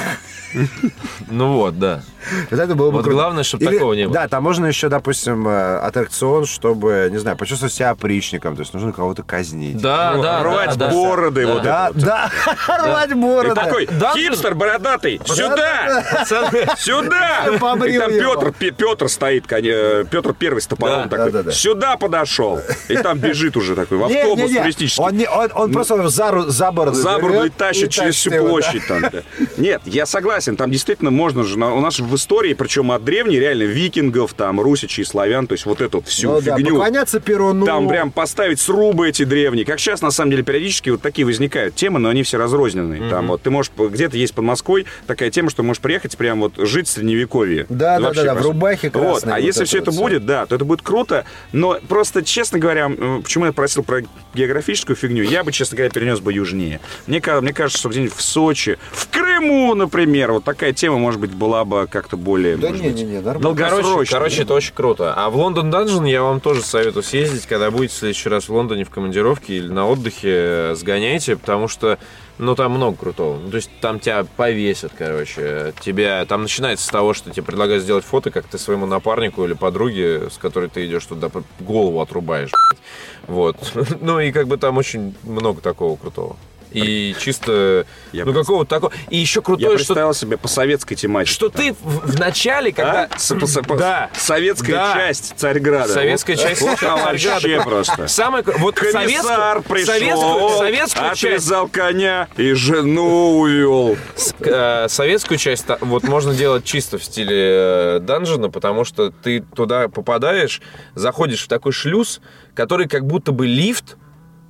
Ну 1.29 1.53
вот, 1.53 1.79
да. 1.79 2.01
Вот 2.49 2.59
это 2.59 2.75
было 2.75 2.87
бы 2.91 2.97
Вот 2.97 3.03
круто. 3.03 3.15
главное, 3.15 3.43
чтобы 3.43 3.63
Или- 3.65 3.73
такого 3.75 3.93
не 3.93 4.03
было. 4.05 4.13
Да, 4.13 4.27
там 4.27 4.43
можно 4.43 4.65
еще, 4.65 4.89
допустим, 4.89 5.47
аттракцион, 5.79 6.45
чтобы, 6.45 7.09
не 7.11 7.17
знаю, 7.17 7.37
почувствовать 7.37 7.73
себя 7.73 7.91
опричником. 7.91 8.55
То 8.55 8.61
есть 8.61 8.73
нужно 8.73 8.91
кого-то 8.93 9.23
казнить. 9.23 9.77
Да, 9.81 10.15
да, 10.21 10.43
Рвать 10.43 10.77
да, 10.77 10.87
да. 10.87 10.93
бороды 10.93 11.45
вот 11.47 11.63
Да, 11.63 11.89
это 11.89 11.93
вот. 11.97 12.03
да, 12.05 12.31
рвать 12.85 13.11
И 13.11 13.13
бороды. 13.13 13.55
такой, 13.55 13.87
Да, 13.87 14.13
хипстер 14.13 14.55
бородатый, 14.55 15.21
сюда! 15.25 16.03
Пацаны, 16.11 16.67
Сюда! 16.77 17.45
И 17.87 17.97
там. 17.97 18.11
Петр, 18.11 18.51
Пе- 18.51 18.71
Петр 18.71 19.09
стоит, 19.09 19.45
коня- 19.45 20.05
Петр 20.05 20.33
первый 20.33 20.61
с 20.61 20.67
топором 20.67 21.03
Да, 21.03 21.17
такой, 21.17 21.31
да, 21.31 21.37
да, 21.39 21.43
да. 21.43 21.51
сюда 21.51 21.97
подошел. 21.97 22.59
И 22.89 22.95
там 22.97 23.19
бежит 23.19 23.57
уже 23.57 23.75
такой, 23.75 23.97
в 23.97 24.03
автобус 24.05 24.51
туристический. 24.51 25.03
Он, 25.03 25.15
не- 25.15 25.29
он, 25.29 25.49
он 25.53 25.71
просто 25.71 26.07
за, 26.09 26.49
за 26.49 26.71
бороду 26.71 26.97
за 26.97 27.17
бороду 27.19 27.45
и 27.45 27.49
тащит 27.49 27.89
через 27.91 28.15
всю 28.15 28.31
его, 28.31 28.45
да. 28.45 28.49
площадь 28.51 28.87
там. 28.87 29.01
да. 29.01 29.11
Нет, 29.57 29.81
я 29.85 30.05
согласен, 30.05 30.55
там 30.55 30.71
действительно 30.71 31.11
можно 31.11 31.43
же, 31.43 31.55
у 31.55 31.79
нас 31.81 31.99
в 31.99 32.15
истории, 32.15 32.53
причем 32.53 32.91
от 32.91 33.03
древней, 33.03 33.39
реально, 33.39 33.63
викингов, 33.63 34.33
там, 34.33 34.59
русичей, 34.61 35.05
славян, 35.05 35.47
то 35.51 35.55
есть 35.55 35.65
вот 35.65 35.81
эту 35.81 35.97
вот 35.97 36.07
всю 36.07 36.29
Ну 36.31 36.41
да, 36.41 36.55
фигню. 36.55 36.75
поклоняться 36.75 37.19
Перуну. 37.19 37.65
Там 37.65 37.89
прям 37.89 38.09
поставить 38.09 38.61
срубы 38.61 39.09
эти 39.09 39.25
древние. 39.25 39.65
Как 39.65 39.81
сейчас, 39.81 40.01
на 40.01 40.09
самом 40.09 40.31
деле, 40.31 40.43
периодически 40.43 40.91
вот 40.91 41.01
такие 41.01 41.25
возникают 41.25 41.75
темы, 41.75 41.99
но 41.99 42.07
они 42.07 42.23
все 42.23 42.37
разрозненные. 42.37 43.09
Там 43.09 43.27
вот 43.27 43.41
ты 43.41 43.49
можешь, 43.49 43.69
где-то 43.77 44.15
есть 44.15 44.33
под 44.33 44.45
Москвой 44.45 44.85
такая 45.07 45.29
тема, 45.29 45.49
что 45.49 45.61
можешь 45.61 45.81
приехать 45.81 46.15
прям 46.15 46.39
вот 46.39 46.53
жить 46.55 46.87
в 46.87 46.91
средневековье. 46.91 47.65
Да, 47.67 47.99
да, 47.99 48.13
да, 48.13 48.23
да, 48.23 48.35
в 48.35 48.41
рубахе 48.43 48.89
Вот, 48.93 49.01
красной 49.01 49.33
а 49.33 49.35
вот 49.35 49.43
если 49.43 49.63
это 49.63 49.67
все 49.67 49.79
вот 49.79 49.81
это 49.81 49.91
всё. 49.91 50.01
будет, 50.01 50.25
да, 50.25 50.45
то 50.45 50.55
это 50.55 50.63
будет 50.63 50.83
круто. 50.83 51.25
Но 51.51 51.77
просто, 51.89 52.23
честно 52.23 52.57
говоря, 52.57 52.89
почему 53.21 53.47
я 53.47 53.51
просил 53.51 53.83
про 53.83 54.03
географическую 54.33 54.95
фигню, 54.95 55.23
я 55.23 55.43
бы, 55.43 55.51
честно 55.51 55.75
говоря, 55.75 55.91
перенес 55.91 56.21
бы 56.21 56.31
южнее. 56.31 56.79
Мне, 57.07 57.21
мне 57.41 57.51
кажется, 57.51 57.77
что 57.77 57.89
где-нибудь 57.89 58.15
в 58.15 58.21
Сочи, 58.21 58.77
в 58.93 59.09
Крыму, 59.41 59.73
например, 59.73 60.33
вот 60.33 60.43
такая 60.43 60.71
тема, 60.71 60.99
может 60.99 61.19
быть, 61.19 61.33
была 61.33 61.65
бы 61.65 61.87
как-то 61.89 62.15
более, 62.15 62.57
Да 62.57 62.69
может 62.69 62.83
не, 62.83 62.89
быть, 62.89 62.97
не, 62.97 63.03
не, 63.05 63.21
нормально. 63.21 63.55
Короче, 63.55 63.81
долгосрочно. 63.81 64.17
короче, 64.17 64.41
это 64.43 64.53
очень 64.53 64.73
круто. 64.75 65.13
А 65.17 65.29
в 65.31 65.35
Лондон 65.35 65.71
Данжен 65.71 66.05
я 66.05 66.21
вам 66.21 66.39
тоже 66.39 66.61
советую 66.61 67.01
съездить, 67.01 67.47
когда 67.47 67.71
будете 67.71 67.93
в 67.95 67.97
следующий 67.97 68.29
раз 68.29 68.49
в 68.49 68.53
Лондоне 68.53 68.83
в 68.83 68.91
командировке 68.91 69.55
или 69.57 69.67
на 69.67 69.87
отдыхе, 69.87 70.29
э, 70.31 70.75
сгоняйте, 70.75 71.37
потому 71.37 71.67
что, 71.67 71.97
ну, 72.37 72.53
там 72.55 72.73
много 72.73 72.97
крутого. 72.97 73.39
Ну, 73.39 73.49
то 73.49 73.55
есть 73.55 73.71
там 73.81 73.99
тебя 73.99 74.25
повесят, 74.37 74.91
короче. 74.95 75.73
Тебя, 75.81 76.23
там 76.25 76.43
начинается 76.43 76.85
с 76.85 76.89
того, 76.89 77.15
что 77.15 77.31
тебе 77.31 77.41
предлагают 77.43 77.81
сделать 77.83 78.05
фото, 78.05 78.29
как 78.29 78.45
ты 78.45 78.59
своему 78.59 78.85
напарнику 78.85 79.43
или 79.43 79.53
подруге, 79.53 80.29
с 80.29 80.37
которой 80.37 80.69
ты 80.69 80.85
идешь 80.85 81.05
туда, 81.07 81.31
голову 81.59 81.99
отрубаешь. 81.99 82.51
блядь. 82.51 82.81
Вот. 83.27 83.57
Ну, 84.01 84.19
и 84.19 84.31
как 84.31 84.47
бы 84.47 84.57
там 84.57 84.77
очень 84.77 85.15
много 85.23 85.61
такого 85.61 85.95
крутого. 85.95 86.35
И 86.71 87.15
чисто, 87.19 87.85
Я 88.13 88.23
ну, 88.25 88.33
какого-то 88.33 88.69
такого. 88.69 88.93
И 89.09 89.17
еще 89.17 89.39
Я 89.39 89.43
крутое, 89.43 89.77
что 89.77 89.85
представил 89.93 90.13
себе 90.13 90.37
по 90.37 90.47
советской 90.47 90.95
тематике. 90.95 91.33
что 91.33 91.49
ты 91.49 91.73
в, 91.73 92.11
в 92.13 92.19
начале, 92.19 92.71
когда... 92.71 93.09
А? 93.11 93.19
С- 93.19 93.35
по- 93.35 93.45
с- 93.45 93.61
по- 93.61 93.75
Да. 93.77 94.09
Советская 94.13 94.75
Да. 94.75 94.93
часть 94.93 95.33
Царьграда. 95.37 95.91
Советская 95.93 96.35
Вот- 96.37 96.45
часть 96.45 96.61
вот 96.61 96.79
Царьграда. 96.79 97.11
вообще 97.11 97.61
просто. 97.61 98.07
Самое, 98.07 98.43
вот 98.59 98.75
Комиссар 98.75 99.61
советскую, 99.61 99.63
пришел, 99.63 99.85
советскую, 99.93 100.57
советскую 100.57 101.09
часть, 101.09 101.23
отвязал 101.23 101.67
коня 101.67 102.27
и 102.37 102.53
жену 102.53 103.39
увел. 103.39 103.97
э, 104.39 104.87
советскую 104.89 105.37
часть 105.37 105.65
та- 105.65 105.77
вот 105.81 106.03
можно 106.03 106.33
делать 106.33 106.63
чисто 106.63 106.97
в 106.97 107.03
стиле 107.03 107.35
э, 107.37 107.99
данжена, 108.01 108.49
потому 108.49 108.85
что 108.85 109.11
ты 109.11 109.41
туда 109.41 109.89
попадаешь, 109.89 110.61
заходишь 110.95 111.43
в 111.43 111.47
такой 111.47 111.71
шлюз, 111.73 112.21
который 112.55 112.87
как 112.87 113.05
будто 113.05 113.31
бы 113.31 113.45
лифт 113.45 113.97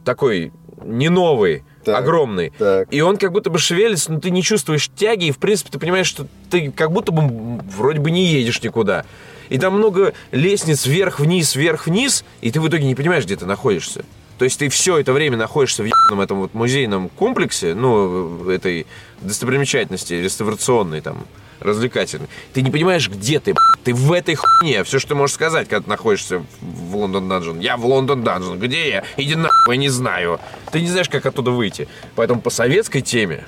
такой 0.05 0.51
не 0.83 1.09
новый, 1.09 1.63
Так, 1.83 1.97
огромный. 1.97 2.51
так. 2.57 2.87
И 2.91 3.01
он 3.01 3.17
как 3.17 3.31
будто 3.31 3.49
бы 3.49 3.59
шевелится, 3.59 4.11
но 4.11 4.19
ты 4.19 4.29
не 4.29 4.43
чувствуешь 4.43 4.89
тяги, 4.95 5.25
и 5.25 5.31
в 5.31 5.37
принципе 5.37 5.71
ты 5.71 5.79
понимаешь, 5.79 6.07
что 6.07 6.27
ты 6.49 6.71
как 6.71 6.91
будто 6.91 7.11
бы 7.11 7.61
вроде 7.75 7.99
бы 7.99 8.11
не 8.11 8.25
едешь 8.25 8.61
никуда. 8.61 9.05
И 9.49 9.57
там 9.57 9.75
много 9.75 10.13
лестниц 10.31 10.85
вверх-вниз, 10.85 11.55
вверх-вниз, 11.55 12.23
и 12.41 12.51
ты 12.51 12.61
в 12.61 12.67
итоге 12.67 12.85
не 12.85 12.95
понимаешь, 12.95 13.25
где 13.25 13.35
ты 13.35 13.45
находишься. 13.45 14.05
То 14.37 14.45
есть 14.45 14.57
ты 14.57 14.69
все 14.69 14.97
это 14.97 15.13
время 15.13 15.37
находишься 15.37 15.83
в 15.83 15.85
ебаном 15.85 16.21
этом 16.21 16.39
вот 16.39 16.53
музейном 16.53 17.09
комплексе, 17.09 17.75
ну, 17.75 18.49
этой 18.49 18.87
достопримечательности 19.19 20.15
реставрационной 20.15 21.01
там, 21.01 21.25
развлекательной. 21.61 22.27
Ты 22.53 22.61
не 22.61 22.71
понимаешь, 22.71 23.07
где 23.09 23.39
ты, 23.39 23.53
ты 23.83 23.93
в 23.93 24.11
этой 24.11 24.35
хуйне. 24.35 24.83
Все, 24.83 24.99
что 24.99 25.09
ты 25.09 25.15
можешь 25.15 25.35
сказать, 25.35 25.67
когда 25.69 25.83
ты 25.83 25.89
находишься 25.89 26.43
в- 26.61 26.95
Лондон 26.95 27.29
Данжен. 27.29 27.59
Я 27.59 27.77
в 27.77 27.85
Лондон 27.85 28.23
Данжен. 28.23 28.59
Где 28.59 28.89
я? 28.89 29.03
Иди 29.17 29.35
нахуй, 29.35 29.75
я 29.75 29.77
не 29.79 29.89
знаю. 29.89 30.39
Ты 30.71 30.81
не 30.81 30.87
знаешь, 30.87 31.09
как 31.09 31.25
оттуда 31.25 31.51
выйти. 31.51 31.87
Поэтому 32.15 32.41
по 32.41 32.49
советской 32.49 33.01
теме 33.01 33.45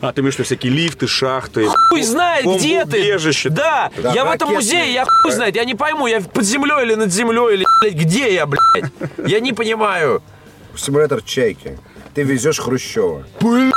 А 0.00 0.12
ты 0.12 0.20
имеешь 0.20 0.34
в 0.34 0.38
виду 0.38 0.44
всякие 0.46 0.72
лифты, 0.72 1.06
шахты? 1.06 1.66
Хуй 1.88 2.02
знает, 2.02 2.44
где 2.44 2.84
ты. 2.84 2.90
бомбоубежище. 2.90 3.48
Да, 3.48 3.90
Да, 3.96 4.12
я 4.12 4.24
в 4.26 4.30
этом 4.30 4.50
музее, 4.52 4.92
я 4.92 5.04
хуй 5.06 5.32
знает, 5.32 5.56
я 5.56 5.64
не 5.64 5.74
пойму, 5.74 6.06
я 6.06 6.20
под 6.20 6.44
землей 6.44 6.82
или 6.84 6.94
над 6.94 7.12
землей, 7.12 7.54
или, 7.54 7.64
блядь, 7.80 7.94
где 7.94 8.34
я, 8.34 8.44
блядь. 8.46 8.92
Я 9.26 9.40
не 9.40 9.52
понимаю. 9.52 10.22
Симулятор 10.76 11.22
чайки. 11.22 11.78
Ты 12.14 12.22
везешь 12.22 12.58
Хрущева. 12.60 13.24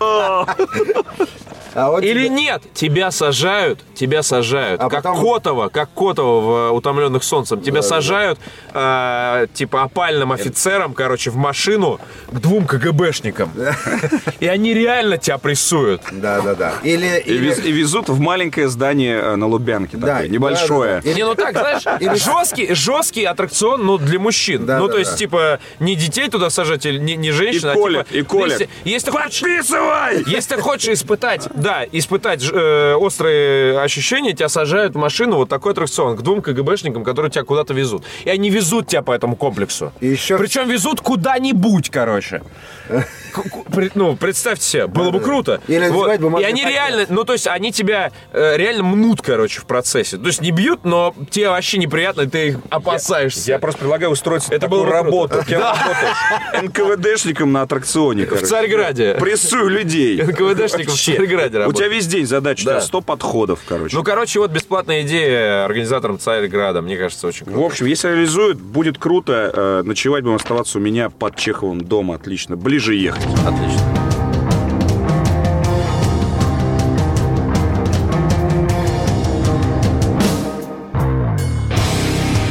А 1.74 1.90
вот 1.90 2.02
Или 2.04 2.26
тебе- 2.26 2.28
нет, 2.28 2.62
тебя 2.72 3.10
сажают, 3.10 3.80
тебя 3.94 4.22
сажают, 4.22 4.80
А 4.80 4.88
как 4.88 5.02
потом- 5.02 5.20
Котова, 5.20 5.68
как 5.68 5.90
Котова 5.92 6.40
в 6.40 6.50
э, 6.50 6.70
«Утомленных 6.70 7.24
солнцем». 7.24 7.60
Тебя 7.60 7.82
сажают, 7.82 8.38
э, 8.72 9.46
типа, 9.54 9.82
опальным 9.82 10.32
офицером, 10.32 10.94
короче, 10.94 11.30
в 11.30 11.36
машину 11.36 12.00
к 12.30 12.38
двум 12.38 12.66
КГБшникам. 12.66 13.50
И 14.40 14.46
они 14.46 14.74
реально 14.74 15.18
тебя 15.18 15.38
прессуют. 15.38 16.02
Да, 16.12 16.40
да, 16.40 16.54
да. 16.54 16.72
Или, 16.82 17.18
И, 17.24 17.32
или- 17.34 17.50
вез- 17.50 17.64
и 17.64 17.72
везут 17.72 18.08
в 18.08 18.20
маленькое 18.20 18.68
здание 18.68 19.18
э, 19.18 19.36
на 19.36 19.46
Лубянке, 19.46 19.96
Да, 19.96 20.06
такое, 20.06 20.28
небольшое. 20.28 21.00
да, 21.04 21.10
да. 21.10 21.14
Не, 21.14 21.24
ну 21.24 21.34
так, 21.34 21.52
знаешь, 21.52 21.82
жесткий, 22.24 22.74
жесткий 22.74 23.24
аттракцион, 23.24 23.84
ну, 23.84 23.98
для 23.98 24.18
мужчин. 24.18 24.66
Да, 24.66 24.78
ну, 24.78 24.86
да, 24.86 24.92
то 24.94 24.98
есть, 24.98 25.12
да. 25.12 25.16
типа, 25.16 25.58
не 25.80 25.94
детей 25.96 26.28
туда 26.28 26.50
сажать, 26.50 26.86
или 26.86 26.98
не, 26.98 27.16
не 27.16 27.28
И 27.28 27.32
женщин, 27.32 27.68
а 27.68 27.74
типа... 27.74 28.06
и 28.10 28.22
колят. 28.22 28.60
Если, 28.60 28.68
если 28.84 29.06
ты 29.06 29.12
хочешь- 29.12 29.40
Подписывай! 29.40 30.22
Если 30.26 30.54
ты 30.54 30.60
хочешь 30.62 30.88
испытать, 30.94 31.48
да, 31.64 31.84
испытать 31.90 32.44
э, 32.52 32.94
острые 32.94 33.80
ощущения, 33.80 34.34
тебя 34.34 34.48
сажают 34.50 34.94
в 34.94 34.98
машину 34.98 35.36
вот 35.36 35.48
такой 35.48 35.72
аттракцион 35.72 36.16
к 36.16 36.20
двум 36.22 36.42
КГБшникам, 36.42 37.02
которые 37.04 37.30
тебя 37.30 37.42
куда-то 37.44 37.72
везут. 37.74 38.04
И 38.24 38.30
они 38.30 38.50
везут 38.50 38.86
тебя 38.88 39.00
по 39.02 39.12
этому 39.12 39.34
комплексу. 39.34 39.90
И 40.00 40.08
еще- 40.08 40.36
Причем 40.38 40.68
везут 40.68 41.00
куда-нибудь, 41.00 41.88
короче. 41.90 42.42
Ну, 43.94 44.16
представьте 44.16 44.64
себе, 44.64 44.86
было 44.86 45.10
бы 45.10 45.20
круто. 45.20 45.60
Или 45.68 45.88
Вот. 45.88 46.08
И 46.40 46.44
они 46.44 46.62
пакет. 46.62 46.68
реально, 46.74 47.06
ну, 47.08 47.24
то 47.24 47.32
есть 47.32 47.46
они 47.46 47.72
тебя 47.72 48.12
э, 48.32 48.56
реально 48.56 48.82
мнут, 48.84 49.22
короче, 49.22 49.60
в 49.60 49.66
процессе. 49.66 50.16
То 50.16 50.26
есть 50.26 50.40
не 50.40 50.50
бьют, 50.50 50.84
но 50.84 51.14
тебе 51.30 51.48
вообще 51.50 51.78
неприятно, 51.78 52.28
ты 52.28 52.48
их 52.48 52.58
опасаешься. 52.70 53.50
Я 53.52 53.58
просто 53.58 53.80
предлагаю 53.80 54.12
устроиться 54.12 54.52
Это 54.54 54.68
было 54.68 54.84
бы 54.84 54.90
работу. 54.90 55.34
круто. 55.34 55.46
Кем 55.48 55.60
работаешь? 55.60 56.62
НКВДшником 56.62 57.52
на 57.52 57.62
аттракционе, 57.62 58.26
в. 58.26 58.46
Царьграде. 58.46 59.14
Прессую 59.20 59.68
людей. 59.68 60.22
НКВДшников 60.22 60.86
в 60.86 60.88
Вообще. 60.94 61.16
Царьграде 61.16 61.58
У 61.66 61.72
тебя 61.72 61.88
весь 61.88 62.06
день 62.06 62.26
задача, 62.26 62.60
у 62.60 62.64
тебя 62.64 62.74
Да. 62.74 62.80
100 62.80 63.00
подходов, 63.00 63.60
короче. 63.66 63.96
Ну, 63.96 64.02
короче, 64.02 64.38
вот 64.40 64.50
бесплатная 64.50 65.02
идея 65.02 65.64
организаторам 65.64 66.18
Царьграда. 66.18 66.82
Мне 66.82 66.96
кажется, 66.96 67.26
очень 67.26 67.46
круто. 67.46 67.60
В 67.60 67.64
общем, 67.64 67.86
если 67.86 68.08
реализуют, 68.08 68.58
будет 68.60 68.98
круто. 68.98 69.50
Э, 69.54 69.82
Ночевать 69.84 70.22
будем 70.24 70.36
оставаться 70.36 70.78
у 70.78 70.80
меня 70.80 71.10
под 71.10 71.36
Чеховым 71.36 71.80
дома. 71.80 72.14
Отлично. 72.14 72.56
Ближе 72.56 72.94
ехать. 72.94 73.23
Отлично. 73.46 73.94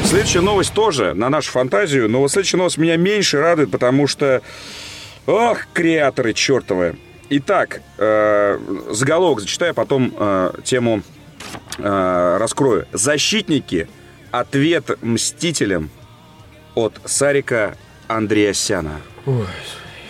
Следующая 0.05 0.41
новость 0.41 0.73
тоже 0.73 1.13
на 1.15 1.29
нашу 1.29 1.51
фантазию, 1.51 2.07
но 2.07 2.19
вот 2.19 2.31
следующая 2.31 2.57
новость 2.57 2.77
меня 2.77 2.97
меньше 2.97 3.39
радует, 3.39 3.71
потому 3.71 4.07
что... 4.07 4.41
Ох, 5.25 5.59
креаторы 5.73 6.33
чертовы. 6.33 6.97
Итак, 7.29 7.81
э, 7.97 8.59
заголовок 8.91 9.39
зачитаю, 9.39 9.73
потом 9.73 10.13
э, 10.15 10.51
тему 10.63 11.01
э, 11.79 12.37
раскрою. 12.39 12.85
Защитники. 12.91 13.87
Ответ 14.31 15.01
мстителям 15.01 15.89
от 16.75 16.99
Сарика 17.05 17.75
Андреасяна. 18.07 19.01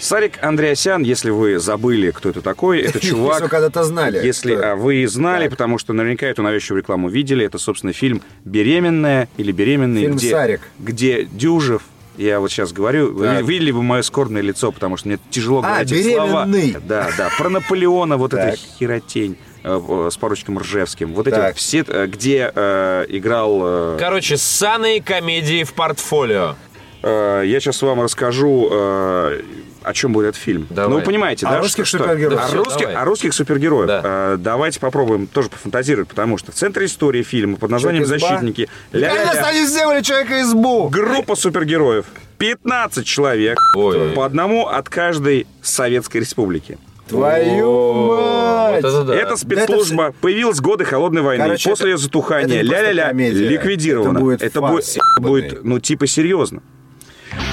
Сарик 0.03 0.43
Андреасян, 0.43 1.01
если 1.03 1.29
вы 1.29 1.59
забыли, 1.59 2.11
кто 2.11 2.29
это 2.29 2.41
такой, 2.41 2.81
это 2.81 2.97
Если 3.01 3.09
чувак... 3.09 3.41
вы 3.41 3.47
когда-то 3.47 3.83
знали. 3.85 4.19
Если 4.23 4.53
а, 4.53 4.75
вы 4.75 5.07
знали, 5.07 5.47
потому 5.47 5.77
что 5.77 5.93
наверняка 5.93 6.27
эту 6.27 6.43
навязчивую 6.43 6.81
рекламу 6.81 7.07
видели, 7.07 7.45
это, 7.45 7.57
собственно, 7.57 7.93
фильм 7.93 8.21
«Беременная» 8.43 9.29
или 9.37 9.53
«Беременный», 9.53 10.01
Фильм 10.01 10.17
где, 10.17 10.29
«Сарик». 10.31 10.61
где 10.77 11.23
Дюжев, 11.23 11.83
я 12.17 12.41
вот 12.41 12.51
сейчас 12.51 12.73
говорю, 12.73 13.13
вы 13.13 13.27
Так. 13.27 13.43
видели 13.45 13.71
бы 13.71 13.81
мое 13.81 14.01
скорбное 14.01 14.41
лицо, 14.41 14.73
потому 14.73 14.97
что 14.97 15.07
мне 15.07 15.19
тяжело 15.29 15.59
А, 15.59 15.69
говорить 15.83 15.91
эти 15.93 16.13
слова. 16.15 16.45
Да, 16.85 17.09
да, 17.17 17.29
про 17.37 17.49
Наполеона, 17.49 18.17
вот 18.17 18.33
эта 18.33 18.57
херотень 18.57 19.37
э, 19.63 19.73
в- 19.73 20.09
с 20.09 20.17
поручиком 20.17 20.59
Ржевским. 20.59 21.13
Вот 21.13 21.27
эти 21.27 21.35
Так. 21.35 21.53
вот 21.53 21.57
все, 21.57 21.85
э, 21.87 22.07
где 22.07 22.51
э, 22.53 23.05
играл... 23.07 23.61
э, 23.63 23.97
Короче, 23.99 24.35
ссаные 24.35 25.01
комедии 25.01 25.63
в 25.63 25.73
портфолио. 25.73 26.55
Э, 27.03 27.43
я 27.45 27.59
сейчас 27.59 27.81
вам 27.81 28.01
расскажу, 28.01 28.69
э, 28.71 29.41
о 29.83 29.93
чем 29.93 30.13
будет 30.13 30.29
этот 30.29 30.41
фильм. 30.41 30.65
Давай. 30.69 30.89
Ну, 30.89 30.95
вы 30.97 31.01
понимаете, 31.01 31.45
О 31.45 31.51
да? 31.51 31.59
русских 31.59 31.85
что- 31.85 31.97
супергероях. 31.99 32.53
О, 32.53 32.55
русских, 32.57 32.87
давай. 32.87 32.95
о 32.95 33.05
русских 33.05 33.33
супергероях. 33.33 33.87
Да. 33.87 34.01
Э, 34.03 34.37
давайте 34.39 34.79
попробуем 34.79 35.27
тоже 35.27 35.49
пофантазировать, 35.49 36.07
потому 36.07 36.37
что 36.37 36.51
в 36.51 36.55
центре 36.55 36.85
истории 36.85 37.21
фильма 37.21 37.57
под 37.57 37.69
названием. 37.69 38.05
«Защитники» 38.05 38.69
Наконец-то 38.93 39.17
ля-ля-ля, 39.33 39.47
они 39.47 39.65
сделали 39.67 40.01
человека-избу! 40.01 40.89
группа 40.89 41.35
супергероев. 41.35 42.05
15 42.37 43.05
человек, 43.05 43.57
Ой. 43.75 44.11
по 44.11 44.25
одному 44.25 44.67
от 44.67 44.89
каждой 44.89 45.47
Советской 45.61 46.17
Республики. 46.17 46.77
Твою 47.07 47.67
Вот 47.67 48.71
мать! 48.71 48.79
это 48.79 49.03
да. 49.03 49.15
Эта 49.15 49.35
спецслужба 49.35 50.13
появилась 50.21 50.57
в 50.59 50.61
годы 50.61 50.85
Холодной 50.85 51.21
войны. 51.21 51.43
Короче, 51.43 51.69
После 51.69 51.83
это- 51.83 51.89
ее 51.91 51.97
затухания 51.97 52.57
это 52.61 52.65
ля-ля-ля 52.65 53.11
ликвидирована. 53.11 54.17
Это 54.17 54.23
будет 54.23 54.41
это 54.41 54.61
будет, 54.61 54.85
будет, 55.19 55.63
ну, 55.63 55.79
типа, 55.79 56.07
серьезно. 56.07 56.61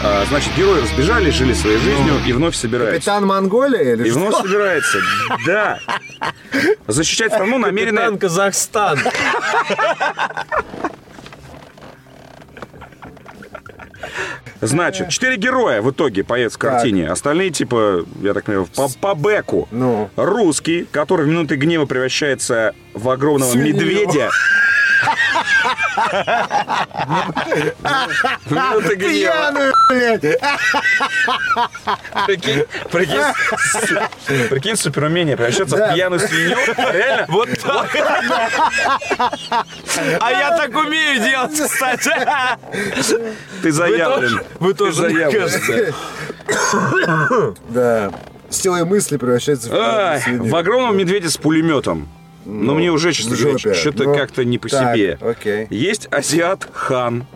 А, 0.02 0.24
значит, 0.30 0.54
герои 0.56 0.80
разбежали, 0.80 1.30
жили 1.30 1.52
своей 1.52 1.76
жизнью 1.78 2.14
и 2.26 2.32
вновь 2.32 2.54
собираются. 2.56 2.96
Капитан 2.96 3.26
Монголия 3.26 3.94
или 3.94 4.08
И 4.08 4.10
что? 4.10 4.18
вновь 4.18 4.36
собирается. 4.36 4.98
Да. 5.46 5.78
Защищать 6.86 7.32
страну 7.32 7.58
намеренно... 7.58 8.00
Капитан 8.02 8.18
Казахстан. 8.18 8.98
Значит, 14.62 15.08
четыре 15.08 15.36
героя 15.36 15.80
в 15.80 15.90
итоге 15.90 16.22
появятся 16.22 16.58
в 16.58 16.60
картине. 16.60 17.08
Остальные, 17.10 17.50
типа, 17.50 18.04
я 18.20 18.34
так 18.34 18.44
понимаю, 18.44 18.66
по, 18.74 18.88
по 19.00 19.14
бэку. 19.14 19.68
Ну. 19.70 20.10
Русский, 20.16 20.86
который 20.90 21.24
в 21.24 21.28
минуты 21.28 21.56
гнева 21.56 21.86
превращается 21.86 22.74
в 22.92 23.08
огромного 23.08 23.50
Свинью. 23.50 23.74
медведя. 23.74 24.30
В 28.44 28.52
минуты 28.52 28.96
гнева. 28.96 29.10
Пьяную, 29.12 29.69
блядь! 29.90 30.38
Прикинь, 32.26 32.64
прикинь, 32.90 34.48
прикинь, 34.48 34.76
суперумение 34.76 35.36
превращаться 35.36 35.76
Да. 35.76 35.90
в 35.90 35.94
пьяную 35.94 36.20
свинью. 36.20 36.56
Реально? 36.92 37.26
Вот 37.28 37.48
так. 37.62 37.88
А 40.20 40.30
я 40.30 40.56
так 40.56 40.74
умею 40.76 41.20
делать, 41.22 41.52
кстати. 41.60 42.10
Ты 43.62 43.72
заявлен. 43.72 44.40
Вы 44.58 44.74
тоже, 44.74 45.02
Ты 45.02 45.08
мне 45.10 45.30
заявлен. 45.30 45.40
кажется. 45.40 45.94
Да. 47.68 48.12
Силой 48.48 48.84
мысли 48.84 49.16
превращается 49.16 49.68
в 49.68 49.70
пьяную 49.70 49.96
Ай, 50.08 50.20
свинью. 50.20 50.44
в 50.50 50.56
огромном 50.56 50.96
медведе 50.96 51.28
с 51.28 51.36
пулеметом. 51.36 52.08
Но 52.44 52.74
мне 52.74 52.90
уже, 52.90 53.12
честно 53.12 53.36
в 53.36 53.40
говоря, 53.40 53.58
жопе. 53.58 53.74
что-то 53.74 54.04
Ну, 54.04 54.14
как-то 54.16 54.44
не 54.44 54.58
по 54.58 54.68
так, 54.68 54.94
себе. 54.96 55.18
окей. 55.20 55.66
Есть 55.70 56.08
азиат 56.10 56.66
хан, 56.72 57.26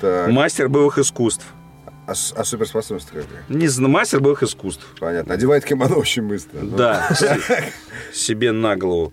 Так. 0.00 0.28
мастер 0.28 0.68
боевых 0.68 0.98
искусств. 0.98 1.46
А, 2.08 2.12
а 2.36 2.44
суперспособность 2.44 3.08
какая? 3.08 3.26
Не 3.50 3.68
знаю, 3.68 3.92
мастер 3.92 4.20
боевых 4.20 4.42
искусств. 4.42 4.86
Понятно. 4.98 5.34
Одевает 5.34 5.66
кимоно 5.66 5.96
очень 5.96 6.22
быстро. 6.22 6.60
Да, 6.62 7.06
себе 8.14 8.52
на 8.52 8.76
голову. 8.76 9.12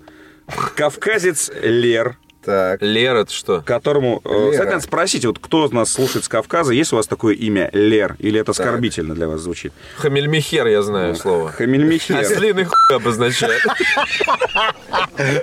Кавказец 0.78 1.52
Лер, 1.62 2.18
Так. 2.46 2.82
Лера, 2.82 3.20
это 3.20 3.34
что? 3.34 3.62
которому... 3.62 4.22
э, 4.24 4.30
Лера. 4.30 4.52
Кстати, 4.52 4.70
надо 4.70 4.82
спросить, 4.82 5.26
вот 5.26 5.40
кто 5.40 5.68
нас 5.70 5.92
слушает 5.92 6.26
с 6.26 6.28
Кавказа, 6.28 6.74
есть 6.74 6.94
у 6.94 6.98
вас 6.98 7.08
такое 7.08 7.34
имя 7.34 7.70
Лер? 7.74 8.16
Или 8.20 8.40
это 8.40 8.52
оскорбительно 8.52 9.16
для 9.16 9.28
вас 9.28 9.42
звучит? 9.42 9.74
Хамельмихер, 9.98 10.68
я 10.68 10.82
знаю 10.84 11.16
слово. 11.16 11.52
Хамельмихер. 11.52 12.18
Ослиный 12.18 12.66
хуй 12.66 12.96
обозначает. 12.96 13.62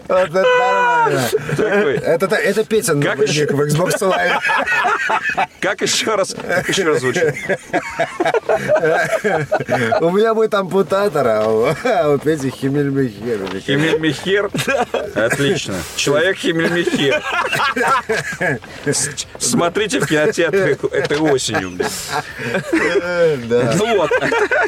Вот 0.08 0.28
это 0.28 0.42
нормально. 0.42 1.28
Это, 2.02 2.64
Петя 2.64 2.92
Как 2.94 3.16
новый 3.16 3.28
еще? 3.28 3.40
ник 3.42 3.52
в 3.52 3.60
Xbox 3.62 3.98
Live. 4.00 4.40
Как 5.60 5.80
еще 5.80 6.14
раз, 6.14 6.34
как 6.34 6.68
еще 6.68 6.84
раз 6.84 7.00
звучит? 7.00 7.34
У 10.00 10.10
меня 10.10 10.34
будет 10.34 10.54
ампутатор, 10.54 11.26
а 11.26 11.48
у, 11.48 11.64
а 11.84 12.18
Пети 12.18 12.50
Химельмехер. 12.50 13.60
Химельмихер? 13.60 14.50
Отлично. 15.14 15.74
Человек 15.96 16.36
Химельмихер. 16.36 16.91
С- 18.86 19.10
Смотрите 19.38 20.00
в 20.00 20.06
кинотеатре 20.06 20.78
этой 20.90 21.18
осенью. 21.18 21.72
Ну 22.72 23.96
вот. 23.96 24.10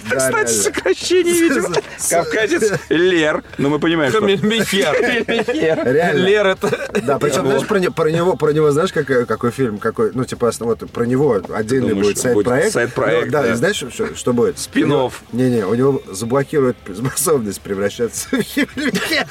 Кстати, 0.05 0.51
сокращение, 0.53 1.35
видимо. 1.35 1.70
Кавказец 2.11 2.72
Лер. 2.89 3.43
Ну, 3.59 3.68
мы 3.70 3.79
понимаем, 3.79 4.11
что... 4.12 4.20
Реально. 4.27 6.18
Лер 6.18 6.47
это... 6.47 6.89
Да, 7.03 7.18
причем, 7.18 7.47
знаешь, 7.47 7.66
про, 7.66 7.79
не- 7.79 7.91
про 7.91 8.11
него, 8.11 8.37
про 8.37 8.53
него, 8.53 8.70
знаешь, 8.70 8.93
какой, 8.93 9.51
фильм, 9.51 9.79
какой, 9.79 10.11
ну, 10.14 10.25
типа, 10.25 10.51
вот 10.61 10.91
про 10.91 11.05
него 11.05 11.41
отдельный 11.55 11.95
будет 11.95 12.18
сайт-проект. 12.18 12.72
сайт-проект, 12.72 13.27
Ну, 13.27 13.33
да, 13.33 13.55
знаешь, 13.57 13.83
что, 14.14 14.33
будет? 14.33 14.59
Спин-офф. 14.59 15.22
Не-не, 15.33 15.64
у 15.66 15.75
него 15.75 16.03
заблокируют 16.11 16.77
способность 16.97 17.61
превращаться 17.61 18.29
в 18.31 18.43
химельмехер. 18.43 19.27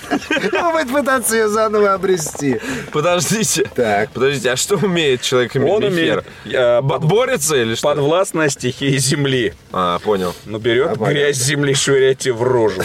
Он 0.63 0.73
будет 0.73 0.91
пытаться 0.91 1.35
ее 1.35 1.49
заново 1.49 1.93
обрести. 1.93 2.59
Подождите. 2.91 3.63
Так. 3.75 4.09
Подождите, 4.11 4.51
а 4.51 4.55
что 4.55 4.75
умеет 4.75 5.21
человек 5.21 5.55
Он 5.55 5.61
Мельмихер? 5.61 5.89
умеет 5.89 6.25
э, 6.45 6.81
под- 6.81 7.03
Борется 7.05 7.55
или 7.55 7.75
что? 7.75 7.87
подвластная 7.89 8.49
стихии 8.49 8.97
земли. 8.97 9.53
А, 9.71 9.99
понял. 9.99 10.33
Ну, 10.45 10.57
берет 10.59 10.87
А, 10.87 10.95
понятно. 10.95 11.13
грязь 11.13 11.37
земли, 11.37 11.73
швыряет 11.73 12.19
тебе 12.19 12.33
в 12.33 12.43
рожу. 12.43 12.81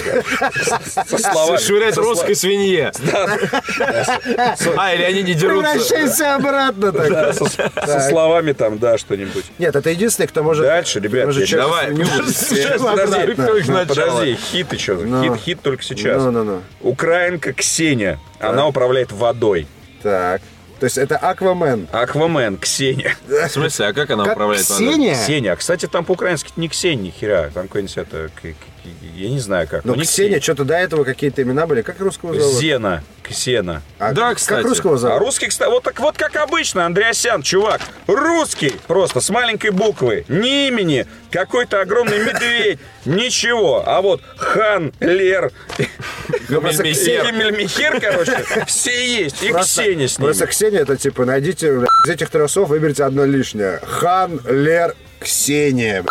Со 1.06 1.18
словами. 1.18 1.58
Швырять 1.58 1.96
русской 1.96 2.34
свинье. 2.34 2.92
А, 4.76 4.94
или 4.94 5.02
они 5.02 5.22
не 5.22 5.34
дерутся. 5.34 5.72
Превращайся 5.72 6.34
обратно 6.36 6.92
тогда. 6.92 7.32
Со, 7.32 8.08
словами 8.08 8.52
там, 8.52 8.78
да, 8.78 8.98
что-нибудь. 8.98 9.44
Нет, 9.58 9.74
это 9.76 9.90
единственный, 9.90 10.26
кто 10.26 10.42
может... 10.42 10.64
Дальше, 10.64 11.00
ребят, 11.00 11.28
Давай. 11.50 11.88
подожди, 13.86 14.30
Ну, 14.30 14.36
хит 14.36 14.72
еще. 14.72 14.94
Ну. 14.94 15.22
Хит, 15.22 15.36
хит 15.42 15.60
только 15.62 15.82
сейчас. 15.82 16.22
Ну, 16.22 16.30
ну, 16.30 16.44
ну. 16.44 16.62
Украинка 16.80 17.52
Ксения. 17.52 18.18
Она 18.40 18.66
управляет 18.66 19.12
водой. 19.12 19.66
Так. 20.08 20.42
То 20.80 20.84
есть 20.84 20.96
это 20.96 21.16
Аквамен. 21.16 21.88
Аквамен 21.90 22.56
Ксения. 22.56 23.16
В 23.26 23.48
смысле, 23.48 23.86
а 23.86 23.92
как 23.92 24.10
она 24.10 24.24
Как 24.24 24.34
управляет? 24.34 24.64
Ксения? 24.64 25.14
Ксения. 25.14 25.52
А, 25.52 25.56
кстати, 25.56 25.86
там 25.86 26.04
по-украински 26.04 26.52
не 26.56 26.68
Ксения, 26.68 27.06
ни 27.06 27.10
хера. 27.10 27.50
Там 27.52 27.66
какой-нибудь 27.66 27.96
это... 27.96 28.30
Я 29.14 29.28
не 29.28 29.40
знаю 29.40 29.66
как. 29.68 29.84
Ну, 29.84 29.94
не 29.96 30.04
Ксения, 30.04 30.40
что-то 30.40 30.64
до 30.64 30.74
этого 30.74 31.04
какие-то 31.04 31.42
имена 31.42 31.66
были. 31.66 31.82
Как 31.82 32.00
русского 32.00 32.32
зовут? 32.32 32.60
Зена. 32.60 33.02
Ксена. 33.28 33.82
А 33.98 34.12
Да, 34.12 34.28
как 34.30 34.38
кстати. 34.38 34.64
русского 34.66 34.94
А 34.94 34.98
зовут? 34.98 35.18
русский, 35.20 35.48
кстати, 35.48 35.70
вот 35.70 35.82
так 35.82 35.98
вот 36.00 36.16
как 36.16 36.34
обычно, 36.36 36.86
Андреасян, 36.86 37.42
чувак, 37.42 37.80
русский, 38.06 38.74
просто 38.86 39.20
с 39.20 39.28
маленькой 39.30 39.70
буквы, 39.70 40.24
ни 40.28 40.68
имени, 40.68 41.06
какой-то 41.30 41.80
огромный 41.80 42.18
медведь, 42.24 42.78
ничего. 43.04 43.82
А 43.86 44.00
вот 44.00 44.22
Хан, 44.36 44.92
Лер, 45.00 45.52
просто 46.48 46.82
Мельмихер. 46.84 47.28
и 47.28 47.32
Мельмихер, 47.32 48.00
короче, 48.00 48.44
все 48.66 49.22
есть, 49.22 49.42
и 49.42 49.52
Ксения 49.52 50.08
с 50.08 50.18
ними. 50.18 50.26
Просто 50.26 50.46
Ксения, 50.46 50.80
это 50.80 50.96
типа, 50.96 51.24
найдите 51.24 51.68
из 52.04 52.10
этих 52.10 52.30
тросов, 52.30 52.68
выберите 52.68 53.04
одно 53.04 53.24
лишнее. 53.24 53.80
Хан, 53.84 54.40
Лер, 54.48 54.94
Ксения. 55.20 56.04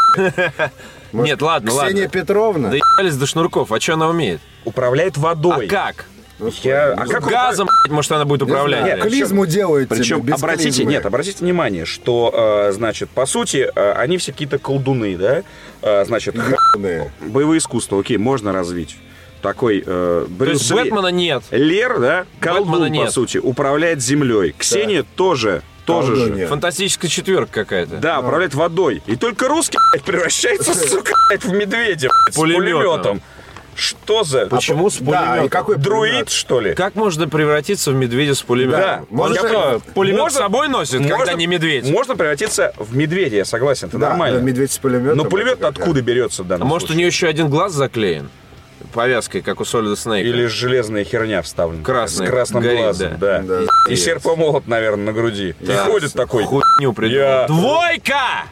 Может, 1.14 1.30
Нет, 1.32 1.42
ладно, 1.42 1.70
Ксения 1.70 2.04
ладно. 2.04 2.08
Петровна? 2.10 2.70
Да 2.70 2.76
ебались 2.76 3.16
до 3.16 3.26
шнурков. 3.26 3.72
А 3.72 3.80
что 3.80 3.94
она 3.94 4.10
умеет? 4.10 4.42
Управляет 4.66 5.18
А 5.18 5.22
водой. 5.22 5.68
как? 5.68 6.06
Я- 6.64 6.94
а 6.94 7.06
как 7.08 7.24
Газом, 7.26 7.68
блядь, 7.84 7.92
может, 7.94 8.12
она 8.12 8.26
будет 8.26 8.44
управлять. 8.44 8.84
Нет, 8.86 9.02
клизму 9.02 9.46
делают 9.46 9.90
тебе, 9.90 10.00
Причем, 10.00 10.22
без 10.22 10.36
обратите, 10.36 10.70
клизмы. 10.70 10.92
нет, 10.92 11.06
обратите 11.06 11.44
внимание, 11.44 11.86
что, 11.86 12.32
э, 12.70 12.72
значит, 12.74 13.10
по 13.10 13.26
сути, 13.26 13.70
э, 13.74 13.92
они 13.94 14.18
все 14.18 14.32
какие-то 14.32 14.60
колдуны, 14.60 15.18
да? 15.18 15.44
Э, 15.82 16.06
значит, 16.06 16.36
Ебаные. 16.36 17.12
боевое 17.22 17.58
искусство, 17.58 18.00
окей, 18.00 18.18
можно 18.18 18.54
развить. 18.54 18.98
Такой 19.42 19.80
э, 19.80 19.84
То 19.86 20.46
есть 20.46 20.70
Брюс 20.70 20.70
Ли- 20.72 20.76
Бэтмена 20.92 21.08
нет. 21.08 21.44
Лер, 21.52 22.00
да, 22.00 22.26
колдун, 22.40 22.72
Бэтмена 22.82 22.86
по 22.90 23.04
нет. 23.06 23.12
сути, 23.12 23.38
управляет 23.38 24.02
землей. 24.02 24.54
Ксения 24.58 25.06
тоже, 25.16 25.62
тоже 25.86 26.08
Колдун 26.14 26.28
же. 26.28 26.34
нет. 26.34 26.50
Фантастическая 26.50 27.10
четверка 27.10 27.64
какая-то. 27.64 27.98
Да, 27.98 28.20
управляет 28.20 28.54
водой. 28.56 29.02
И 29.06 29.16
только 29.16 29.48
русский, 29.48 29.78
блядь, 29.92 30.04
превращается, 30.04 30.74
сука, 30.88 31.14
блядь, 31.30 31.44
в 31.46 31.52
медведя, 31.54 32.10
блядь, 32.10 32.34
с 32.34 32.38
пулеметом. 32.38 33.22
Что 33.78 34.24
за... 34.24 34.48
Почему 34.48 34.90
с 34.90 34.98
Да, 34.98 35.00
и 35.00 35.04
пулеметом? 35.28 35.50
какой 35.50 35.76
Друид, 35.78 36.12
пулемет? 36.12 36.30
что 36.32 36.60
ли? 36.60 36.74
Как 36.74 36.96
можно 36.96 37.28
превратиться 37.30 37.92
в 37.92 37.96
медведя 37.96 38.34
с 38.34 38.42
пулеметом? 38.42 38.82
Да. 38.82 39.02
Он 39.12 39.18
Можно- 39.18 39.38
что, 39.48 39.82
пулемет 39.94 40.20
Можно- 40.20 40.36
с 40.40 40.42
собой 40.42 40.68
носит, 40.68 41.00
когда 41.02 41.18
Можно- 41.18 41.36
не 41.36 41.46
медведь? 41.48 41.90
Можно 41.90 42.16
превратиться 42.16 42.74
в 42.78 42.96
медведя, 42.96 43.38
я 43.38 43.46
согласен, 43.46 43.90
это 43.90 44.00
Да, 44.00 44.10
нормально. 44.10 44.40
медведь 44.40 44.72
с 44.72 44.78
пулеметом. 44.80 45.18
Но 45.18 45.26
пулемет 45.26 45.64
откуда 45.64 46.02
берется 46.02 46.42
в 46.42 46.48
А 46.48 46.50
данном 46.50 46.68
может, 46.68 46.90
у 46.90 46.94
нее 46.94 47.06
еще 47.08 47.28
один 47.28 47.50
глаз 47.50 47.74
заклеен? 47.74 48.30
Повязкой, 48.94 49.42
как 49.42 49.60
у 49.62 49.66
Солида 49.66 49.96
Снейка. 49.96 50.28
Или 50.28 50.46
железная 50.48 51.04
херня 51.04 51.42
вставлена. 51.44 51.84
Красная, 51.84 52.28
С 52.28 52.30
красным 52.32 52.64
горит, 52.64 52.80
глазом, 52.80 53.18
да. 53.20 53.40
да. 53.42 53.62
И 53.90 53.96
серп 53.96 54.26
и 54.26 54.36
молот, 54.36 54.68
наверное, 54.68 55.06
на 55.08 55.14
груди. 55.14 55.56
Да. 55.60 55.74
И 55.86 55.90
ходит 55.92 56.14
такой. 56.14 56.46
Хуйню 56.46 56.94
придумал. 56.94 57.22
Я- 57.24 57.48
Двойка! 57.48 58.46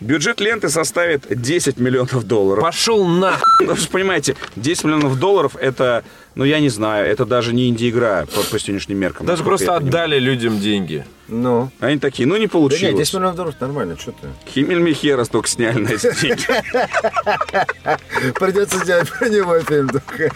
Бюджет 0.00 0.40
ленты 0.40 0.68
составит 0.68 1.24
10 1.28 1.78
миллионов 1.78 2.24
долларов. 2.24 2.62
Пошел 2.62 3.06
на. 3.06 3.34
Ну, 3.60 3.72
вы 3.74 3.80
же 3.80 3.88
понимаете, 3.88 4.36
10 4.56 4.84
миллионов 4.84 5.18
долларов 5.18 5.56
это, 5.58 6.04
ну 6.34 6.44
я 6.44 6.60
не 6.60 6.68
знаю, 6.68 7.06
это 7.06 7.24
даже 7.24 7.54
не 7.54 7.68
инди-игра 7.70 8.26
по, 8.26 8.42
по 8.42 8.58
сегодняшним 8.58 8.98
меркам. 8.98 9.24
Даже 9.26 9.42
просто 9.42 9.74
отдали 9.74 10.18
людям 10.18 10.60
деньги. 10.60 11.06
Ну. 11.28 11.70
Они 11.80 11.98
такие, 11.98 12.28
ну 12.28 12.36
не 12.36 12.46
Да 12.46 12.52
получилось. 12.52 12.82
нет, 12.82 12.96
10 12.96 13.14
миллионов 13.14 13.36
долларов 13.36 13.54
нормально, 13.60 13.96
что 13.98 14.12
ты? 14.12 14.28
Химель 14.52 14.78
Михера 14.80 15.24
столько 15.24 15.48
сняли 15.48 15.78
на 15.78 15.88
эти 15.88 16.20
деньги. 16.20 16.44
Придется 18.38 18.78
сделать 18.78 19.10
про 19.10 19.28
него 19.30 19.58
фильм 19.60 19.88
только. 19.88 20.30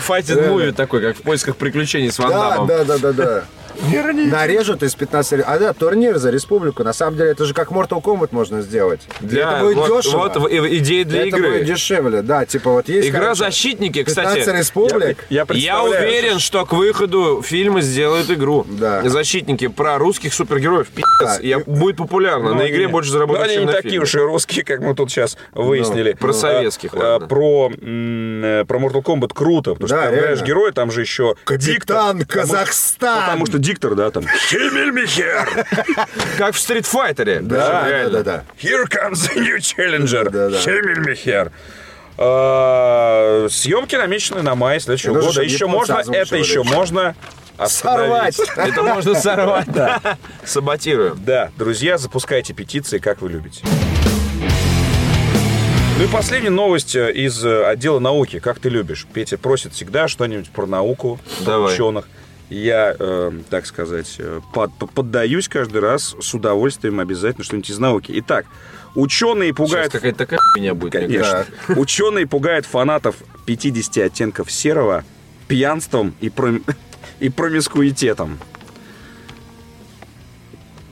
Файтинг 0.00 0.46
муви 0.48 0.72
такой, 0.72 1.00
как 1.00 1.16
в 1.16 1.22
поисках 1.22 1.56
приключений 1.56 2.12
с 2.12 2.18
Ван 2.18 2.30
Да, 2.30 2.50
Даммом. 2.50 2.66
да, 2.68 2.84
да, 2.84 3.12
да, 3.12 3.44
да. 3.80 4.12
Нарежут 4.12 4.82
из 4.82 4.94
15... 4.94 5.42
А 5.46 5.58
да, 5.58 5.72
турнир 5.72 6.18
за 6.18 6.30
республику. 6.30 6.82
На 6.84 6.92
самом 6.92 7.16
деле, 7.16 7.30
это 7.30 7.44
же 7.44 7.54
как 7.54 7.70
Mortal 7.70 8.02
Kombat 8.02 8.28
можно 8.32 8.62
сделать. 8.62 9.00
Для- 9.20 9.52
это 9.56 9.64
будет 9.64 9.76
вот, 9.76 10.02
дешево. 10.02 10.32
Вот 10.34 10.52
идея 10.52 11.04
для 11.04 11.18
это 11.26 11.36
игры. 11.36 11.52
будет 11.52 11.64
дешевле, 11.66 12.22
да. 12.22 12.46
Типа 12.46 12.70
вот 12.72 12.88
есть... 12.88 13.08
Игра 13.08 13.20
короче, 13.20 13.38
защитники, 13.44 14.02
15 14.02 14.40
кстати. 14.40 14.56
республик. 14.58 15.24
Я 15.28 15.36
Я 15.40 15.46
представляю. 15.46 15.90
уверен, 16.08 16.38
что 16.38 16.64
к 16.66 16.72
выходу 16.72 17.42
фильма 17.42 17.80
сделают 17.80 18.30
игру. 18.30 18.66
Да. 18.68 19.08
Защитники 19.08 19.68
про 19.68 19.98
русских 19.98 20.32
супергероев. 20.34 20.88
Пиздец. 20.88 21.06
Да. 21.20 21.38
Я- 21.42 21.58
будет 21.60 21.96
популярно. 21.96 22.50
Ну, 22.50 22.54
на 22.56 22.68
игре 22.68 22.84
они- 22.84 22.92
больше 22.92 23.10
ну, 23.10 23.14
заработают, 23.14 23.46
они 23.46 23.54
чем 23.54 23.62
не 23.62 23.66
на 23.66 23.72
такие 23.72 23.90
фильме. 23.92 24.04
уж 24.04 24.14
и 24.14 24.18
русские, 24.18 24.64
как 24.64 24.80
мы 24.80 24.94
тут 24.94 25.10
сейчас 25.10 25.36
выяснили. 25.52 26.12
про 26.14 26.32
советских, 26.32 26.94
А, 26.94 27.12
ладно. 27.14 27.26
Про, 27.28 27.70
м, 27.80 28.44
э, 28.44 28.64
про 28.64 28.78
Mortal 28.78 29.02
Kombat 29.02 29.30
круто, 29.34 29.72
потому 29.74 29.88
что 29.88 29.96
Да, 29.96 30.02
там, 30.10 30.14
знаешь, 30.20 30.42
герои, 30.42 30.70
там 30.70 30.90
же 30.90 31.00
еще 31.02 31.34
Капитан 31.44 31.66
диктор. 31.74 31.96
Потому- 31.96 32.24
Казахстан! 32.26 33.20
Потому 33.26 33.46
что 33.46 33.58
диктор, 33.66 33.94
да, 33.94 34.10
там. 34.10 34.24
Химель 34.48 34.92
Михер! 34.92 35.66
Как 36.38 36.54
в 36.54 36.58
стритфайтере. 36.58 37.40
Да, 37.40 37.84
да, 37.88 38.08
да, 38.08 38.22
да. 38.22 38.44
Here 38.60 38.84
comes 38.88 39.28
the 39.28 39.36
new 39.36 39.58
challenger. 39.58 40.30
Да, 40.30 40.50
да. 40.50 40.58
Химель 40.58 41.00
Михер. 41.00 41.50
А, 42.18 43.46
Съемки 43.50 43.96
намечены 43.96 44.42
на 44.42 44.54
май 44.54 44.80
следующего 44.80 45.20
года. 45.20 45.42
Еще 45.42 45.66
можно, 45.66 46.02
это 46.12 46.36
еще 46.36 46.62
можно. 46.62 47.14
Сорвать! 47.66 48.38
Это 48.56 48.82
можно 48.82 49.14
сорвать. 49.14 49.66
да. 49.72 50.00
Саботируем. 50.44 51.18
Да, 51.24 51.50
друзья, 51.56 51.98
запускайте 51.98 52.52
петиции, 52.52 52.98
как 52.98 53.20
вы 53.22 53.30
любите. 53.30 53.62
Ну 55.98 56.04
и 56.04 56.08
последняя 56.08 56.50
новость 56.50 56.94
э, 56.94 57.10
из 57.10 57.42
э, 57.42 57.64
отдела 57.64 57.98
науки. 57.98 58.38
Как 58.38 58.58
ты 58.58 58.68
любишь? 58.68 59.06
Петя 59.14 59.38
просит 59.38 59.72
всегда 59.72 60.08
что-нибудь 60.08 60.50
про 60.50 60.66
науку, 60.66 61.18
Давай. 61.40 61.72
ученых. 61.72 62.06
Я, 62.48 62.94
э, 62.98 63.32
так 63.50 63.66
сказать, 63.66 64.16
э, 64.18 64.40
под- 64.54 64.72
поддаюсь 64.94 65.48
каждый 65.48 65.80
раз 65.80 66.14
с 66.20 66.34
удовольствием 66.34 67.00
обязательно 67.00 67.44
что-нибудь 67.44 67.70
из 67.70 67.78
науки. 67.78 68.12
Итак, 68.16 68.46
ученые 68.94 69.48
Сейчас 69.52 69.56
пугают... 69.56 69.92
какая-то 69.92 70.18
такая 70.18 70.38
меня 70.56 70.74
будет. 70.74 70.92
Конечно. 70.92 71.44
Ученые 71.76 72.26
пугают 72.26 72.64
фанатов 72.64 73.16
50 73.46 73.98
оттенков 73.98 74.52
серого 74.52 75.04
пьянством 75.48 76.14
и, 76.20 76.30
пром... 76.30 76.62
и 77.20 77.30
промискуитетом. 77.30 78.38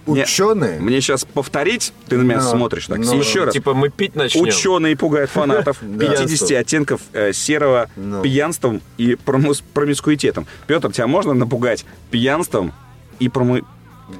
Ученые? 0.06 0.80
Мне 0.80 1.00
сейчас 1.00 1.24
повторить, 1.24 1.92
ты 2.08 2.16
на 2.18 2.22
меня 2.22 2.42
Ну, 2.42 2.50
смотришь 2.50 2.86
так. 2.86 2.98
ну, 2.98 3.18
Еще 3.18 3.44
раз. 3.44 3.54
Типа 3.54 3.72
мы 3.74 3.88
пить 3.88 4.14
начнем. 4.14 4.42
Ученые 4.42 4.96
пугают 4.96 5.30
фанатов 5.30 5.78
50 6.00 6.50
оттенков 6.58 7.00
э, 7.12 7.32
серого 7.32 7.88
Ну. 7.96 8.22
пьянством 8.22 8.82
и 8.98 9.14
промис- 9.14 9.62
промискуитетом. 9.72 10.46
Петр, 10.66 10.92
тебя 10.92 11.06
можно 11.06 11.32
напугать 11.34 11.84
пьянством 12.10 12.72
и 13.18 13.28
проmu- 13.28 13.64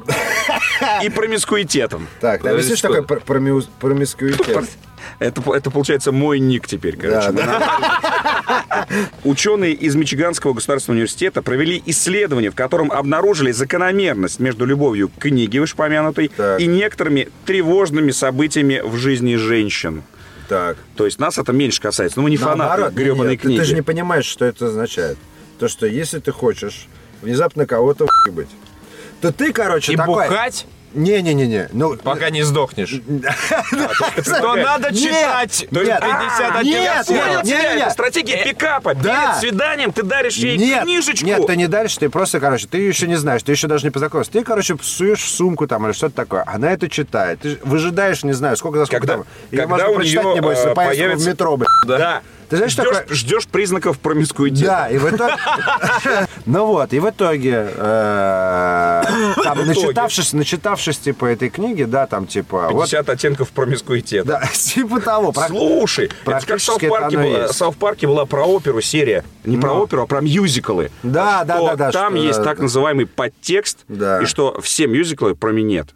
и 1.03 1.09
промискуитетом? 1.11 2.07
Так, 2.21 2.45
объясни, 2.47 2.77
что 2.77 2.89
такое 2.93 3.21
промискуитет? 3.81 4.69
Это, 5.19 5.43
это 5.55 5.71
получается 5.71 6.13
мой 6.13 6.39
ник 6.41 6.67
теперь, 6.67 6.97
короче. 6.97 7.31
Да, 7.33 8.87
Ученые 9.25 9.73
из 9.73 9.95
Мичиганского 9.95 10.53
государственного 10.53 10.97
университета 10.99 11.43
провели 11.43 11.83
исследование, 11.87 12.51
в 12.51 12.55
котором 12.55 12.91
обнаружили 12.93 13.53
закономерность 13.53 14.41
между 14.41 14.65
любовью 14.67 15.09
к 15.09 15.19
книге 15.19 15.61
вышепомянутой 15.61 16.29
Так. 16.37 16.61
и 16.61 16.67
некоторыми 16.67 17.29
тревожными 17.47 18.11
событиями 18.11 18.81
в 18.85 18.97
жизни 18.97 19.37
женщин. 19.37 20.03
Так. 20.49 20.77
То 20.97 21.07
есть 21.07 21.19
нас 21.19 21.39
это 21.39 21.53
меньше 21.53 21.81
касается. 21.81 22.19
Ну, 22.19 22.25
мы 22.25 22.31
не 22.31 22.37
фанаты 22.37 22.59
Наоборот, 22.59 22.93
гребаной 22.93 23.33
нет, 23.33 23.41
ты- 23.41 23.47
книги. 23.49 23.61
Ты 23.61 23.65
же 23.65 23.75
не 23.75 23.83
понимаешь, 23.83 24.27
что 24.27 24.45
это 24.45 24.67
означает. 24.67 25.17
То, 25.59 25.69
что 25.69 25.87
если 25.87 26.19
ты 26.19 26.33
хочешь 26.33 26.87
внезапно 27.23 27.67
кого-то 27.67 28.07
быть, 28.33 28.49
то 29.21 29.33
ты, 29.33 29.53
короче, 29.53 29.93
И 29.93 29.97
такой... 29.97 30.29
бухать, 30.29 30.67
Не-не-не-не. 30.95 31.69
Ну, 31.73 31.97
пока 31.97 32.31
не 32.31 32.43
сдохнешь. 32.43 32.91
То 33.07 34.23
предлагаешь? 34.25 34.65
надо 34.65 34.95
читать. 34.95 35.67
нет, 35.71 36.01
50 36.01 36.01
а, 36.01 36.59
оттенков 36.59 36.65
нет, 36.65 37.45
нет, 37.45 37.77
нет, 37.77 37.93
стратегия 37.93 38.45
пикапа. 38.45 38.95
Да. 38.95 39.37
Перед 39.37 39.41
свиданием 39.41 39.93
ты 39.93 40.03
даришь 40.03 40.37
ей 40.37 40.57
книжечку. 40.83 41.27
нет, 41.27 41.47
ты 41.47 41.57
не 41.57 41.67
дальше, 41.67 41.99
ты 41.99 42.09
просто, 42.09 42.41
короче, 42.41 42.67
ты 42.67 42.79
еще 42.79 43.09
не 43.09 43.17
знаешь, 43.17 43.43
ты 43.43 43.53
еще 43.53 43.67
даже 43.67 43.85
не 43.85 43.91
познакомился. 43.91 44.31
Ты, 44.33 44.45
короче, 44.45 44.77
суешь 44.81 45.21
в 45.21 45.29
сумку 45.29 45.67
там 45.67 45.85
или 45.87 45.93
что-то 45.93 46.15
такое, 46.15 46.45
она 46.47 46.73
это 46.73 46.89
читает. 46.89 47.41
Ты 47.41 47.59
выжидаешь, 47.65 48.23
не 48.23 48.33
знаю, 48.33 48.57
сколько 48.57 48.79
за 48.79 48.87
сколько 48.87 49.07
там. 49.07 49.25
Или 49.51 49.61
когда 49.61 49.77
можно 49.77 49.95
прочитать, 49.95 50.25
нее, 50.25 50.35
не 50.35 50.41
бойся, 50.41 50.69
э, 50.69 50.75
поездку 50.75 50.99
появится- 50.99 51.25
в 51.25 51.29
метро, 51.29 51.57
блядь. 51.57 51.69
Да. 51.87 52.23
Ты 52.49 52.57
знаешь, 52.57 52.73
Ждешь, 52.73 52.85
такое... 52.85 53.07
ждешь 53.09 53.47
признаков 53.49 53.99
промискуитета. 53.99 54.67
Да, 54.67 54.89
и 54.89 54.99
в 54.99 55.09
итоге... 55.09 55.35
Ну 56.47 56.67
вот, 56.67 56.93
и 56.93 57.01
в 57.01 57.09
итоге, 57.09 57.69
э, 59.55 59.59
там, 59.59 59.67
начитавшись, 59.67 60.33
начитавшись, 60.33 60.99
типа, 60.99 61.27
этой 61.27 61.49
книги, 61.49 61.85
да, 61.85 62.07
там, 62.07 62.27
типа, 62.27 62.69
вот, 62.71 62.91
50 62.91 63.09
оттенков 63.09 63.51
промискуитета. 63.51 64.27
да, 64.27 64.43
типа 64.53 65.01
того. 65.01 65.33
Слушай, 65.49 66.11
это 66.25 66.47
как 66.47 66.61
в 66.61 66.95
оно 66.95 67.11
была, 67.11 67.39
есть. 67.45 67.55
Сауth-парке 67.55 68.07
была 68.07 68.27
про 68.27 68.45
оперу 68.45 68.81
серия. 68.81 69.25
Не 69.45 69.57
про 69.57 69.75
Ну. 69.75 69.83
оперу, 69.83 70.03
а 70.03 70.07
про 70.07 70.21
мюзиклы. 70.21 70.91
Да, 71.03 71.45
да, 71.45 71.61
да, 71.61 71.77
да, 71.77 71.91
Там 71.93 72.15
есть 72.15 72.43
так 72.43 72.59
называемый 72.59 73.07
подтекст, 73.07 73.81
Да. 73.89 74.23
и 74.23 74.27
что 74.27 74.61
все 74.61 74.87
мюзиклы 74.87 75.35
про 75.35 75.53
минет. 75.53 75.95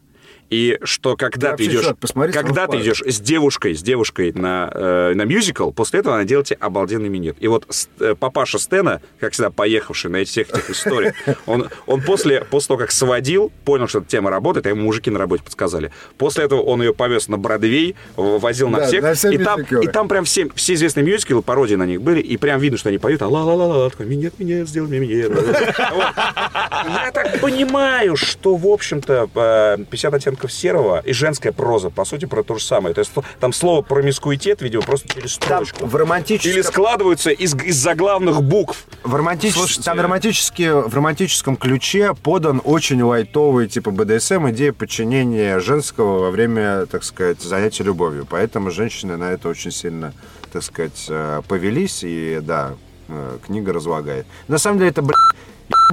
И 0.51 0.79
что 0.83 1.17
когда 1.17 1.51
Да, 1.51 1.57
ты 1.57 1.67
идешь, 1.67 1.87
посмотри 2.01 2.33
когда 2.33 2.67
ты 2.67 2.79
идешь 2.79 3.03
с 3.05 3.21
девушкой, 3.21 3.75
с 3.75 3.83
девушкой 3.83 4.33
на, 4.33 4.71
э, 4.73 5.13
на 5.15 5.23
мюзикл, 5.23 5.71
после 5.73 6.01
этого 6.01 6.15
она 6.15 6.25
делает 6.25 6.47
тебе 6.49 6.57
обалденный 6.61 7.09
минет. 7.11 7.37
И 7.41 7.49
вот 7.49 7.67
э, 8.01 8.15
папаша 8.19 8.59
Стена, 8.59 9.01
как 9.21 9.33
всегда 9.35 9.51
поехавший 9.51 10.11
на 10.11 10.25
всех 10.25 10.49
этих 10.51 10.71
историях, 10.71 11.15
он, 11.47 11.69
он 11.87 12.01
после, 12.01 12.45
после 12.45 12.69
того, 12.69 12.79
как 12.79 12.93
сводил, 12.93 13.53
понял, 13.65 13.89
что 13.89 13.99
эта 13.99 14.09
тема 14.09 14.31
работает, 14.31 14.67
а 14.67 14.71
ему 14.71 14.83
мужики 14.85 15.11
на 15.11 15.19
работе 15.19 15.43
подсказали. 15.43 15.93
После 16.17 16.45
этого 16.45 16.63
он 16.63 16.81
ее 16.81 16.95
повез 16.95 17.29
на 17.29 17.37
Бродвей, 17.37 17.95
возил 18.17 18.71
на 18.71 18.79
Да, 18.79 18.87
всех, 18.87 19.03
на 19.03 19.15
все 19.15 19.31
и, 19.31 19.39
там, 19.39 19.61
мюзиклы. 19.61 19.85
и 19.85 19.89
там 19.89 20.09
прям 20.09 20.25
все, 20.25 20.49
все 20.55 20.75
известные 20.75 21.05
мюзиклы, 21.05 21.43
пародии 21.43 21.75
на 21.75 21.85
них 21.87 22.01
были, 22.01 22.21
и 22.21 22.37
прям 22.39 22.59
видно, 22.61 22.79
что 22.79 22.89
они 22.89 22.97
поют, 22.99 23.21
а 23.21 23.29
ла-ла-ла-ла, 23.29 23.91
такой, 23.91 24.07
минет, 24.07 24.39
минет, 24.39 24.69
сделай 24.69 24.89
мне 24.89 24.99
минет. 25.01 25.31
Я 25.31 27.11
так 27.13 27.41
понимаю, 27.41 28.17
что, 28.17 28.57
в 28.57 28.67
общем-то, 28.67 29.29
э, 29.35 29.85
50 29.91 30.15
оттенков 30.15 30.38
серого 30.47 31.01
и 31.05 31.13
женская 31.13 31.51
проза, 31.51 31.91
по 31.91 32.05
сути, 32.05 32.27
про 32.27 32.45
то 32.45 32.55
же 32.57 32.65
самое. 32.65 32.95
То 32.95 33.01
есть 33.01 33.11
там 33.41 33.53
слово 33.53 33.83
промискуитет, 33.83 34.63
видимо, 34.63 34.83
просто 34.83 35.09
через 35.09 35.37
Там 35.39 35.65
строчку. 35.67 35.87
в 35.87 35.97
романтическом... 35.97 36.53
Или 36.53 36.63
складываются 36.63 37.31
из, 37.31 37.55
из 37.57 37.77
заглавных 37.77 38.43
букв. 38.43 38.85
В, 39.03 39.15
романтичес- 39.17 39.53
Слушайте. 39.55 39.83
там 39.83 40.01
романтически, 40.01 40.71
в 40.71 40.95
романтическом 40.95 41.57
ключе 41.57 42.15
подан 42.23 42.61
очень 42.65 43.03
лайтовый 43.03 43.67
типа 43.69 43.91
БДСМ, 43.91 44.51
идея 44.51 44.73
подчинения 44.73 45.59
женского 45.61 46.21
во 46.21 46.31
время, 46.31 46.87
так 46.87 47.03
сказать, 47.03 47.41
занятия 47.41 47.83
любовью. 47.85 48.27
Поэтому 48.29 48.71
женщины 48.71 49.17
на 49.17 49.33
это 49.33 49.49
очень 49.49 49.71
сильно, 49.71 50.13
так 50.53 50.63
сказать, 50.63 51.07
э, 51.09 51.43
повелись, 51.49 52.01
и 52.03 52.41
да, 52.43 52.75
э, 53.09 53.39
книга 53.47 53.73
разлагает. 53.73 54.27
На 54.49 54.59
самом 54.59 54.79
деле 54.79 54.91
это, 54.91 55.03
блядь, 55.03 55.17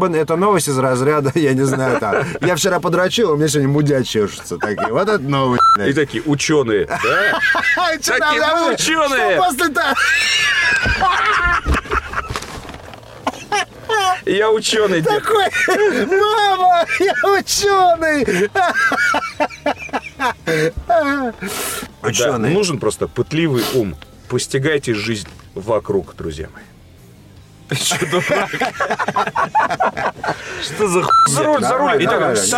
это 0.01 0.36
новость 0.36 0.67
из 0.67 0.78
разряда, 0.78 1.32
я 1.39 1.53
не 1.53 1.63
знаю, 1.63 1.99
там. 1.99 2.26
Я 2.41 2.55
вчера 2.55 2.80
подрочил, 2.80 3.32
у 3.32 3.38
меня 3.38 3.47
сегодня 3.47 3.69
мудя 3.69 4.03
чешутся. 4.03 4.57
Такие, 4.57 4.91
вот 4.91 5.07
это 5.07 5.19
новость. 5.19 5.61
И 5.86 5.93
такие 5.93 6.23
ученые. 6.23 6.86
Да? 6.86 6.97
Такие 8.01 8.32
мы 8.32 8.39
да, 8.39 8.73
ученые. 8.73 9.39
Я 14.26 14.49
ученый. 14.49 15.03
Такой, 15.03 15.45
мама, 16.07 16.84
я 16.99 17.13
ученый. 17.32 18.49
Да, 20.88 21.34
Ученый. 22.01 22.49
нужен 22.49 22.80
просто 22.80 23.07
пытливый 23.07 23.63
ум. 23.76 23.95
Постигайте 24.28 24.95
жизнь 24.95 25.28
вокруг, 25.53 26.15
друзья 26.15 26.49
мои. 26.51 26.63
Что 30.61 30.88
за 30.88 31.01
хуй? 31.03 31.11
За 31.30 31.43
руль, 31.43 31.61
за 31.61 31.78
руль. 31.78 31.97
Итак, 31.99 32.13
Нормально, 32.13 32.36
всё. 32.36 32.51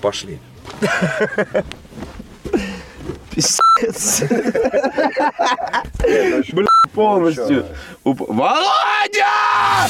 Пошли. 0.00 0.38
полностью. 6.94 7.66
Уп- 8.04 8.26
Володя! 8.28 9.88